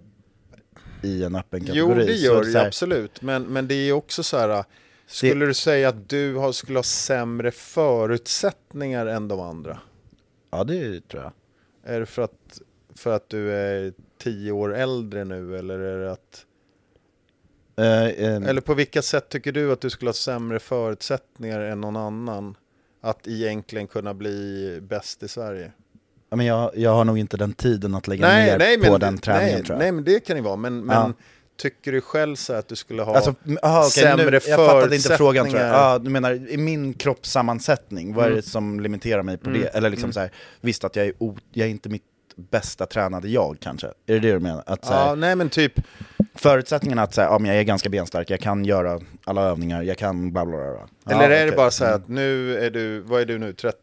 i 1.04 1.24
en 1.24 1.36
öppen 1.36 1.60
Jo, 1.74 1.88
kategori. 1.88 2.06
det 2.08 2.18
Så 2.18 2.26
gör 2.26 2.44
det 2.44 2.60
här- 2.60 2.68
absolut. 2.68 3.22
Men, 3.22 3.44
men 3.44 3.68
det 3.68 3.76
är 3.76 3.92
också 3.92 4.24
så 4.24 4.38
här, 4.38 4.64
skulle 5.08 5.46
du 5.46 5.54
säga 5.54 5.90
att 5.90 6.10
du 6.10 6.36
har, 6.36 6.52
skulle 6.52 6.78
ha 6.80 6.84
sämre 6.84 7.52
förutsättningar 7.52 9.06
än 9.06 9.28
de 9.28 9.40
andra? 9.40 9.80
Ja, 10.52 10.64
det 10.64 11.08
tror 11.08 11.24
jag. 11.24 11.32
Är 11.96 12.00
det 12.00 12.06
för 12.06 12.22
att, 12.22 12.62
för 12.96 13.16
att 13.16 13.30
du 13.30 13.52
är 13.52 13.94
tio 14.18 14.52
år 14.52 14.76
äldre 14.76 15.26
nu 15.26 15.58
eller 15.58 15.80
är 15.80 15.98
det 16.00 16.12
att... 16.12 16.46
Eh, 17.78 18.06
eh, 18.06 18.36
Eller 18.50 18.62
på 18.62 18.74
vilka 18.74 19.02
sätt 19.02 19.30
tycker 19.30 19.52
du 19.52 19.72
att 19.72 19.82
du 19.82 19.90
skulle 19.90 20.10
ha 20.10 20.14
sämre 20.14 20.60
förutsättningar 20.60 21.60
än 21.60 21.82
någon 21.82 21.96
annan? 21.96 22.56
Att 23.06 23.28
egentligen 23.28 23.88
kunna 23.88 24.14
bli 24.14 24.80
bäst 24.90 25.24
i 25.24 25.28
Sverige? 25.28 25.72
ja, 26.30 26.36
men 26.36 26.46
jag, 26.46 26.72
jag 26.76 26.94
har 26.94 27.06
nog 27.06 27.18
inte 27.18 27.38
den 27.38 27.54
tiden 27.54 27.96
att 27.96 28.08
lägga 28.08 28.28
ner 28.28 28.90
på 28.90 28.98
den 28.98 29.18
träningen 29.18 29.54
nej, 29.56 29.64
tror 29.64 29.76
jag. 29.76 29.80
nej, 29.80 29.92
men 29.92 30.04
det 30.04 30.20
kan 30.20 30.36
det 30.36 30.42
vara. 30.42 30.56
Men, 30.56 30.86
men 30.86 30.96
Ja. 30.96 31.14
tycker 31.58 31.92
du 31.92 32.02
själv 32.02 32.36
så 32.36 32.54
att 32.54 32.68
du 32.68 32.76
skulle 32.76 33.04
ha 33.04 33.16
Alltså, 33.16 33.36
aha, 33.64 33.80
okej, 33.80 33.90
sämre 34.04 34.26
nu, 34.32 34.32
jag 34.34 34.44
fattade 34.44 34.96
inte 34.96 35.10
frågan 35.18 35.50
tror 35.50 35.60
jag. 35.62 35.70
förutsättningar? 35.72 35.92
Ja, 35.94 36.00
du 36.00 36.10
menar 36.10 36.50
i 36.52 36.58
min 36.58 36.94
kroppssammansättning, 36.94 38.14
vad 38.14 38.26
är 38.26 38.32
det 38.32 38.42
som 38.42 38.80
limiterar 38.80 39.24
mig 39.24 39.38
på 39.38 39.50
det? 39.50 39.68
Eller 39.68 39.90
liksom 39.90 40.14
så 40.14 40.20
här, 40.20 40.32
visst 40.62 40.84
att 40.84 40.96
jag 40.96 41.06
är, 41.06 41.14
o, 41.18 41.38
jag 41.54 41.68
är 41.68 41.72
inte 41.72 41.90
mitt 41.90 42.04
bästa 42.36 42.86
tränade 42.86 43.28
jag 43.28 43.58
kanske? 43.62 43.88
Är 43.88 43.94
det 44.06 44.20
det 44.20 44.32
du 44.32 44.40
menar? 44.40 44.64
Att, 44.66 44.86
här, 44.90 45.08
Ja, 45.08 45.16
nej 45.16 45.36
men 45.36 45.50
typ, 45.50 45.74
Förutsättningen 46.36 47.00
att 47.00 47.14
så 47.14 47.22
här, 47.22 47.28
ja, 47.28 47.40
men 47.40 47.52
jag 47.52 47.60
är 47.60 47.64
ganska 47.64 47.90
benstark, 47.90 48.30
jag 48.30 48.40
kan 48.40 48.66
göra 48.66 49.00
alla 49.26 49.42
övningar, 49.44 49.82
jag 49.84 49.98
kan 49.98 50.32
bla 50.32 50.46
bla 50.46 50.58
bla. 50.58 50.88
Ja, 51.04 51.12
eller 51.12 51.36
är 51.36 51.40
det 51.40 51.46
okej. 51.52 51.58
bara 51.58 51.72
så 51.72 51.84
Mm. 51.86 51.96
att 51.96 52.08
nu 52.08 52.58
är 52.58 52.72
du, 52.72 53.00
vad 53.00 53.22
är 53.22 53.26
du 53.26 53.38
nu, 53.38 53.54
30? 53.54 53.78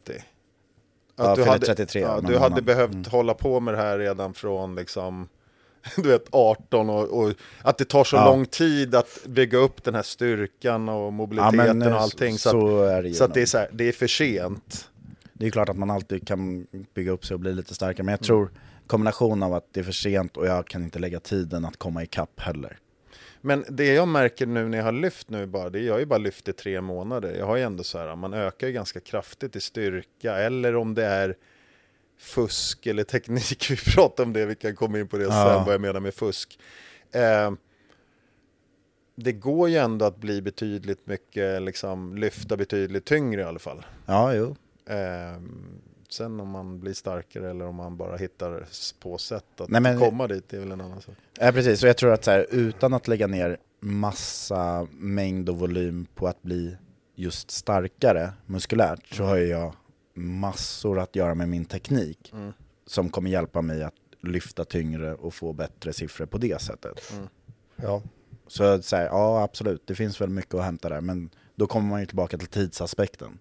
Att 1.17 1.27
Ja, 1.29 1.35
du 1.35 1.45
hade, 1.45 1.67
33 1.67 2.01
ja, 2.01 2.21
du 2.21 2.27
hade 2.39 2.49
månad. 2.51 2.65
behövt 2.65 2.93
Mm. 2.93 3.05
hålla 3.11 3.35
på 3.35 3.61
med 3.61 3.75
det 3.75 3.79
här 3.79 3.99
redan 3.99 4.35
från 4.35 4.75
liksom, 4.75 5.29
du 5.97 6.09
vet 6.09 6.25
18 6.31 6.91
och, 6.91 7.05
och 7.09 7.33
att 7.63 7.79
det 7.79 7.85
tar 7.85 8.05
så 8.05 8.17
Ja. 8.17 8.25
lång 8.25 8.47
tid 8.47 8.95
att 8.95 9.19
bygga 9.27 9.59
upp 9.59 9.85
den 9.85 9.95
här 9.95 10.03
styrkan 10.03 10.89
och 10.89 11.13
mobiliteten 11.13 11.83
eh, 11.83 11.95
och 11.95 12.01
allting. 12.01 12.39
Så, 12.39 12.51
så 12.51 12.85
att, 12.85 13.03
det 13.05 13.15
så 13.15 13.25
att 13.25 13.35
det 13.35 13.43
är 13.43 13.47
så 13.47 13.59
här, 13.59 13.69
det 13.73 13.89
är 13.89 13.93
för 13.93 14.07
sent. 14.07 14.89
Det 15.43 15.47
är 15.49 15.51
klart 15.51 15.69
att 15.69 15.77
man 15.79 15.91
alltid 15.91 16.27
kan 16.27 16.67
bygga 16.95 17.11
upp 17.13 17.25
sig 17.27 17.35
och 17.35 17.41
bli 17.41 17.55
lite 17.55 17.75
starkare, 17.75 17.95
Mm. 18.03 18.07
men 18.07 18.13
jag 18.13 18.23
tror 18.23 18.51
kombination 18.87 19.43
av 19.43 19.55
att 19.55 19.67
det 19.73 19.81
är 19.81 19.85
för 19.85 19.93
sent 19.93 20.37
och 20.37 20.47
jag 20.47 20.67
kan 20.67 20.83
inte 20.83 20.99
lägga 20.99 21.21
tiden 21.21 21.65
att 21.65 21.77
komma 21.77 22.03
ikapp 22.03 22.41
heller. 22.41 22.79
Men 23.41 23.65
det 23.69 23.87
jag 23.95 24.09
märker 24.09 24.47
nu 24.47 24.69
när 24.69 24.79
jag 24.79 24.85
har 24.85 24.93
lyft 24.93 25.31
nu 25.31 25.47
bara, 25.47 25.71
det 25.71 25.79
är 25.79 25.83
jag 25.83 25.93
har 25.95 25.99
ju 26.01 26.07
bara 26.07 26.19
lyft 26.19 26.49
i 26.49 26.53
tre 26.53 26.81
månader. 26.81 27.35
Jag 27.39 27.47
har 27.47 27.57
ju 27.57 27.63
ändå 27.63 27.85
så 27.85 27.99
här, 27.99 28.17
man 28.17 28.35
ökar 28.35 28.67
ju 28.67 28.73
ganska 28.73 29.01
kraftigt 29.01 29.57
i 29.57 29.61
styrka 29.61 30.37
eller 30.37 30.77
om 30.77 30.95
det 30.95 31.05
är 31.05 31.37
fusk 32.19 32.87
eller 32.87 33.05
teknik. 33.05 33.67
Vi 33.71 33.77
pratar 33.77 34.25
om 34.25 34.33
det, 34.33 34.47
vi 34.47 34.55
kan 34.55 34.77
komma 34.77 34.99
in 34.99 35.09
på 35.09 35.17
det 35.19 35.25
Ja. 35.25 35.55
sen, 35.57 35.65
vad 35.65 35.75
jag 35.75 35.81
menar 35.81 36.01
med 36.01 36.15
fusk. 36.15 36.59
Eh, 37.13 37.53
det 39.17 39.33
går 39.33 39.69
ju 39.69 39.77
ändå 39.77 40.05
att 40.05 40.17
bli 40.17 40.43
betydligt 40.43 41.07
mycket, 41.07 41.63
liksom 41.63 42.17
lyfta 42.17 42.57
betydligt 42.57 43.05
tyngre 43.05 43.41
i 43.41 43.45
alla 43.45 43.59
fall. 43.59 43.85
Ja, 44.07 44.35
jo. 44.35 44.57
Eh, 44.87 45.41
sen 46.09 46.41
om 46.41 46.49
man 46.49 46.81
blir 46.81 46.95
starkare 46.95 47.51
eller 47.51 47.65
om 47.67 47.75
man 47.75 47.97
bara 47.97 48.17
hittar 48.17 48.67
på 49.01 49.19
sätt 49.19 49.61
att 49.61 49.69
Nej, 49.69 49.81
men- 49.81 49.99
komma 49.99 50.27
dit, 50.27 50.49
det 50.49 50.57
är 50.57 50.61
väl 50.61 50.73
en 50.73 50.81
annan 50.81 51.01
sak. 51.01 51.15
Ja, 51.41 51.53
precis. 51.53 51.83
Och 51.83 51.89
jag 51.89 51.97
tror 51.97 52.13
att 52.13 52.25
så 52.25 52.31
här, 52.31 52.47
utan 52.51 52.95
att 52.95 53.09
lägga 53.09 53.27
ner 53.27 53.57
massa 53.81 54.87
mängd 54.93 55.49
och 55.49 55.59
volym 55.59 56.07
på 56.15 56.27
att 56.29 56.43
bli 56.43 56.77
just 57.15 57.51
starkare 57.51 58.33
muskulärt 58.47 59.07
så 59.15 59.25
har 59.25 59.37
jag 59.37 59.75
massor 60.15 60.99
att 60.99 61.17
göra 61.17 61.35
med 61.35 61.49
min 61.49 61.65
teknik 61.65 62.33
som 62.87 63.09
kommer 63.09 63.31
hjälpa 63.31 63.63
mig 63.63 63.83
att 63.83 63.95
lyfta 64.21 64.65
tyngre 64.65 65.15
och 65.15 65.35
få 65.35 65.53
bättre 65.53 65.93
siffror 65.93 66.27
på 66.27 66.39
det 66.39 66.61
sättet. 66.63 67.13
Ja. 67.77 68.03
Så, 68.47 68.83
så 68.83 68.97
här, 68.97 69.05
ja 69.05 69.43
absolut, 69.43 69.83
det 69.87 69.95
finns 69.95 70.21
väl 70.21 70.29
mycket 70.29 70.55
att 70.55 70.65
hämta 70.65 70.89
där, 70.89 71.01
men 71.01 71.31
då 71.55 71.67
kommer 71.67 71.89
man 71.89 72.01
ju 72.01 72.07
tillbaka 72.07 72.39
till 72.39 72.49
tidsaspekten. 72.49 73.39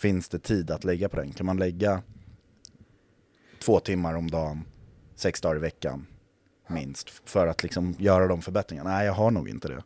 Finns 0.00 0.28
det 0.28 0.38
tid 0.38 0.70
att 0.70 0.84
lägga 0.84 1.08
på 1.08 1.16
den? 1.16 1.32
Kan 1.32 1.46
man 1.46 1.56
lägga 1.56 2.02
två 3.58 3.80
timmar 3.80 4.14
om 4.14 4.30
dagen, 4.30 4.64
sex 5.14 5.40
dagar 5.40 5.56
i 5.56 5.58
veckan, 5.58 6.06
minst, 6.66 7.10
för 7.10 7.46
att 7.46 7.62
liksom 7.62 7.94
göra 7.98 8.26
de 8.26 8.42
förbättringarna? 8.42 8.90
Nej, 8.90 9.06
jag 9.06 9.12
har 9.12 9.30
nog 9.30 9.48
inte 9.48 9.68
det. 9.68 9.82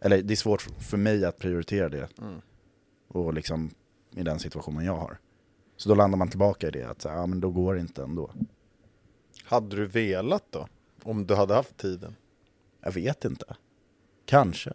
Eller 0.00 0.22
det 0.22 0.34
är 0.34 0.36
svårt 0.36 0.62
för 0.78 0.96
mig 0.96 1.24
att 1.24 1.38
prioritera 1.38 1.88
det, 1.88 2.08
och 3.08 3.34
liksom 3.34 3.70
i 4.10 4.22
den 4.22 4.38
situationen 4.38 4.84
jag 4.84 4.96
har. 4.96 5.18
Så 5.76 5.88
då 5.88 5.94
landar 5.94 6.18
man 6.18 6.28
tillbaka 6.28 6.68
i 6.68 6.70
det, 6.70 6.82
att 6.84 7.02
så 7.02 7.08
ja, 7.08 7.26
men 7.26 7.40
då 7.40 7.50
går 7.50 7.74
det 7.74 7.80
inte 7.80 8.02
ändå. 8.02 8.30
Hade 9.44 9.76
du 9.76 9.86
velat 9.86 10.44
då? 10.50 10.68
Om 11.02 11.26
du 11.26 11.34
hade 11.34 11.54
haft 11.54 11.76
tiden? 11.76 12.16
Jag 12.82 12.92
vet 12.92 13.24
inte. 13.24 13.44
Kanske. 14.26 14.72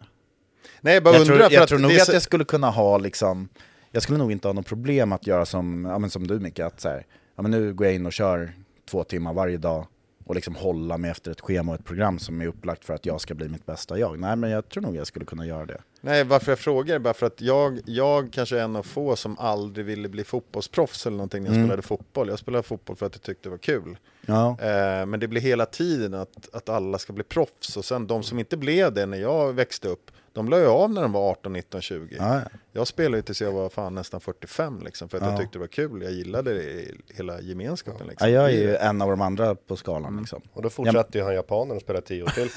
Nej, 0.80 0.94
jag 0.94 1.04
bara 1.04 1.14
Jag 1.14 1.20
undrar 1.20 1.36
tror, 1.38 1.52
jag 1.52 1.62
att 1.62 1.68
tror 1.68 1.78
nog 1.78 1.90
är 1.92 2.00
att 2.00 2.06
så- 2.06 2.12
jag 2.12 2.22
skulle 2.22 2.44
kunna 2.44 2.70
ha 2.70 2.98
liksom, 2.98 3.48
jag 3.90 4.02
skulle 4.02 4.18
nog 4.18 4.32
inte 4.32 4.48
ha 4.48 4.52
något 4.52 4.66
problem 4.66 5.12
att 5.12 5.26
göra 5.26 5.46
som, 5.46 5.84
ja, 5.84 5.98
men 5.98 6.10
som 6.10 6.26
du 6.26 6.40
Micke, 6.40 6.58
att 6.60 6.80
så 6.80 6.88
här, 6.88 7.06
ja, 7.36 7.42
men 7.42 7.50
nu 7.50 7.74
går 7.74 7.86
jag 7.86 7.94
in 7.94 8.06
och 8.06 8.12
kör 8.12 8.52
två 8.90 9.04
timmar 9.04 9.32
varje 9.34 9.56
dag 9.58 9.86
och 10.24 10.34
liksom 10.34 10.54
hålla 10.54 10.98
mig 10.98 11.10
efter 11.10 11.30
ett 11.30 11.40
schema 11.40 11.72
och 11.72 11.78
ett 11.78 11.84
program 11.84 12.18
som 12.18 12.40
är 12.40 12.46
upplagt 12.46 12.84
för 12.84 12.94
att 12.94 13.06
jag 13.06 13.20
ska 13.20 13.34
bli 13.34 13.48
mitt 13.48 13.66
bästa 13.66 13.98
jag. 13.98 14.18
Nej 14.18 14.36
men 14.36 14.50
jag 14.50 14.68
tror 14.68 14.82
nog 14.82 14.96
jag 14.96 15.06
skulle 15.06 15.24
kunna 15.24 15.46
göra 15.46 15.66
det. 15.66 15.80
Nej, 16.00 16.24
varför 16.24 16.52
jag 16.52 16.58
frågar 16.58 16.94
är 16.94 16.98
bara 16.98 17.14
för 17.14 17.26
att 17.26 17.40
jag, 17.40 17.80
jag 17.86 18.32
kanske 18.32 18.58
är 18.58 18.62
en 18.64 18.76
av 18.76 18.82
få 18.82 19.16
som 19.16 19.38
aldrig 19.38 19.86
ville 19.86 20.08
bli 20.08 20.24
fotbollsproffs 20.24 21.06
eller 21.06 21.16
någonting 21.16 21.42
när 21.42 21.48
jag 21.50 21.56
Mm. 21.56 21.66
spelade 21.68 21.82
fotboll. 21.82 22.28
Jag 22.28 22.38
spelade 22.38 22.62
fotboll 22.62 22.96
för 22.96 23.06
att 23.06 23.14
jag 23.14 23.22
tyckte 23.22 23.42
det 23.48 23.50
var 23.50 23.58
kul. 23.58 23.96
Ja. 24.28 24.56
Eh, 24.60 25.06
men 25.06 25.20
det 25.20 25.28
blir 25.28 25.40
hela 25.40 25.66
tiden 25.66 26.14
att, 26.14 26.48
att 26.54 26.68
alla 26.68 26.98
ska 26.98 27.12
bli 27.12 27.24
proffs 27.24 27.76
och 27.76 27.84
sen 27.84 28.06
de 28.06 28.22
som 28.22 28.38
inte 28.38 28.56
blev 28.56 28.92
det 28.94 29.06
när 29.06 29.18
jag 29.18 29.52
växte 29.52 29.88
upp, 29.88 30.10
de 30.32 30.48
la 30.48 30.58
ju 30.58 30.66
av 30.66 30.90
när 30.90 31.02
de 31.02 31.12
var 31.12 31.30
18, 31.30 31.52
19, 31.52 31.80
20. 31.80 32.16
Ja, 32.18 32.34
ja. 32.34 32.40
Jag 32.72 32.86
spelade 32.86 33.16
ju 33.18 33.22
tills 33.22 33.40
jag 33.40 33.52
var 33.52 33.68
fan 33.68 33.94
nästan 33.94 34.20
45 34.20 34.80
liksom, 34.84 35.08
för 35.08 35.16
att 35.18 35.22
Ja. 35.24 35.30
jag 35.30 35.40
tyckte 35.40 35.54
det 35.58 35.60
var 35.60 35.66
kul. 35.66 36.02
Jag 36.02 36.12
gillade 36.12 36.54
det, 36.54 36.84
hela 37.14 37.40
gemenskapen. 37.40 38.06
Liksom. 38.06 38.30
Ja, 38.30 38.34
jag 38.42 38.50
är 38.52 38.56
ju 38.56 38.76
en 38.76 39.02
av 39.02 39.10
de 39.10 39.20
andra 39.20 39.54
på 39.54 39.76
skalan 39.76 40.16
liksom. 40.16 40.42
Och 40.52 40.62
då 40.62 40.70
fortsatte 40.70 41.18
ju 41.18 41.24
han 41.24 41.34
japanen 41.34 41.76
och 41.76 41.82
spela 41.82 42.00
tio 42.00 42.22
år 42.22 42.28
till. 42.28 42.50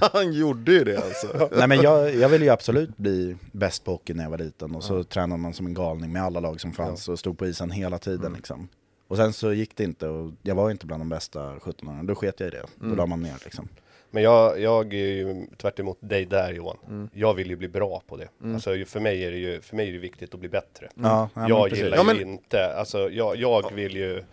Han 0.12 0.32
gjorde 0.32 0.72
ju 0.72 0.84
det 0.84 0.96
alltså. 0.96 1.48
Nej 1.56 1.68
men 1.68 1.80
jag, 1.82 2.14
jag 2.14 2.28
ville 2.28 2.44
ju 2.44 2.50
absolut 2.50 2.96
bli 2.96 3.36
bäst 3.52 3.84
på 3.84 3.90
hockey 3.90 4.14
när 4.14 4.22
jag 4.22 4.30
var 4.30 4.38
liten 4.38 4.74
och 4.74 4.84
så 4.84 5.04
tränade 5.04 5.42
man 5.42 5.54
som 5.54 5.66
en 5.66 5.74
galning 5.74 6.12
med 6.12 6.22
alla 6.22 6.40
lag 6.40 6.60
som 6.60 6.72
fanns 6.72 7.08
och 7.08 7.18
stod 7.18 7.38
på 7.38 7.46
isen 7.46 7.70
hela 7.70 7.98
tiden 7.98 8.32
liksom. 8.32 8.68
Och 9.08 9.16
sen 9.16 9.32
så 9.32 9.52
gick 9.52 9.76
det 9.76 9.84
inte 9.84 10.08
och 10.08 10.32
jag 10.42 10.54
var 10.54 10.70
inte 10.70 10.86
bland 10.86 11.00
de 11.00 11.08
bästa 11.08 11.60
17 11.60 12.06
då 12.06 12.14
sket 12.14 12.40
jag 12.40 12.46
i 12.46 12.50
det. 12.50 12.62
Då 12.76 12.94
la 12.94 13.06
man 13.06 13.22
ner 13.22 13.36
liksom. 13.44 13.68
Men 14.10 14.22
jag, 14.22 14.60
jag 14.60 14.94
är 14.94 14.98
ju 15.06 15.46
tvärt 15.56 15.78
emot 15.78 15.98
dig 16.00 16.24
där 16.24 16.52
Johan. 16.52 17.10
Jag 17.14 17.34
vill 17.34 17.50
ju 17.50 17.56
bli 17.56 17.68
bra 17.68 18.02
på 18.06 18.16
det. 18.16 18.28
Alltså 18.54 18.74
ju- 18.74 18.84
för 18.84 19.00
mig 19.00 19.24
är 19.24 19.30
det 19.30 19.36
ju, 19.36 19.60
för 19.60 19.76
mig 19.76 19.88
är 19.88 19.92
det 19.92 19.98
viktigt 19.98 20.34
att 20.34 20.40
bli 20.40 20.48
bättre. 20.48 20.88
Ja, 20.94 21.02
ja, 21.34 21.40
men 21.40 21.48
jag 21.48 21.68
precis. 21.68 21.84
gillar 21.84 21.96
Ja, 21.96 22.02
ju 22.02 22.06
men- 22.18 22.28
inte, 22.28 22.74
alltså 22.76 23.10
jag, 23.10 23.36
jag 23.36 23.72
vill 23.74 23.96
ju 23.96 24.24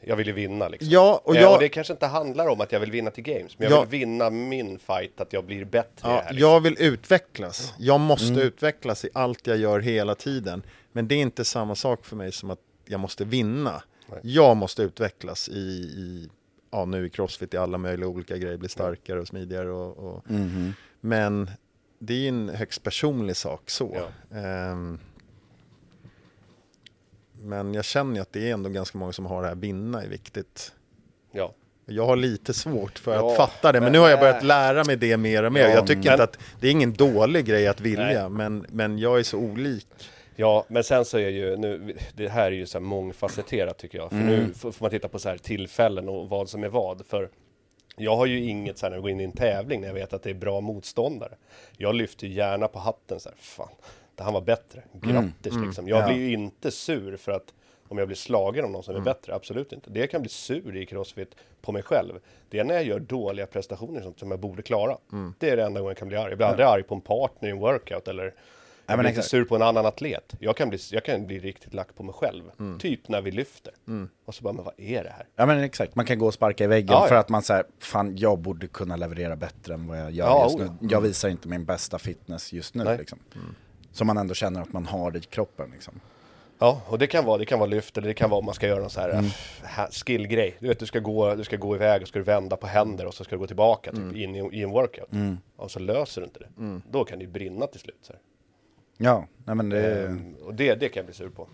jag 0.00 0.16
vill 0.16 0.26
ju 0.26 0.32
vinna 0.32 0.68
liksom. 0.68 0.88
Ja, 0.90 1.20
och 1.24 1.36
Eh, 1.36 1.42
jag- 1.42 1.54
och 1.54 1.60
det 1.60 1.68
kanske 1.68 1.92
inte 1.92 2.06
handlar 2.06 2.48
om 2.48 2.60
att 2.60 2.72
jag 2.72 2.80
vill 2.80 2.90
vinna 2.90 3.10
till 3.10 3.24
games, 3.24 3.58
men 3.58 3.70
jag 3.70 3.76
Ja. 3.78 3.80
vill 3.84 4.00
vinna 4.00 4.30
min 4.30 4.78
fight, 4.78 5.20
att 5.20 5.32
jag 5.32 5.44
blir 5.44 5.64
bättre 5.64 5.88
Ja, 6.02 6.08
här. 6.08 6.20
Liksom. 6.22 6.38
jag 6.38 6.60
vill 6.60 6.76
utvecklas. 6.78 7.74
Jag 7.78 8.00
måste 8.00 8.26
Mm. 8.32 8.46
utvecklas 8.46 9.04
i 9.04 9.08
allt 9.14 9.46
jag 9.46 9.56
gör 9.56 9.80
hela 9.80 10.14
tiden. 10.14 10.62
Men 10.92 11.08
det 11.08 11.14
är 11.14 11.18
inte 11.22 11.44
samma 11.44 11.74
sak 11.74 12.04
för 12.04 12.16
mig 12.16 12.32
som 12.32 12.50
att 12.50 12.58
jag 12.84 13.00
måste 13.00 13.24
vinna. 13.24 13.82
Jag 14.22 14.56
måste 14.56 14.82
utvecklas 14.82 15.48
i, 15.48 15.52
i 15.96 16.28
ja, 16.70 16.84
nu 16.84 17.06
i 17.06 17.10
crossfit 17.10 17.54
i 17.54 17.56
alla 17.56 17.78
möjliga 17.78 18.08
olika 18.08 18.36
grejer, 18.36 18.56
bli 18.56 18.68
starkare 18.68 19.20
och 19.20 19.28
smidigare. 19.28 19.70
Och, 19.70 19.96
och. 20.14 20.30
Mhm. 20.30 20.72
Men 21.00 21.50
det 21.98 22.14
är 22.24 22.28
en 22.28 22.48
högst 22.48 22.82
personlig 22.82 23.36
sak 23.36 23.70
så. 23.70 23.96
Ja. 24.30 24.38
Ehm, 24.38 24.98
men 27.42 27.74
jag 27.74 27.84
känner 27.84 28.14
ju 28.14 28.20
att 28.22 28.32
det 28.32 28.48
är 28.48 28.52
ändå 28.52 28.70
ganska 28.70 28.98
många 28.98 29.12
som 29.12 29.26
har 29.26 29.42
det 29.42 29.48
här 29.48 29.54
vinna 29.54 30.02
är 30.02 30.08
viktigt. 30.08 30.72
Ja. 31.32 31.54
Jag 31.86 32.06
har 32.06 32.16
lite 32.16 32.54
svårt 32.54 32.98
för 32.98 33.14
Ja, 33.14 33.30
att 33.30 33.36
fatta 33.36 33.72
det, 33.72 33.80
men 33.80 33.84
men- 33.84 33.92
nu 33.92 33.98
har 33.98 34.08
jag 34.08 34.20
börjat 34.20 34.44
lära 34.44 34.84
mig 34.84 34.96
det 34.96 35.16
mer 35.16 35.42
och 35.42 35.52
mer. 35.52 35.60
Ja, 35.60 35.68
jag 35.68 35.86
tycker 35.86 36.02
men- 36.02 36.12
inte 36.12 36.22
att 36.24 36.38
det 36.60 36.66
är 36.66 36.70
ingen 36.70 36.92
dålig 36.92 37.44
grej 37.46 37.66
att 37.66 37.80
vilja, 37.80 38.04
Nej. 38.04 38.28
men, 38.28 38.66
men 38.68 38.98
jag 38.98 39.18
är 39.18 39.22
så 39.22 39.38
olik. 39.38 39.86
Ja, 40.36 40.64
men 40.68 40.84
sen 40.84 41.04
så 41.04 41.18
är 41.18 41.28
ju 41.28 41.56
nu, 41.56 41.96
det 42.14 42.28
här 42.28 42.46
är 42.46 42.50
ju 42.56 42.66
så 42.66 42.78
här 42.78 42.84
mångfacetterat 42.84 43.78
tycker 43.78 43.98
jag. 43.98 44.10
För 44.10 44.16
nu 44.16 44.52
får 44.54 44.74
man 44.80 44.90
titta 44.90 45.08
på 45.08 45.18
så 45.18 45.28
här 45.28 45.36
tillfällen 45.38 46.08
och 46.08 46.28
vad 46.28 46.48
som 46.48 46.64
är 46.64 46.68
vad. 46.68 47.06
För 47.06 47.30
jag 47.96 48.16
har 48.16 48.26
ju 48.26 48.44
inget 48.44 48.78
så 48.78 48.86
här 48.86 48.90
när 48.90 48.96
jag 48.96 49.02
går 49.02 49.10
in 49.10 49.20
i 49.20 49.24
en 49.24 49.32
tävling 49.32 49.80
när 49.80 49.88
jag 49.88 49.94
vet 49.94 50.12
att 50.12 50.22
det 50.22 50.30
är 50.30 50.34
bra 50.34 50.60
motståndare. 50.60 51.32
Jag 51.76 51.94
lyfter 51.94 52.26
gärna 52.26 52.68
på 52.68 52.78
hatten 52.78 53.20
så 53.20 53.28
här, 53.28 53.36
fan, 53.38 53.68
det 54.14 54.22
han 54.22 54.32
var 54.34 54.40
bättre. 54.40 54.82
Grattis 54.92 55.54
liksom. 55.66 55.88
Jag 55.88 56.02
Ja. 56.02 56.06
blir 56.08 56.16
ju 56.16 56.32
inte 56.32 56.70
sur 56.70 57.16
för 57.16 57.32
att 57.32 57.54
om 57.88 57.98
jag 57.98 58.08
blir 58.08 58.16
slagen 58.16 58.64
av 58.64 58.70
någon 58.70 58.82
som 58.82 58.96
är 58.96 59.00
bättre, 59.00 59.34
absolut 59.34 59.72
inte. 59.72 59.90
Det 59.90 60.00
jag 60.00 60.10
kan 60.10 60.20
bli 60.20 60.30
sur 60.30 60.76
i 60.76 60.86
crossfit 60.86 61.34
på 61.62 61.72
mig 61.72 61.82
själv, 61.82 62.12
det 62.50 62.58
är 62.58 62.64
när 62.64 62.74
jag 62.74 62.84
gör 62.84 62.98
dåliga 62.98 63.46
prestationer 63.46 64.12
som 64.16 64.30
jag 64.30 64.40
borde 64.40 64.62
klara. 64.62 64.96
Det 65.38 65.50
är 65.50 65.56
det 65.56 65.62
enda 65.64 65.80
gången 65.80 65.90
jag 65.90 65.96
kan 65.98 66.08
bli 66.08 66.16
arg. 66.16 66.28
Jag 66.28 66.38
blir 66.38 66.46
aldrig 66.46 66.66
arg 66.66 66.82
på 66.82 66.94
en 66.94 67.00
partner 67.00 67.48
i 67.48 67.52
en 67.52 67.58
workout 67.58 68.08
eller 68.08 68.34
jag 68.86 68.96
men 68.96 68.98
blir 69.04 69.10
inte 69.10 69.22
sur 69.22 69.44
på 69.44 69.56
en 69.56 69.62
annan 69.62 69.86
atlet. 69.86 70.34
Jag 70.40 70.56
kan 70.56 70.68
bli, 70.68 70.78
jag 70.92 71.04
kan 71.04 71.26
bli 71.26 71.38
riktigt 71.38 71.74
lack 71.74 71.94
på 71.94 72.02
mig 72.02 72.14
själv. 72.14 72.42
Typ 72.78 73.08
när 73.08 73.20
vi 73.22 73.30
lyfter. 73.30 73.72
Och 74.24 74.34
så 74.34 74.42
bara, 74.42 74.52
men 74.52 74.64
vad 74.64 74.74
är 74.76 75.04
det 75.04 75.10
här? 75.10 75.26
Ja 75.36 75.46
men 75.46 75.58
exakt, 75.60 75.94
man 75.94 76.06
kan 76.06 76.18
gå 76.18 76.26
och 76.26 76.34
sparka 76.34 76.64
i 76.64 76.66
väggen 76.66 76.88
Ja, 76.92 77.02
ja. 77.02 77.08
för 77.08 77.14
att 77.14 77.28
man 77.28 77.42
säger 77.42 77.64
fan 77.78 78.16
jag 78.16 78.38
borde 78.38 78.66
kunna 78.66 78.96
leverera 78.96 79.36
bättre 79.36 79.74
än 79.74 79.86
vad 79.86 79.98
jag 79.98 80.10
gör 80.10 80.26
Ja, 80.26 80.44
just 80.44 80.56
oh 80.56 80.60
nu. 80.60 80.66
ja. 80.80 80.88
Jag 80.90 81.00
visar 81.00 81.28
inte 81.28 81.48
min 81.48 81.64
bästa 81.64 81.98
fitness 81.98 82.52
just 82.52 82.74
nu 82.74 82.84
Nej. 82.84 82.98
liksom. 82.98 83.18
Som 83.92 84.06
man 84.06 84.16
ändå 84.18 84.34
känner 84.34 84.62
att 84.62 84.72
man 84.72 84.86
har 84.86 85.16
i 85.16 85.20
kroppen 85.20 85.70
liksom. 85.72 86.00
Ja, 86.58 86.80
och 86.86 86.98
det 86.98 87.06
kan 87.06 87.24
vara, 87.24 87.38
det 87.38 87.44
kan 87.46 87.58
vara 87.58 87.70
lyft 87.70 87.98
eller 87.98 88.08
det 88.08 88.14
kan 88.14 88.30
vara 88.30 88.38
om 88.38 88.44
man 88.44 88.54
ska 88.54 88.66
göra 88.66 88.80
någon 88.80 88.90
så 88.90 89.00
här 89.00 89.10
Mm. 89.10 89.24
ha- 89.76 89.88
skillgrej. 89.90 90.56
Du 90.60 90.68
vet, 90.68 90.78
du 90.78 90.86
ska, 90.86 90.98
gå, 90.98 91.34
du 91.34 91.44
ska 91.44 91.56
gå 91.56 91.74
iväg 91.74 92.02
och 92.02 92.08
ska 92.08 92.18
du 92.18 92.24
vända 92.24 92.56
på 92.56 92.66
händer 92.66 93.06
och 93.06 93.14
så 93.14 93.24
ska 93.24 93.34
du 93.36 93.38
gå 93.40 93.46
tillbaka 93.46 93.90
typ, 93.90 94.00
Mm. 94.00 94.16
in 94.16 94.34
i, 94.36 94.58
i 94.58 94.62
en 94.62 94.70
workout. 94.70 95.08
Och 95.56 95.70
så 95.70 95.78
löser 95.78 96.20
du 96.20 96.24
inte 96.26 96.38
det. 96.38 96.80
Då 96.90 97.04
kan 97.04 97.18
det 97.18 97.24
ju 97.24 97.30
brinna 97.30 97.66
till 97.66 97.80
slut. 97.80 97.98
Så 98.02 98.12
här. 98.12 98.20
Ja, 98.96 99.26
nej 99.44 99.56
men 99.56 99.68
det... 99.68 100.06
Ehm, 100.06 100.34
och 100.44 100.54
det, 100.54 100.74
det 100.74 100.88
kan 100.88 101.00
jag 101.00 101.06
bli 101.06 101.14
sur 101.14 101.28
på. 101.28 101.48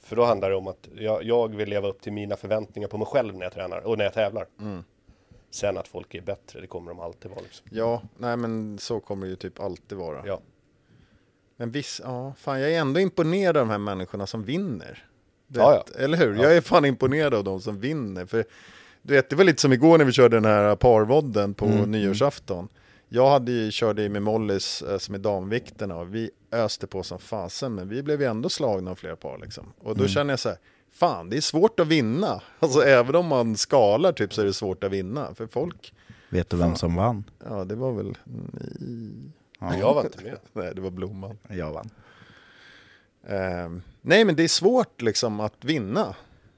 För 0.00 0.16
då 0.16 0.24
handlar 0.24 0.50
det 0.50 0.56
om 0.56 0.66
att 0.66 0.88
jag, 0.94 1.22
jag 1.24 1.56
vill 1.56 1.68
leva 1.68 1.88
upp 1.88 2.00
till 2.02 2.12
mina 2.12 2.36
förväntningar 2.36 2.88
på 2.88 2.98
mig 2.98 3.06
själv 3.06 3.34
när 3.36 3.46
jag 3.46 3.52
tränar 3.52 3.78
och 3.86 3.98
när 3.98 4.04
jag 4.04 4.14
tävlar. 4.14 4.46
Sen 5.50 5.76
att 5.78 5.88
folk 5.88 6.14
är 6.14 6.20
bättre, 6.20 6.60
det 6.60 6.66
kommer 6.66 6.90
de 6.90 7.00
alltid 7.00 7.30
vara. 7.30 7.40
Liksom. 7.40 7.66
Ja, 7.70 8.02
nej 8.18 8.36
men 8.36 8.78
så 8.78 9.00
kommer 9.00 9.26
det 9.26 9.30
ju 9.30 9.36
typ 9.36 9.60
alltid 9.60 9.98
vara. 9.98 10.22
Ja. 10.26 10.40
Men 11.56 11.70
visst, 11.70 12.00
ja, 12.04 12.32
fan 12.38 12.60
jag 12.60 12.72
är 12.72 12.80
ändå 12.80 13.00
imponerad 13.00 13.56
av 13.56 13.66
de 13.66 13.70
här 13.70 13.78
människorna 13.78 14.26
som 14.26 14.44
vinner. 14.44 15.04
Du 15.46 15.60
Ja, 15.60 15.84
vet, 15.86 15.96
Eller 15.96 16.18
hur? 16.18 16.34
Jag 16.42 16.56
är 16.56 16.60
fan 16.60 16.84
imponerad 16.84 17.34
av 17.34 17.44
de 17.44 17.60
som 17.60 17.80
vinner. 17.80 18.26
För 18.26 18.44
du 19.02 19.14
vet, 19.14 19.30
det 19.30 19.36
var 19.36 19.44
lite 19.44 19.62
som 19.62 19.72
igår 19.72 19.98
när 19.98 20.04
vi 20.04 20.12
körde 20.12 20.36
den 20.36 20.44
här 20.44 20.76
parvodden 20.76 21.54
på 21.54 21.66
nyårsafton. 21.66 22.68
Jag 23.08 23.30
hade 23.30 23.52
ju, 23.52 23.70
körde 23.70 24.02
ju 24.02 24.08
med 24.08 24.22
Mollys 24.22 24.82
eh, 24.82 24.98
som 24.98 25.14
är 25.14 25.18
damvikterna 25.18 25.96
och 25.96 26.14
vi 26.14 26.30
öste 26.52 26.86
på 26.86 27.02
som 27.02 27.18
fasen 27.18 27.74
men 27.74 27.88
vi 27.88 28.02
blev 28.02 28.20
ju 28.20 28.26
ändå 28.26 28.48
slagna 28.48 28.90
av 28.90 28.94
flera 28.94 29.16
par 29.16 29.38
liksom. 29.38 29.72
Och 29.78 29.96
då 29.96 30.08
känner 30.08 30.32
jag 30.32 30.38
så 30.40 30.48
här, 30.48 30.58
fan 30.92 31.30
det 31.30 31.36
är 31.36 31.40
svårt 31.40 31.80
att 31.80 31.86
vinna. 31.86 32.42
Alltså 32.58 32.80
även 32.82 33.14
om 33.14 33.26
man 33.26 33.56
skalar 33.56 34.12
typ 34.12 34.34
så 34.34 34.40
är 34.40 34.44
det 34.44 34.52
svårt 34.52 34.84
att 34.84 34.92
vinna. 34.92 35.34
För 35.34 35.46
folk, 35.46 35.94
Vet 36.30 36.50
du 36.50 36.56
vem 36.56 36.76
som 36.76 36.94
vann? 36.94 37.24
ja 37.44 37.64
det 37.64 37.74
var 37.74 37.92
väl, 37.92 38.18
mm, 38.26 39.32
Men 39.58 39.78
jag 39.78 39.94
var 39.94 40.04
inte 40.04 40.22
med. 40.24 40.38
nej 40.52 40.72
det 40.74 40.80
var 40.80 40.90
Blomman. 40.90 41.38
Jag 41.48 41.72
vann. 41.72 41.90
Ehm, 43.28 43.82
nej 44.02 44.24
men 44.24 44.36
det 44.36 44.44
är 44.44 44.48
svårt 44.48 45.02
liksom 45.02 45.40
att 45.40 45.64
vinna. 45.64 46.14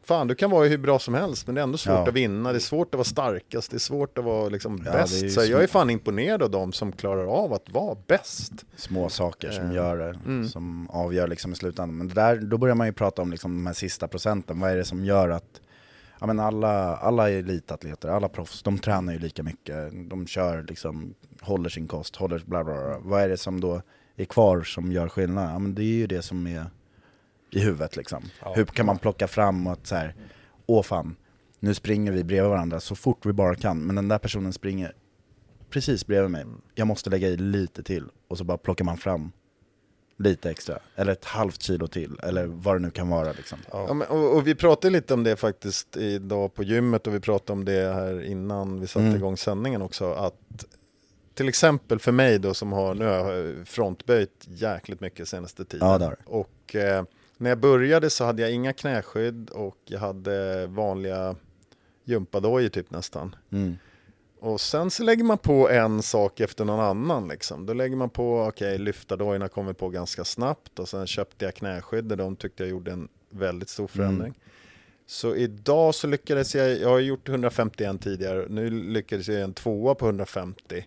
Fan 0.08 0.26
du 0.28 0.34
kan 0.34 0.50
vara 0.50 0.68
hur 0.68 0.78
bra 0.78 0.98
som 0.98 1.14
helst 1.14 1.46
men 1.46 1.54
det 1.54 1.60
är 1.60 1.62
ändå 1.62 1.78
svårt 1.78 1.94
Ja. 1.94 2.08
att 2.08 2.14
vinna. 2.14 2.52
Det 2.52 2.58
är 2.58 2.60
svårt 2.60 2.94
att 2.94 2.98
vara 2.98 3.04
starkast, 3.04 3.70
det 3.70 3.76
är 3.76 3.78
svårt 3.78 4.18
att 4.18 4.24
vara 4.24 4.48
liksom 4.48 4.82
Ja, 4.86 4.92
är 4.92 5.02
bäst. 5.02 5.32
Så 5.32 5.44
jag 5.44 5.62
är 5.62 5.66
fan 5.66 5.90
imponerad 5.90 6.42
av 6.42 6.50
dem 6.50 6.72
som 6.72 6.92
klarar 6.92 7.24
av 7.24 7.52
att 7.52 7.70
vara 7.72 7.96
bäst. 8.06 8.52
Små 8.76 9.08
saker 9.08 9.48
Eh, 9.48 9.54
som 9.54 9.72
gör 9.72 9.96
det, 9.98 10.18
mm. 10.26 10.48
som 10.48 10.90
avgör 10.90 11.28
liksom 11.28 11.52
i 11.52 11.54
slutändan. 11.54 11.98
Men 11.98 12.08
där, 12.08 12.36
då 12.36 12.58
börjar 12.58 12.74
man 12.74 12.86
ju 12.86 12.92
prata 12.92 13.22
om 13.22 13.30
liksom 13.30 13.56
de 13.56 13.66
här 13.66 13.74
sista 13.74 14.08
procenten. 14.08 14.60
Vad 14.60 14.70
är 14.70 14.76
det 14.76 14.84
som 14.84 15.04
gör 15.04 15.28
att 15.28 15.60
Ja, 16.20 16.26
men 16.26 16.40
alla, 16.40 16.96
alla 16.96 17.30
elitatleter, 17.30 18.08
alla 18.08 18.28
proffs, 18.28 18.62
de 18.62 18.78
tränar 18.78 19.12
ju 19.12 19.18
lika 19.18 19.42
mycket. 19.42 19.92
De 20.10 20.26
kör 20.26 20.62
liksom, 20.68 21.14
håller 21.40 21.68
sin 21.68 21.86
kost, 21.88 22.16
håller 22.16 22.42
bla 22.46 22.64
bla 22.64 22.74
bla. 22.74 22.98
Vad 22.98 23.22
är 23.22 23.28
det 23.28 23.36
som 23.36 23.60
då 23.60 23.82
är 24.16 24.24
kvar 24.24 24.62
som 24.62 24.92
gör 24.92 25.08
skillnad? 25.08 25.54
Ja 25.54 25.58
men 25.58 25.74
det 25.74 25.82
är 25.82 25.96
ju 25.96 26.06
det 26.06 26.22
som 26.22 26.46
är 26.46 26.66
i 27.50 27.60
huvudet 27.60 27.96
liksom. 27.96 28.24
Ja. 28.42 28.52
Hur 28.56 28.64
kan 28.64 28.86
man 28.86 28.98
plocka 28.98 29.28
fram 29.28 29.66
och 29.66 29.72
att 29.72 29.86
så 29.86 29.94
här, 29.94 30.14
åh 30.66 30.82
fan, 30.82 31.16
nu 31.60 31.74
springer 31.74 32.12
vi 32.12 32.24
bredvid 32.24 32.50
varandra 32.50 32.80
så 32.80 32.94
fort 32.94 33.26
vi 33.26 33.32
bara 33.32 33.54
kan. 33.54 33.86
Men 33.86 33.96
den 33.96 34.08
där 34.08 34.18
personen 34.18 34.52
springer 34.52 34.92
precis 35.70 36.06
bredvid 36.06 36.30
mig. 36.30 36.44
Jag 36.74 36.86
måste 36.86 37.10
lägga 37.10 37.28
i 37.28 37.36
lite 37.36 37.82
till. 37.82 38.04
Och 38.28 38.38
så 38.38 38.44
bara 38.44 38.58
plockar 38.58 38.84
man 38.84 38.96
fram 38.98 39.32
lite 40.18 40.50
extra. 40.50 40.78
Eller 40.96 41.12
ett 41.12 41.24
halvt 41.24 41.62
kilo 41.62 41.86
till. 41.86 42.18
Eller 42.22 42.46
vad 42.46 42.74
det 42.74 42.78
nu 42.78 42.90
kan 42.90 43.08
vara 43.08 43.32
liksom. 43.32 43.58
Ja, 43.70 43.94
men, 43.94 44.08
och, 44.08 44.36
och 44.36 44.46
vi 44.46 44.54
pratade 44.54 44.90
lite 44.92 45.14
om 45.14 45.24
det 45.24 45.36
faktiskt 45.36 45.96
idag 45.96 46.54
på 46.54 46.62
gymmet 46.62 47.06
och 47.06 47.14
vi 47.14 47.20
pratade 47.20 47.52
om 47.52 47.64
det 47.64 47.94
här 47.94 48.22
innan 48.24 48.80
vi 48.80 48.86
satte 48.86 49.04
Mm. 49.04 49.16
igång 49.16 49.36
sändningen 49.36 49.82
också. 49.82 50.12
Att 50.12 50.64
till 51.34 51.48
exempel 51.48 51.98
för 51.98 52.12
mig 52.12 52.38
då 52.38 52.54
som 52.54 52.72
har, 52.72 52.94
nu 52.94 53.04
har 53.04 53.32
jag 53.32 53.68
frontböjt 53.68 54.44
jäkligt 54.48 55.00
mycket 55.00 55.28
senaste 55.28 55.64
tiden. 55.64 55.88
Ja. 56.00 56.12
Och 56.24 56.76
eh, 56.76 57.04
när 57.38 57.50
jag 57.50 57.58
började 57.58 58.10
så 58.10 58.24
hade 58.24 58.42
jag 58.42 58.52
inga 58.52 58.72
knäskydd 58.72 59.50
och 59.50 59.78
jag 59.84 59.98
hade 59.98 60.66
vanliga 60.66 61.36
gympadojor 62.04 62.68
typ 62.68 62.90
nästan. 62.90 63.36
Mm. 63.52 63.76
Och 64.40 64.60
sen 64.60 64.90
så 64.90 65.02
lägger 65.02 65.24
man 65.24 65.38
på 65.38 65.70
en 65.70 66.02
sak 66.02 66.40
efter 66.40 66.64
någon 66.64 66.80
annan 66.80 67.28
liksom. 67.28 67.66
Då 67.66 67.72
lägger 67.72 67.96
man 67.96 68.10
på, 68.10 68.42
okej, 68.42 68.78
lyftardojorna 68.78 69.48
kommer 69.48 69.72
på 69.72 69.88
ganska 69.88 70.24
snabbt 70.24 70.78
och 70.78 70.88
sen 70.88 71.06
köpte 71.06 71.44
jag 71.44 71.54
knäskydd 71.54 72.12
och 72.12 72.18
de 72.18 72.36
tyckte 72.36 72.62
jag 72.62 72.70
gjorde 72.70 72.92
en 72.92 73.08
väldigt 73.30 73.68
stor 73.68 73.86
förändring. 73.86 74.34
Så 75.06 75.34
idag 75.36 75.94
så 75.94 76.06
lyckades 76.06 76.54
jag, 76.54 76.78
jag 76.78 76.88
har 76.88 76.98
gjort 76.98 77.28
151 77.28 78.02
tidigare, 78.02 78.46
nu 78.48 78.70
lyckades 78.70 79.28
jag 79.28 79.40
en 79.40 79.54
tvåa 79.54 79.94
på 79.94 80.06
150. 80.06 80.86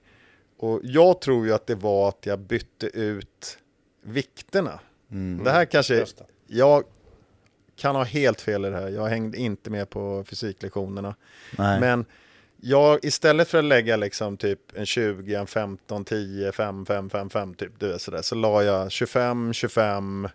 Och 0.58 0.80
jag 0.84 1.22
tror 1.22 1.46
ju 1.46 1.54
att 1.54 1.68
det 1.68 1.76
var 1.76 2.10
att 2.10 2.26
jag 2.26 2.40
bytte 2.40 2.88
ut 2.88 3.58
vikterna. 4.04 4.80
Det 5.44 5.52
här 5.52 5.66
kanske. 5.66 6.06
Jag 6.54 6.84
kan 7.76 7.96
ha 7.96 8.04
helt 8.04 8.42
fel 8.42 8.66
i 8.66 8.70
det 8.70 8.76
här, 8.78 8.90
jag 8.90 9.06
hängde 9.06 9.38
inte 9.38 9.70
med 9.70 9.90
på 9.90 10.24
fysiklektionerna. 10.28 11.16
Nej. 11.58 11.80
Men 11.80 12.06
jag, 12.62 13.06
istället 13.06 13.48
för 13.48 13.58
att 13.58 13.64
lägga 13.64 13.96
liksom 13.98 14.38
typ 14.38 14.60
en 14.78 14.86
20, 14.86 15.36
en 15.36 15.48
15, 15.48 16.06
10, 16.06 16.52
5, 16.52 16.86
5, 16.86 17.10
5, 17.10 17.30
5 17.30 17.54
typ, 17.54 17.72
du 17.80 17.88
vet 17.92 18.02
sådär, 18.02 18.22
så 18.22 18.36
la 18.36 18.64
jag 18.64 18.92
25, 18.92 19.54
25, 19.54 20.28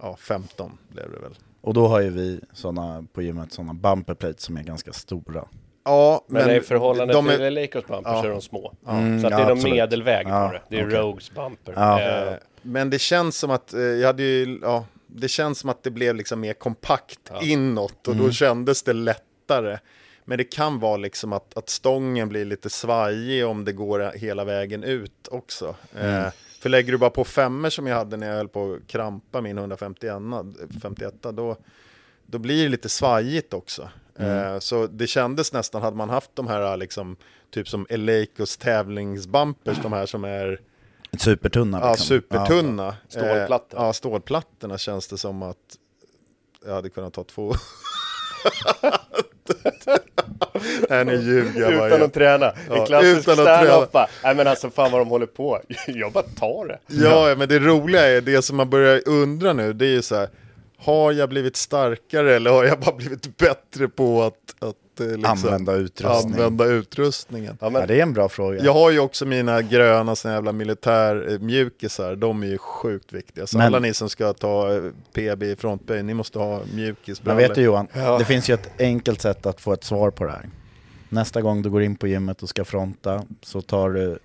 ja 0.00 0.16
15 0.20 0.78
blev 0.88 1.10
det 1.12 1.18
väl. 1.18 1.34
Och 1.60 1.74
då 1.74 1.86
har 1.88 2.00
ju 2.00 2.10
vi 2.10 2.40
såna 2.52 3.04
på 3.12 3.22
gymmet 3.22 3.52
såna 3.52 3.74
bumper 3.74 4.14
plates 4.14 4.42
som 4.42 4.56
är 4.56 4.62
ganska 4.62 4.92
stora. 4.92 5.44
Ja, 5.84 6.24
Men, 6.28 6.50
i 6.50 6.60
förhållande 6.60 7.14
de 7.14 7.28
till 7.28 7.40
är- 7.40 7.50
Lakers 7.50 7.84
bumpers 7.86 8.12
Ja. 8.12 8.20
så 8.22 8.26
är 8.28 8.30
de 8.32 8.40
små. 8.42 8.74
Mm, 8.88 9.20
så 9.20 9.26
att 9.26 9.30
ja, 9.32 9.36
det 9.38 9.42
är 9.44 9.46
de 9.48 9.52
absolut. 9.52 9.74
medelväg 9.76 10.26
Ja, 10.28 10.46
på 10.48 10.52
det. 10.54 10.62
Det 10.68 10.80
är 10.82 10.86
okej. 10.88 10.98
Rogues 10.98 11.30
bumper. 11.34 11.72
Ja. 11.76 12.00
Eh, 12.00 12.34
Men 12.62 12.90
det 12.90 12.98
känns 12.98 13.38
som 13.38 13.50
att, 13.50 13.74
eh, 13.74 13.80
jag 13.80 14.06
hade 14.06 14.22
ju, 14.22 14.58
ja, 14.62 14.84
det 15.20 15.28
känns 15.28 15.58
som 15.58 15.70
att 15.70 15.82
det 15.82 15.90
blev 15.90 16.14
liksom 16.16 16.40
mer 16.40 16.52
kompakt 16.52 17.30
inåt 17.42 18.08
och 18.08 18.14
Mm. 18.14 18.26
då 18.26 18.32
kändes 18.32 18.82
det 18.82 18.92
lättare. 18.92 19.78
Men 20.24 20.38
det 20.38 20.44
kan 20.44 20.80
vara 20.80 20.96
liksom 20.96 21.32
att, 21.32 21.56
att 21.56 21.68
stången 21.70 22.28
blir 22.28 22.44
lite 22.44 22.70
svajig 22.70 23.46
om 23.46 23.64
det 23.64 23.72
går 23.72 24.12
hela 24.14 24.44
vägen 24.44 24.84
ut 24.84 25.28
också. 25.30 25.76
Mm. 25.98 26.24
Eh, 26.24 26.32
för 26.60 26.68
lägger 26.68 26.92
du 26.92 26.98
bara 26.98 27.10
på 27.10 27.24
femmer 27.24 27.70
som 27.70 27.86
jag 27.86 27.96
hade 27.96 28.16
när 28.16 28.26
jag 28.28 28.34
höll 28.36 28.48
på 28.48 28.72
att 28.74 28.86
krampa 28.86 29.40
min 29.40 29.58
151, 29.58 30.12
51 30.82 31.14
då, 31.32 31.56
då 32.26 32.38
blir 32.38 32.62
det 32.62 32.68
lite 32.68 32.88
svajigt 32.88 33.54
också. 33.54 33.88
Mm. 34.18 34.52
Eh, 34.52 34.58
så 34.58 34.86
det 34.86 35.06
kändes 35.06 35.52
nästan, 35.52 35.82
hade 35.82 35.96
man 35.96 36.10
haft 36.10 36.30
de 36.34 36.46
här 36.46 36.76
liksom, 36.76 37.16
typ 37.50 37.68
som 37.68 37.86
Eleikos 37.90 38.56
tävlingsbumpers, 38.56 39.78
de 39.82 39.92
här 39.92 40.06
som 40.06 40.24
är 40.24 40.60
Supertunna 41.18 41.80
Ja, 41.80 41.90
liksom. 41.90 42.06
supertunna. 42.06 42.96
Stålplattor. 43.08 43.78
Eh, 43.78 43.84
ja, 43.84 43.92
stålplattorna 43.92 44.78
känns 44.78 45.08
det 45.08 45.18
som 45.18 45.42
att 45.42 45.56
jag 46.66 46.74
hade 46.74 46.88
kunnat 46.90 47.12
ta 47.12 47.24
två. 47.24 47.52
Nej, 50.88 51.04
nu 51.04 51.14
ljuger 51.16 51.60
jag 51.60 51.78
bara. 51.78 51.88
Utan 51.88 52.02
att 52.02 52.12
träna. 52.14 52.52
Ja, 52.68 52.76
en 52.80 52.86
klassisk 52.86 53.18
utan 53.18 53.32
att 53.32 53.44
träna. 53.60 53.86
stand-up 53.86 54.10
Nej 54.24 54.34
men 54.34 54.46
alltså 54.46 54.70
fan 54.70 54.90
vad 54.90 55.00
de 55.00 55.08
håller 55.08 55.26
på. 55.26 55.60
Jag 55.86 56.12
bara 56.12 56.24
tar 56.24 56.66
det. 56.66 56.78
Ja, 56.86 57.34
men 57.38 57.48
det 57.48 57.58
roliga 57.58 58.06
är 58.08 58.20
det 58.20 58.42
som 58.42 58.56
man 58.56 58.70
börjar 58.70 59.08
undra 59.08 59.52
nu, 59.52 59.72
det 59.72 59.86
är 59.86 59.90
ju 59.90 60.02
så 60.02 60.14
här. 60.16 60.28
Har 60.78 61.12
jag 61.12 61.28
blivit 61.28 61.56
starkare 61.56 62.36
eller 62.36 62.50
har 62.50 62.64
jag 62.64 62.80
bara 62.80 62.96
blivit 62.96 63.36
bättre 63.36 63.88
på 63.88 64.22
att, 64.22 64.54
att 64.68 64.76
liksom, 65.04 65.24
Använda 65.24 65.72
utrustning. 65.74 66.32
använda 66.34 66.64
utrustningen? 66.64 67.56
Ja, 67.60 67.66
Ja, 67.66 67.70
men, 67.70 67.88
det 67.88 67.94
är 67.98 68.02
en 68.02 68.12
bra 68.12 68.28
fråga. 68.28 68.64
Jag 68.64 68.72
har 68.72 68.90
ju 68.90 68.98
också 68.98 69.24
mina 69.26 69.62
gröna 69.62 70.16
såna 70.16 70.34
jävla 70.34 70.52
militärmjukisar, 70.52 72.16
de 72.16 72.42
är 72.42 72.46
ju 72.46 72.58
sjukt 72.58 73.12
viktiga. 73.12 73.46
Så 73.46 73.58
Men- 73.58 73.66
alla 73.66 73.78
ni 73.78 73.94
som 73.94 74.08
ska 74.08 74.32
ta 74.32 74.74
eh, 74.74 74.82
PB 75.14 75.42
i 75.42 75.56
frontböj, 75.56 76.02
ni 76.02 76.14
måste 76.14 76.38
ha 76.38 76.58
Men 76.58 76.76
mjukisbrallor. 76.76 77.40
vet 77.40 77.54
du 77.54 77.62
Johan, 77.62 77.86
det 78.18 78.24
finns 78.24 78.50
ju 78.50 78.54
ett 78.54 78.70
enkelt 78.80 79.20
sätt 79.20 79.46
att 79.46 79.60
få 79.60 79.72
ett 79.72 79.84
svar 79.84 80.10
på 80.10 80.24
det 80.24 80.30
här. 80.30 80.48
Nästa 81.08 81.42
gång 81.42 81.62
du 81.62 81.70
går 81.70 81.82
in 81.82 81.96
på 81.96 82.06
gymmet 82.06 82.42
och 82.42 82.48
ska 82.48 82.64
fronta 82.64 83.22
så 83.42 83.60
tar 83.62 83.90
du 83.90 84.18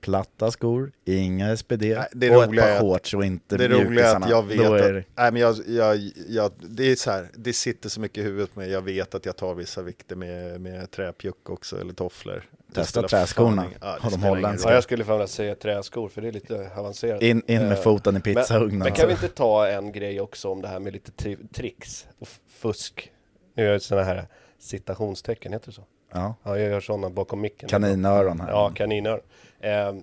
platta 0.00 0.50
skor, 0.50 0.92
inga 1.04 1.56
SPD 1.56 1.82
Nej, 1.82 2.08
det 2.12 2.36
och 2.36 2.42
ett 2.44 2.50
par 2.60 2.68
att- 2.74 2.80
shorts 2.80 3.14
och 3.14 3.24
inte 3.24 3.56
Det 3.56 3.68
roliga 3.68 4.06
är 4.10 4.16
att 4.16 4.30
jag 4.30 4.46
vet 4.46 4.60
att, 4.60 4.80
är 4.80 4.92
det- 4.92 5.04
nej, 5.14 5.32
men 5.32 5.42
jag, 5.42 5.56
jag, 5.66 6.10
jag, 6.28 6.52
det 6.58 6.90
är 6.90 6.96
så 6.96 7.10
här, 7.10 7.28
det 7.34 7.52
sitter 7.52 7.88
så 7.88 8.00
mycket 8.00 8.18
i 8.18 8.22
huvudet 8.22 8.56
med 8.56 8.68
Jag 8.70 8.82
vet 8.82 9.14
att 9.14 9.26
jag 9.26 9.36
tar 9.36 9.54
vissa 9.54 9.82
vikter 9.82 10.16
med, 10.16 10.60
med 10.60 10.90
träpjuck 10.90 11.50
också, 11.50 11.80
eller 11.80 11.92
tofflor. 11.92 12.42
Testa 12.74 13.02
träskorna. 13.08 13.64
ja, 13.80 13.98
Har 14.00 14.10
de 14.10 14.22
holländska? 14.22 14.68
ja, 14.68 14.74
jag 14.74 14.82
skulle 14.82 15.04
fan 15.04 15.14
vilja 15.14 15.26
säga 15.26 15.54
träskor 15.54 16.08
för 16.08 16.22
det 16.22 16.28
är 16.28 16.32
lite 16.32 16.70
avancerat. 16.76 17.22
In, 17.22 17.42
in 17.46 17.62
med 17.62 17.72
Eh, 17.72 17.78
foten 17.82 18.12
i 18.16 18.20
Men, 18.24 18.34
pizzaugnen. 18.34 18.78
men 18.78 18.92
kan 18.92 19.06
vi 19.06 19.12
inte 19.12 19.28
ta 19.28 19.68
en 19.68 19.92
grej 19.92 20.20
också 20.20 20.48
om 20.48 20.62
det 20.62 20.68
här 20.68 20.80
med 20.80 20.92
lite 20.92 21.10
tri- 21.12 21.48
tricks 21.54 22.06
och 22.18 22.28
fusk? 22.48 23.12
Nu 23.56 23.64
gör 23.64 23.72
jag 23.72 23.82
sådana 23.82 24.04
här 24.06 24.26
citationstecken, 24.58 25.52
heter 25.52 25.66
det 25.66 25.72
så? 25.72 25.82
Ja. 26.12 26.34
Ja, 26.42 26.58
jag 26.58 26.70
gör 26.70 26.80
sådana 26.80 27.10
bakom 27.10 27.40
micken. 27.40 27.68
Kaninöron 27.68 28.40
här. 28.40 28.50
Ja, 28.50 28.70
kaninöron. 28.74 29.20
Eh, 29.60 29.94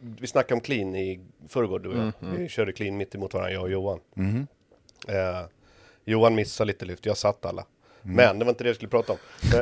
vi 0.00 0.26
snackade 0.26 0.54
om 0.54 0.60
clean 0.60 0.94
i 0.96 1.20
förrgår, 1.48 1.78
du 1.78 1.88
och 1.88 1.96
jag. 1.96 2.02
Mhm. 2.20 2.36
Vi 2.36 2.48
körde 2.48 2.72
clean 2.72 2.96
mitt 2.96 3.14
emot 3.14 3.34
varandra, 3.34 3.52
jag 3.52 3.62
och 3.62 3.70
Johan. 3.70 4.00
Mhm. 4.14 4.46
Eh, 5.08 5.40
Johan 6.04 6.34
missade 6.34 6.66
lite 6.66 6.84
lyft, 6.84 7.06
jag 7.06 7.16
satt 7.16 7.44
alla. 7.46 7.64
Mm. 8.04 8.16
Men 8.16 8.38
det 8.38 8.44
var 8.44 8.52
inte 8.52 8.64
det 8.64 8.68
jag 8.68 8.76
skulle 8.76 8.88
prata 8.90 9.12
om. 9.12 9.18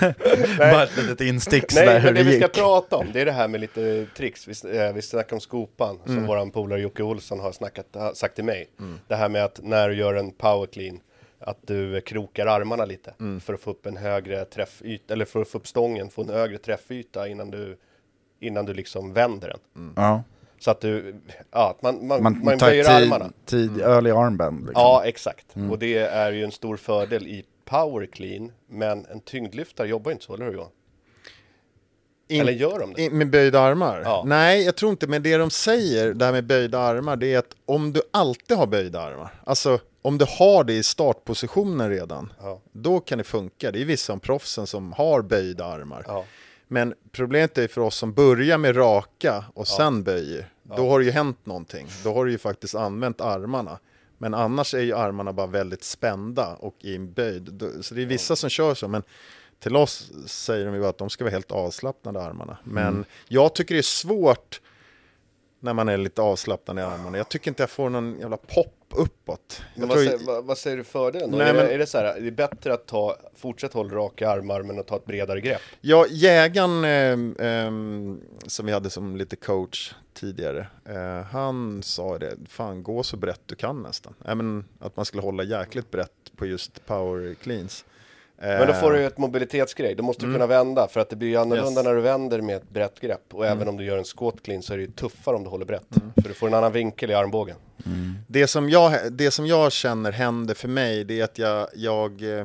Bara 0.58 0.82
ett 0.82 0.96
litet 0.96 1.20
instick 1.20 1.74
Nej, 1.74 1.86
där 1.86 1.98
hur 2.00 2.04
men 2.04 2.14
det 2.14 2.22
det 2.22 2.30
vi 2.30 2.36
ska 2.38 2.48
prata 2.48 2.96
om, 2.96 3.06
det 3.12 3.20
är 3.20 3.24
det 3.24 3.32
här 3.32 3.48
med 3.48 3.60
lite 3.60 4.06
tricks. 4.16 4.48
Vi, 4.48 4.78
eh, 4.78 4.92
vi 4.92 5.02
snackar 5.02 5.36
om 5.36 5.40
skopan, 5.40 5.98
Mm. 6.06 6.16
som 6.16 6.26
våran 6.26 6.50
polare 6.50 6.80
Jocke 6.80 7.02
Olsson 7.02 7.40
har 7.40 7.52
snackat, 7.52 7.96
sagt 8.14 8.34
till 8.34 8.44
mig. 8.44 8.68
Det 9.08 9.16
här 9.16 9.28
med 9.28 9.44
att 9.44 9.60
när 9.62 9.88
du 9.88 9.94
gör 9.94 10.14
en 10.14 10.30
power 10.30 10.66
clean, 10.66 11.00
att 11.46 11.58
du 11.66 12.00
krokar 12.00 12.46
armarna 12.46 12.84
lite 12.84 13.14
Mm. 13.20 13.40
för 13.40 13.54
att 13.54 13.60
få 13.60 13.70
upp 13.70 13.86
en 13.86 13.96
högre 13.96 14.44
träffyta, 14.44 15.12
eller 15.14 15.24
för 15.24 15.42
att 15.42 15.48
få 15.48 15.58
upp 15.58 15.66
stången, 15.66 16.10
få 16.10 16.22
en 16.22 16.28
högre 16.30 16.58
träffyta 16.58 17.28
innan 17.28 17.50
du, 17.50 17.76
innan 18.40 18.66
du 18.66 18.74
liksom 18.74 19.12
vänder 19.12 19.48
den. 19.74 19.92
Ja. 19.96 20.22
Så 20.58 20.70
att 20.70 20.80
du, 20.80 21.14
ja, 21.50 21.70
att 21.70 21.82
man, 21.82 22.06
man, 22.06 22.22
man, 22.22 22.40
Man, 22.44 22.58
böjer 22.58 22.84
tid, 22.84 22.92
armarna. 22.92 23.32
tid 23.44 23.80
early 23.80 24.10
armband. 24.10 24.60
Liksom. 24.66 24.82
Ja, 24.82 25.02
exakt. 25.04 25.56
Mm. 25.56 25.70
Och 25.70 25.78
det 25.78 25.96
är 25.98 26.32
ju 26.32 26.44
en 26.44 26.52
stor 26.52 26.76
fördel 26.76 27.26
i 27.26 27.44
power 27.64 28.06
clean, 28.06 28.52
men 28.68 29.06
en 29.06 29.20
tyngdlyftare 29.20 29.88
jobbar 29.88 30.12
inte 30.12 30.24
så, 30.24 30.34
eller 30.34 30.44
hur 30.44 30.52
Johan? 30.52 30.70
In- 32.28 32.40
Eller 32.40 32.52
gör 32.52 32.78
de 32.78 32.92
det? 32.94 33.02
in- 33.02 33.18
Med 33.18 33.30
böjda 33.30 33.60
armar? 33.60 34.00
Ja. 34.04 34.22
Nej, 34.26 34.62
jag 34.64 34.76
tror 34.76 34.90
inte, 34.90 35.06
men 35.06 35.22
det 35.22 35.36
de 35.36 35.50
säger, 35.50 36.14
det 36.14 36.24
här 36.24 36.32
med 36.32 36.44
böjda 36.46 36.78
armar, 36.78 37.16
det 37.16 37.34
är 37.34 37.38
att 37.38 37.56
om 37.66 37.92
du 37.92 38.02
alltid 38.10 38.56
har 38.56 38.66
böjda 38.66 39.00
armar, 39.00 39.34
alltså 39.44 39.78
om 40.06 40.18
du 40.18 40.24
har 40.38 40.64
det 40.64 40.72
i 40.74 40.82
startpositionen 40.82 41.90
redan, 41.90 42.32
Ja. 42.40 42.60
då 42.72 43.00
kan 43.00 43.18
det 43.18 43.24
funka. 43.24 43.70
Det 43.72 43.80
är 43.80 43.84
vissa 43.84 44.12
av 44.12 44.18
proffsen 44.18 44.66
som 44.66 44.92
har 44.92 45.22
böjda 45.22 45.64
armar. 45.64 46.04
Ja. 46.08 46.24
Men 46.68 46.94
problemet 47.12 47.58
är 47.58 47.68
för 47.68 47.80
oss 47.80 47.96
som 47.96 48.12
börjar 48.12 48.58
med 48.58 48.76
raka 48.76 49.44
och 49.54 49.68
sen 49.68 50.02
böjer, 50.02 50.48
då 50.62 50.88
har 50.88 50.98
det 50.98 51.04
ju 51.04 51.10
hänt 51.10 51.46
någonting. 51.46 51.86
Då 52.04 52.14
har 52.14 52.24
du 52.24 52.30
ju 52.30 52.38
faktiskt 52.38 52.74
använt 52.74 53.20
armarna. 53.20 53.78
Men 54.18 54.34
annars 54.34 54.74
är 54.74 54.80
ju 54.82 54.94
armarna 54.96 55.32
bara 55.32 55.46
väldigt 55.46 55.84
spända 55.84 56.54
och 56.54 56.74
i 56.80 56.96
en 56.96 57.12
böjd. 57.12 57.62
Så 57.80 57.94
det 57.94 58.02
är 58.02 58.06
vissa 58.06 58.36
som 58.36 58.50
kör 58.50 58.74
så, 58.74 58.88
men 58.88 59.02
till 59.58 59.76
oss 59.76 60.10
säger 60.26 60.66
de 60.66 60.74
ju 60.74 60.86
att 60.86 60.98
de 60.98 61.10
ska 61.10 61.24
vara 61.24 61.32
helt 61.32 61.52
avslappnade 61.52 62.22
armarna. 62.22 62.56
Men 62.64 63.04
jag 63.28 63.54
tycker 63.54 63.74
det 63.74 63.80
är 63.80 63.82
svårt 63.82 64.60
när 65.66 65.74
man 65.74 65.88
är 65.88 65.96
lite 65.96 66.22
avslappnad 66.22 66.78
i 66.78 66.82
armarna. 66.82 67.18
Jag 67.18 67.28
tycker 67.28 67.50
inte 67.50 67.62
jag 67.62 67.70
får 67.70 67.90
någon 67.90 68.20
jävla 68.20 68.36
pop 68.36 68.72
uppåt. 68.90 69.62
Vad, 69.76 69.90
tror- 69.90 70.04
säger, 70.04 70.26
vad, 70.26 70.44
vad 70.44 70.58
säger 70.58 70.76
du 70.76 70.82
då? 71.18 71.26
Nej, 71.26 71.48
är, 71.48 71.54
men- 71.54 71.66
det, 71.66 71.74
är 71.74 71.78
det 71.78 71.86
så 71.86 71.98
här, 71.98 72.04
är 72.04 72.20
det 72.20 72.30
bättre 72.30 72.74
att 72.74 72.86
ta, 72.86 73.16
fortsätt 73.34 73.72
hålla 73.72 73.94
raka 73.94 74.30
armar 74.30 74.62
men 74.62 74.78
att 74.78 74.86
ta 74.86 74.96
ett 74.96 75.04
bredare 75.06 75.40
grepp? 75.40 75.60
Ja, 75.80 76.06
jägaren 76.10 76.84
ehm, 76.84 77.36
ehm, 77.38 78.20
som 78.46 78.66
vi 78.66 78.72
hade 78.72 78.90
som 78.90 79.16
lite 79.16 79.36
coach 79.36 79.94
tidigare, 80.14 80.66
eh, 80.84 81.22
han 81.22 81.82
sa 81.82 82.18
det, 82.18 82.36
fan 82.48 82.82
gå 82.82 83.02
så 83.02 83.16
brett 83.16 83.40
du 83.46 83.54
kan 83.54 83.82
nästan. 83.82 84.14
Även 84.24 84.64
att 84.80 84.96
man 84.96 85.04
skulle 85.04 85.22
hålla 85.22 85.42
jäkligt 85.42 85.90
brett 85.90 86.32
på 86.36 86.46
just 86.46 86.86
power 86.86 87.34
cleans. 87.34 87.84
Men 88.38 88.66
då 88.66 88.72
får 88.74 88.90
du 88.90 88.96
Eh, 88.96 89.00
ju 89.00 89.06
ett 89.06 89.18
mobilitetsgrej, 89.18 89.94
då 89.94 90.02
måste 90.02 90.26
du 90.26 90.32
kunna 90.32 90.46
vända 90.46 90.88
för 90.88 91.00
att 91.00 91.10
det 91.10 91.16
blir 91.16 91.28
ju 91.28 91.36
annorlunda 91.36 91.70
Yes. 91.70 91.78
Mm. 91.78 91.84
när 91.84 91.94
du 91.94 92.00
vänder 92.00 92.40
med 92.40 92.56
ett 92.56 92.70
brett 92.70 93.00
grepp 93.00 93.34
och 93.34 93.46
även 93.46 93.68
om 93.68 93.76
du 93.76 93.84
gör 93.84 93.98
en 93.98 94.04
squat 94.04 94.42
clean 94.42 94.62
så 94.62 94.72
är 94.72 94.76
det 94.76 94.82
ju 94.82 94.90
tuffare 94.90 95.36
om 95.36 95.44
du 95.44 95.50
håller 95.50 95.64
brett 95.64 95.86
för 96.22 96.28
du 96.28 96.34
får 96.34 96.46
en 96.46 96.54
annan 96.54 96.72
vinkel 96.72 97.10
i 97.10 97.14
armbågen. 97.14 97.56
det, 98.28 98.46
som 98.46 98.70
jag, 98.70 99.12
det 99.12 99.30
som 99.30 99.46
jag 99.46 99.72
känner 99.72 100.12
händer 100.12 100.54
för 100.54 100.68
mig, 100.68 101.04
det 101.04 101.20
är 101.20 101.24
att 101.24 101.38
jag, 101.38 101.68
jag 101.74 102.38
eh, 102.38 102.44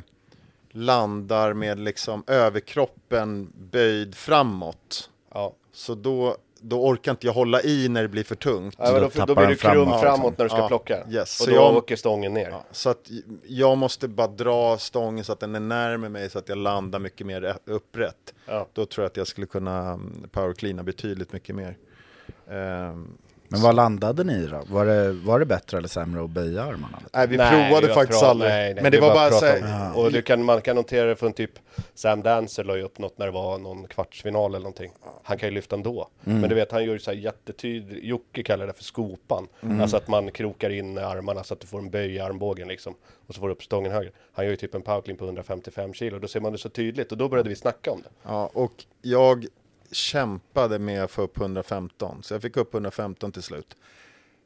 landar 0.71 1.53
med 1.53 1.79
liksom 1.79 2.23
överkroppen 2.27 3.51
böjd 3.71 4.15
framåt. 4.15 5.09
Ja, 5.33 5.53
Så 5.73 5.95
då, 5.95 6.35
då 6.61 6.85
orkar 6.87 7.11
inte 7.11 7.27
jag 7.27 7.33
hålla 7.33 7.61
i 7.61 7.89
när 7.89 8.01
det 8.01 8.07
blir 8.07 8.23
för 8.23 8.35
tungt. 8.35 8.75
ja 8.77 8.99
då 8.99 9.09
då, 9.15 9.25
då 9.25 9.35
blir 9.35 9.47
du 9.47 9.55
krum 9.55 9.85
framåt, 9.85 10.01
framåt, 10.01 10.37
när 10.37 10.45
du 10.45 10.49
ska 10.49 10.57
Ja, 10.57 10.67
plocka 10.67 10.97
yes. 11.09 11.39
och 11.39 11.45
Så 11.45 11.49
då 11.51 11.55
jag- 11.55 11.75
åker 11.77 11.95
stången 11.95 12.33
ner. 12.33 12.49
Ja, 12.49 12.63
så 12.71 12.89
att 12.89 13.09
jag 13.47 13.77
måste 13.77 14.07
bara 14.07 14.27
dra 14.27 14.77
stången 14.77 15.23
så 15.25 15.31
att 15.33 15.39
den 15.39 15.55
är 15.55 15.59
närmare 15.59 16.09
mig 16.09 16.29
så 16.29 16.39
att 16.39 16.49
jag 16.49 16.57
landar 16.57 16.99
mycket 16.99 17.27
mer 17.27 17.57
upprätt. 17.65 18.33
Ja. 18.45 18.67
Då 18.73 18.85
tror 18.85 19.03
jag 19.03 19.09
att 19.09 19.17
jag 19.17 19.27
skulle 19.27 19.47
kunna 19.47 19.79
mm, 19.91 20.27
powercleana 20.31 20.83
betydligt 20.83 21.33
mycket 21.33 21.55
mer. 21.55 21.77
Ehm, 22.49 23.07
Men 23.51 23.61
vad 23.61 23.75
landade 23.75 24.23
ni 24.23 24.45
då? 24.47 24.61
Var 24.67 24.85
det, 24.85 25.11
var 25.11 25.39
det 25.39 25.45
bättre 25.45 25.77
eller 25.77 25.87
sämre 25.87 26.23
att 26.23 26.29
böja 26.29 26.63
armarna? 26.63 26.99
nej, 27.13 27.27
vi 27.27 27.37
Nej, 27.37 27.69
provade 27.69 27.93
faktiskt 27.93 28.23
pra- 28.23 28.27
aldrig. 28.27 28.49
nej, 28.51 28.73
nej, 28.73 28.83
men 28.83 28.91
det, 28.91 28.99
var 28.99 29.13
bara 29.13 29.29
prat 29.29 29.39
så 29.39 29.45
här, 29.45 29.97
Och 29.97 30.11
du 30.11 30.21
kan, 30.21 30.43
man 30.43 30.61
kan 30.61 30.75
notera 30.75 31.05
det 31.07 31.15
från 31.15 31.33
typ 31.33 31.51
Sam 31.93 32.21
Dancer 32.21 32.63
la 32.63 32.75
ju 32.77 32.83
upp 32.83 32.97
något 32.99 33.17
när 33.17 33.25
det 33.25 33.31
var 33.31 33.57
någon 33.57 33.87
kvartsfinal 33.87 34.51
eller 34.51 34.59
någonting. 34.63 34.91
Han 35.23 35.37
kan 35.37 35.49
ju 35.49 35.55
lyfta 35.55 35.75
ändå. 35.75 36.07
Men 36.21 36.49
du 36.49 36.55
vet, 36.55 36.71
han 36.71 36.85
gör 36.85 36.93
ju 36.93 36.99
så 36.99 37.11
här 37.11 37.17
jättetydligt, 37.17 38.03
Jocke 38.05 38.43
kallar 38.43 38.67
det 38.67 38.73
för 38.73 38.83
skopan. 38.83 39.47
Alltså 39.81 39.97
att 39.97 40.07
man 40.07 40.31
krokar 40.31 40.69
in 40.69 40.97
armarna 40.97 41.43
så 41.43 41.53
att 41.53 41.59
du 41.59 41.67
får 41.67 41.79
en 41.79 41.89
böj 41.89 42.15
i 42.15 42.19
armbågen 42.19 42.67
liksom. 42.67 42.95
Och 43.27 43.35
så 43.35 43.39
får 43.41 43.47
du 43.47 43.53
upp 43.53 43.63
stången 43.63 43.91
högre. 43.91 44.11
Han 44.33 44.45
gör 44.45 44.49
ju 44.51 44.57
typ 44.57 44.75
en 44.75 44.81
powerclean 44.81 45.17
på 45.17 45.25
155 45.25 45.93
kilo. 45.93 46.19
Då 46.19 46.27
ser 46.27 46.39
man 46.39 46.51
det 46.51 46.57
så 46.57 46.69
tydligt 46.69 47.11
och 47.11 47.17
då 47.17 47.29
började 47.29 47.49
vi 47.49 47.55
snacka 47.55 47.91
om 47.91 48.01
det. 48.01 48.09
ja, 48.23 48.49
och 48.53 48.71
jag, 49.01 49.45
kämpade 49.91 50.79
med 50.79 51.03
att 51.03 51.11
få 51.11 51.21
upp 51.21 51.37
115. 51.37 52.23
Så 52.23 52.33
jag 52.33 52.41
fick 52.41 52.57
upp 52.57 52.73
115 52.73 53.31
till 53.31 53.43
slut. 53.43 53.75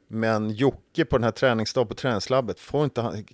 Men 0.08 0.50
Jocke 0.50 1.04
på 1.04 1.16
den 1.18 1.24
här 1.24 1.30
träningsdagen 1.30 1.88
på 1.88 1.94
träningslabbet, 1.94 2.60
får 2.60 2.84
inte 2.84 3.00
han... 3.00 3.24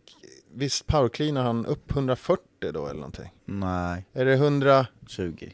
Visst 0.54 0.86
powercleanar 0.86 1.42
han 1.42 1.66
upp 1.66 1.90
140 1.90 2.44
då 2.72 2.84
eller 2.86 2.94
någonting? 3.00 3.32
Nej, 3.44 4.06
Är 4.12 4.24
det 4.24 4.32
100... 4.32 4.86
20. 5.08 5.52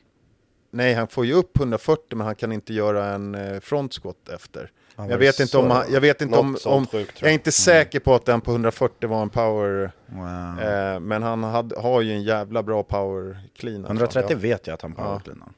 Nej, 0.70 0.94
han 0.94 1.08
får 1.08 1.26
ju 1.26 1.32
upp 1.32 1.58
140 1.58 2.16
men 2.16 2.26
han 2.26 2.34
kan 2.34 2.52
inte 2.52 2.74
göra 2.74 3.04
en 3.06 3.34
eh, 3.34 3.60
frontskott 3.60 4.28
efter. 4.28 4.70
Han 4.96 5.08
Jag 5.08 5.18
vet 5.18 5.40
inte 5.40 5.58
om, 5.58 5.70
han, 5.70 5.84
jag 5.92 6.00
vet 6.00 6.20
inte 6.22 6.38
om, 6.38 6.56
om 6.64 6.86
sjukt, 6.86 6.90
tror 6.92 7.04
jag 7.18 7.22
är 7.22 7.26
jag. 7.26 7.32
inte 7.34 7.52
säker 7.52 8.00
på 8.00 8.14
att 8.14 8.24
den 8.24 8.40
på 8.40 8.50
140 8.50 9.08
var 9.08 9.22
en 9.22 9.30
power, 9.30 9.92
Wow. 10.06 10.60
eh, 10.60 11.00
men 11.00 11.22
han 11.22 11.44
hade, 11.44 11.80
har 11.80 12.00
ju 12.00 12.12
en 12.12 12.22
jävla 12.22 12.62
bra 12.62 12.82
power 12.82 13.38
clean. 13.56 13.74
i 13.76 13.78
alla 13.78 13.86
fall. 13.86 13.96
130 13.96 14.36
vet 14.36 14.66
jag 14.66 14.74
att 14.74 14.82
han 14.82 14.92
powercleanar. 14.94 15.46
Ja, 15.46 15.52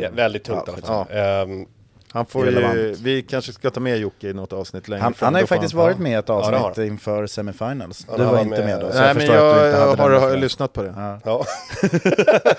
ja, 0.00 0.08
väldigt 0.12 0.44
tungt 0.44 0.62
Ja, 0.66 0.72
alla 0.72 0.86
fall. 0.86 1.16
Ehm, 1.16 1.66
han 2.14 2.26
får 2.26 2.46
ju, 2.50 2.94
vi 3.02 3.22
kanske 3.22 3.52
ska 3.52 3.70
ta 3.70 3.80
med 3.80 3.98
Jocke 3.98 4.28
i 4.28 4.32
något 4.32 4.52
avsnitt 4.52 4.88
längre 4.88 5.02
Han, 5.02 5.14
han 5.18 5.34
har 5.34 5.40
ju 5.40 5.46
faktiskt 5.46 5.74
varit 5.74 5.98
med 5.98 6.12
i 6.12 6.14
ett 6.14 6.28
Ja, 6.28 6.42
har 6.44 6.52
avsnitt 6.52 6.86
inför 6.86 7.26
semifinals. 7.26 8.06
Ja, 8.10 8.16
du 8.16 8.24
var 8.24 8.32
var 8.32 8.40
inte 8.40 8.64
med 8.64 8.80
då, 8.80 8.90
så 8.90 8.98
Nej 8.98 9.06
jag 9.06 9.16
men 9.16 9.26
förstår 9.26 9.34
att 9.34 9.54
du 9.54 9.60
jag, 9.60 9.68
inte 9.68 9.78
hade 9.78 9.90
har, 9.90 9.96
den 9.96 10.00
har 10.00 10.10
referensen. 10.10 10.40
lyssnat 10.40 10.72
på 10.72 10.82
det. 10.82 10.94
Ja. 10.96 11.20
ja. 11.24 11.44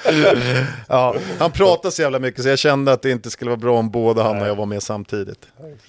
Ja, 0.87 1.15
Han 1.39 1.51
pratade 1.51 1.91
så 1.91 2.01
jävla 2.01 2.19
mycket 2.19 2.43
så 2.43 2.49
jag 2.49 2.59
kände 2.59 2.91
att 2.91 3.01
det 3.01 3.11
inte 3.11 3.31
skulle 3.31 3.49
vara 3.49 3.59
bra 3.59 3.77
om 3.79 3.89
båda 3.89 4.23
han 4.23 4.41
och 4.41 4.47
jag 4.47 4.55
var 4.55 4.65
med 4.65 4.83
samtidigt. 4.83 5.47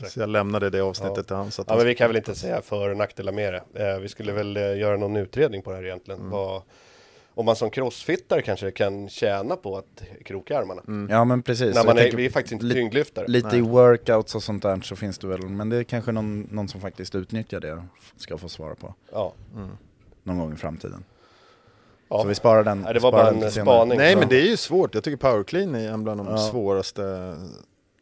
Så 0.08 0.20
jag 0.20 0.28
lämnade 0.28 0.70
det 0.70 0.80
avsnittet 0.80 1.26
till 1.26 1.36
han. 1.36 1.50
Så 1.50 1.62
att 1.62 1.68
ja, 1.70 1.76
men 1.76 1.86
vi 1.86 1.94
kan 1.94 2.08
väl 2.08 2.16
inte 2.16 2.34
säga 2.34 2.60
för 2.62 2.90
och 2.90 2.96
nackdelar 2.96 3.32
med 3.32 3.54
det. 3.74 3.92
Eh, 3.92 3.98
vi 3.98 4.08
skulle 4.08 4.32
väl 4.32 4.56
eh, 4.56 4.76
göra 4.78 4.96
någon 4.96 5.16
utredning 5.16 5.62
på 5.62 5.70
det 5.70 5.76
här 5.76 5.84
egentligen. 5.84 6.20
Mm. 6.20 6.32
Om 7.34 7.46
man 7.46 7.56
som 7.56 7.70
crossfittare 7.70 8.42
kanske 8.42 8.70
kan 8.70 9.08
tjäna 9.08 9.56
på 9.56 9.76
att 9.76 10.02
kroka 10.24 10.58
armarna. 10.58 11.08
ja 11.10 11.24
men 11.24 11.42
precis. 11.42 11.74
När 11.74 11.84
man 11.84 11.98
är, 11.98 12.12
vi 12.16 12.26
är 12.26 12.30
faktiskt 12.30 12.52
inte 12.52 12.64
li- 12.64 12.74
tyngdlyftare. 12.74 13.26
Lite 13.28 13.56
i 13.56 13.60
workouts 13.60 14.34
och 14.34 14.42
sånt 14.42 14.62
där 14.62 14.80
så 14.80 14.96
finns 14.96 15.18
det 15.18 15.26
väl, 15.26 15.40
men 15.48 15.68
det 15.68 15.76
är 15.76 15.84
kanske 15.84 16.12
någon, 16.12 16.40
någon 16.40 16.68
som 16.68 16.80
faktiskt 16.80 17.14
utnyttjar 17.14 17.60
det 17.60 17.82
ska 18.16 18.38
få 18.38 18.48
svara 18.48 18.74
på 18.74 18.94
Ja. 19.12 19.32
någon 20.22 20.38
gång 20.38 20.52
i 20.52 20.56
framtiden. 20.56 21.04
Ja. 22.08 22.22
Så 22.22 22.28
vi 22.28 22.34
sparar 22.34 22.64
den. 22.64 22.80
Nej, 22.80 22.94
det 22.94 23.00
var 23.00 23.12
bara 23.12 23.28
en 23.30 23.50
spaning. 23.50 23.98
Nej 23.98 24.16
men 24.16 24.28
det 24.28 24.36
är 24.40 24.46
ju 24.50 24.56
svårt, 24.56 24.94
jag 24.94 25.04
tycker 25.04 25.16
power 25.16 25.42
clean 25.42 25.74
är 25.74 25.88
en 25.90 26.04
bland 26.04 26.20
de 26.20 26.26
Ja. 26.26 26.38
svåraste. 26.38 27.34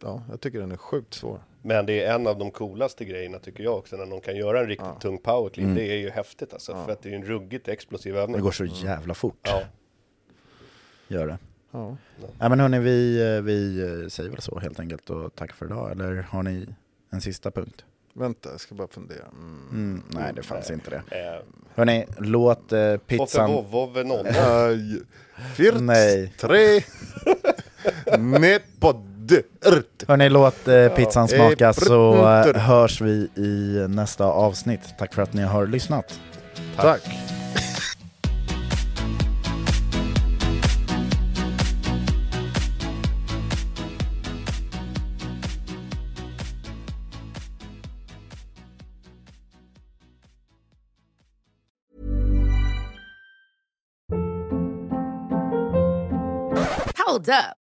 Ja, 0.02 0.22
jag 0.30 0.40
tycker 0.40 0.58
den 0.60 0.72
är 0.72 0.76
sjukt 0.76 1.14
svår. 1.14 1.40
Men 1.62 1.86
det 1.86 2.04
är 2.04 2.14
en 2.14 2.26
av 2.26 2.38
de 2.38 2.50
coolaste 2.50 3.04
grejerna 3.04 3.38
tycker 3.38 3.64
jag 3.64 3.78
också 3.78 3.96
när 3.96 4.06
någon 4.06 4.20
kan 4.20 4.36
göra 4.36 4.60
en 4.60 4.66
riktigt 4.66 5.00
tung 5.00 5.18
power 5.18 5.50
clean. 5.50 5.74
Det 5.74 5.86
är 5.86 5.96
ju 5.98 6.10
häftigt 6.10 6.52
alltså. 6.52 6.84
För 6.84 6.92
att 6.92 7.02
det 7.02 7.10
är 7.10 7.16
en 7.16 7.24
ruggigt 7.24 7.68
explosiv 7.68 8.16
övning. 8.16 8.34
Mm. 8.34 8.40
Det 8.40 8.44
går 8.44 8.52
så 8.52 8.64
jävla 8.64 9.14
fort. 9.14 9.40
Ja. 9.42 9.62
Gör 11.08 11.26
det. 11.26 11.38
Ja. 11.70 11.96
Nej 12.38 12.48
men 12.48 12.60
hörni, 12.60 12.78
vi, 12.78 13.22
eh, 13.36 13.42
vi 13.42 13.80
eh, 13.82 14.08
säger 14.08 14.30
väl 14.30 14.40
så 14.40 14.58
helt 14.58 14.80
enkelt 14.80 15.10
och 15.10 15.34
tack 15.34 15.52
för 15.52 15.66
idag. 15.66 15.90
Eller 15.90 16.22
har 16.22 16.42
ni 16.42 16.68
en 17.10 17.20
sista 17.20 17.50
punkt? 17.50 17.84
Vänta, 18.14 18.50
jag 18.50 18.60
ska 18.60 18.74
bara 18.74 18.88
fundera. 18.88 19.24
Mm. 19.32 19.68
Mm, 19.70 20.02
nej, 20.08 20.32
det 20.36 20.42
fanns 20.42 20.70
inte 20.70 20.90
det. 20.90 20.96
Eh, 20.96 21.42
Hörni, 21.74 22.06
låt 22.18 22.72
eh, 22.72 22.96
Pizzan... 22.96 23.50
noll. 23.50 24.26
Aj. 24.26 25.00
Fyrt, 25.56 25.80
Nej. 25.80 26.34
tre, 26.38 26.80
nepoddört. 28.18 29.11
Hörni, 30.08 30.28
låt 30.28 30.68
eh, 30.68 30.88
pizzan 30.88 31.28
Eh, 31.32 31.36
smaka 31.36 31.72
så 31.72 32.14
eh, 32.14 32.56
hörs 32.56 33.00
vi 33.00 33.28
i 33.36 33.86
nästa 33.88 34.24
avsnitt. 34.24 34.80
Tack 34.98 35.14
för 35.14 35.22
att 35.22 35.32
ni 35.32 35.42
har 35.42 35.66
lyssnat. 35.66 36.20
Tack. 36.76 37.02
Hold 57.06 57.28
up. 57.28 57.61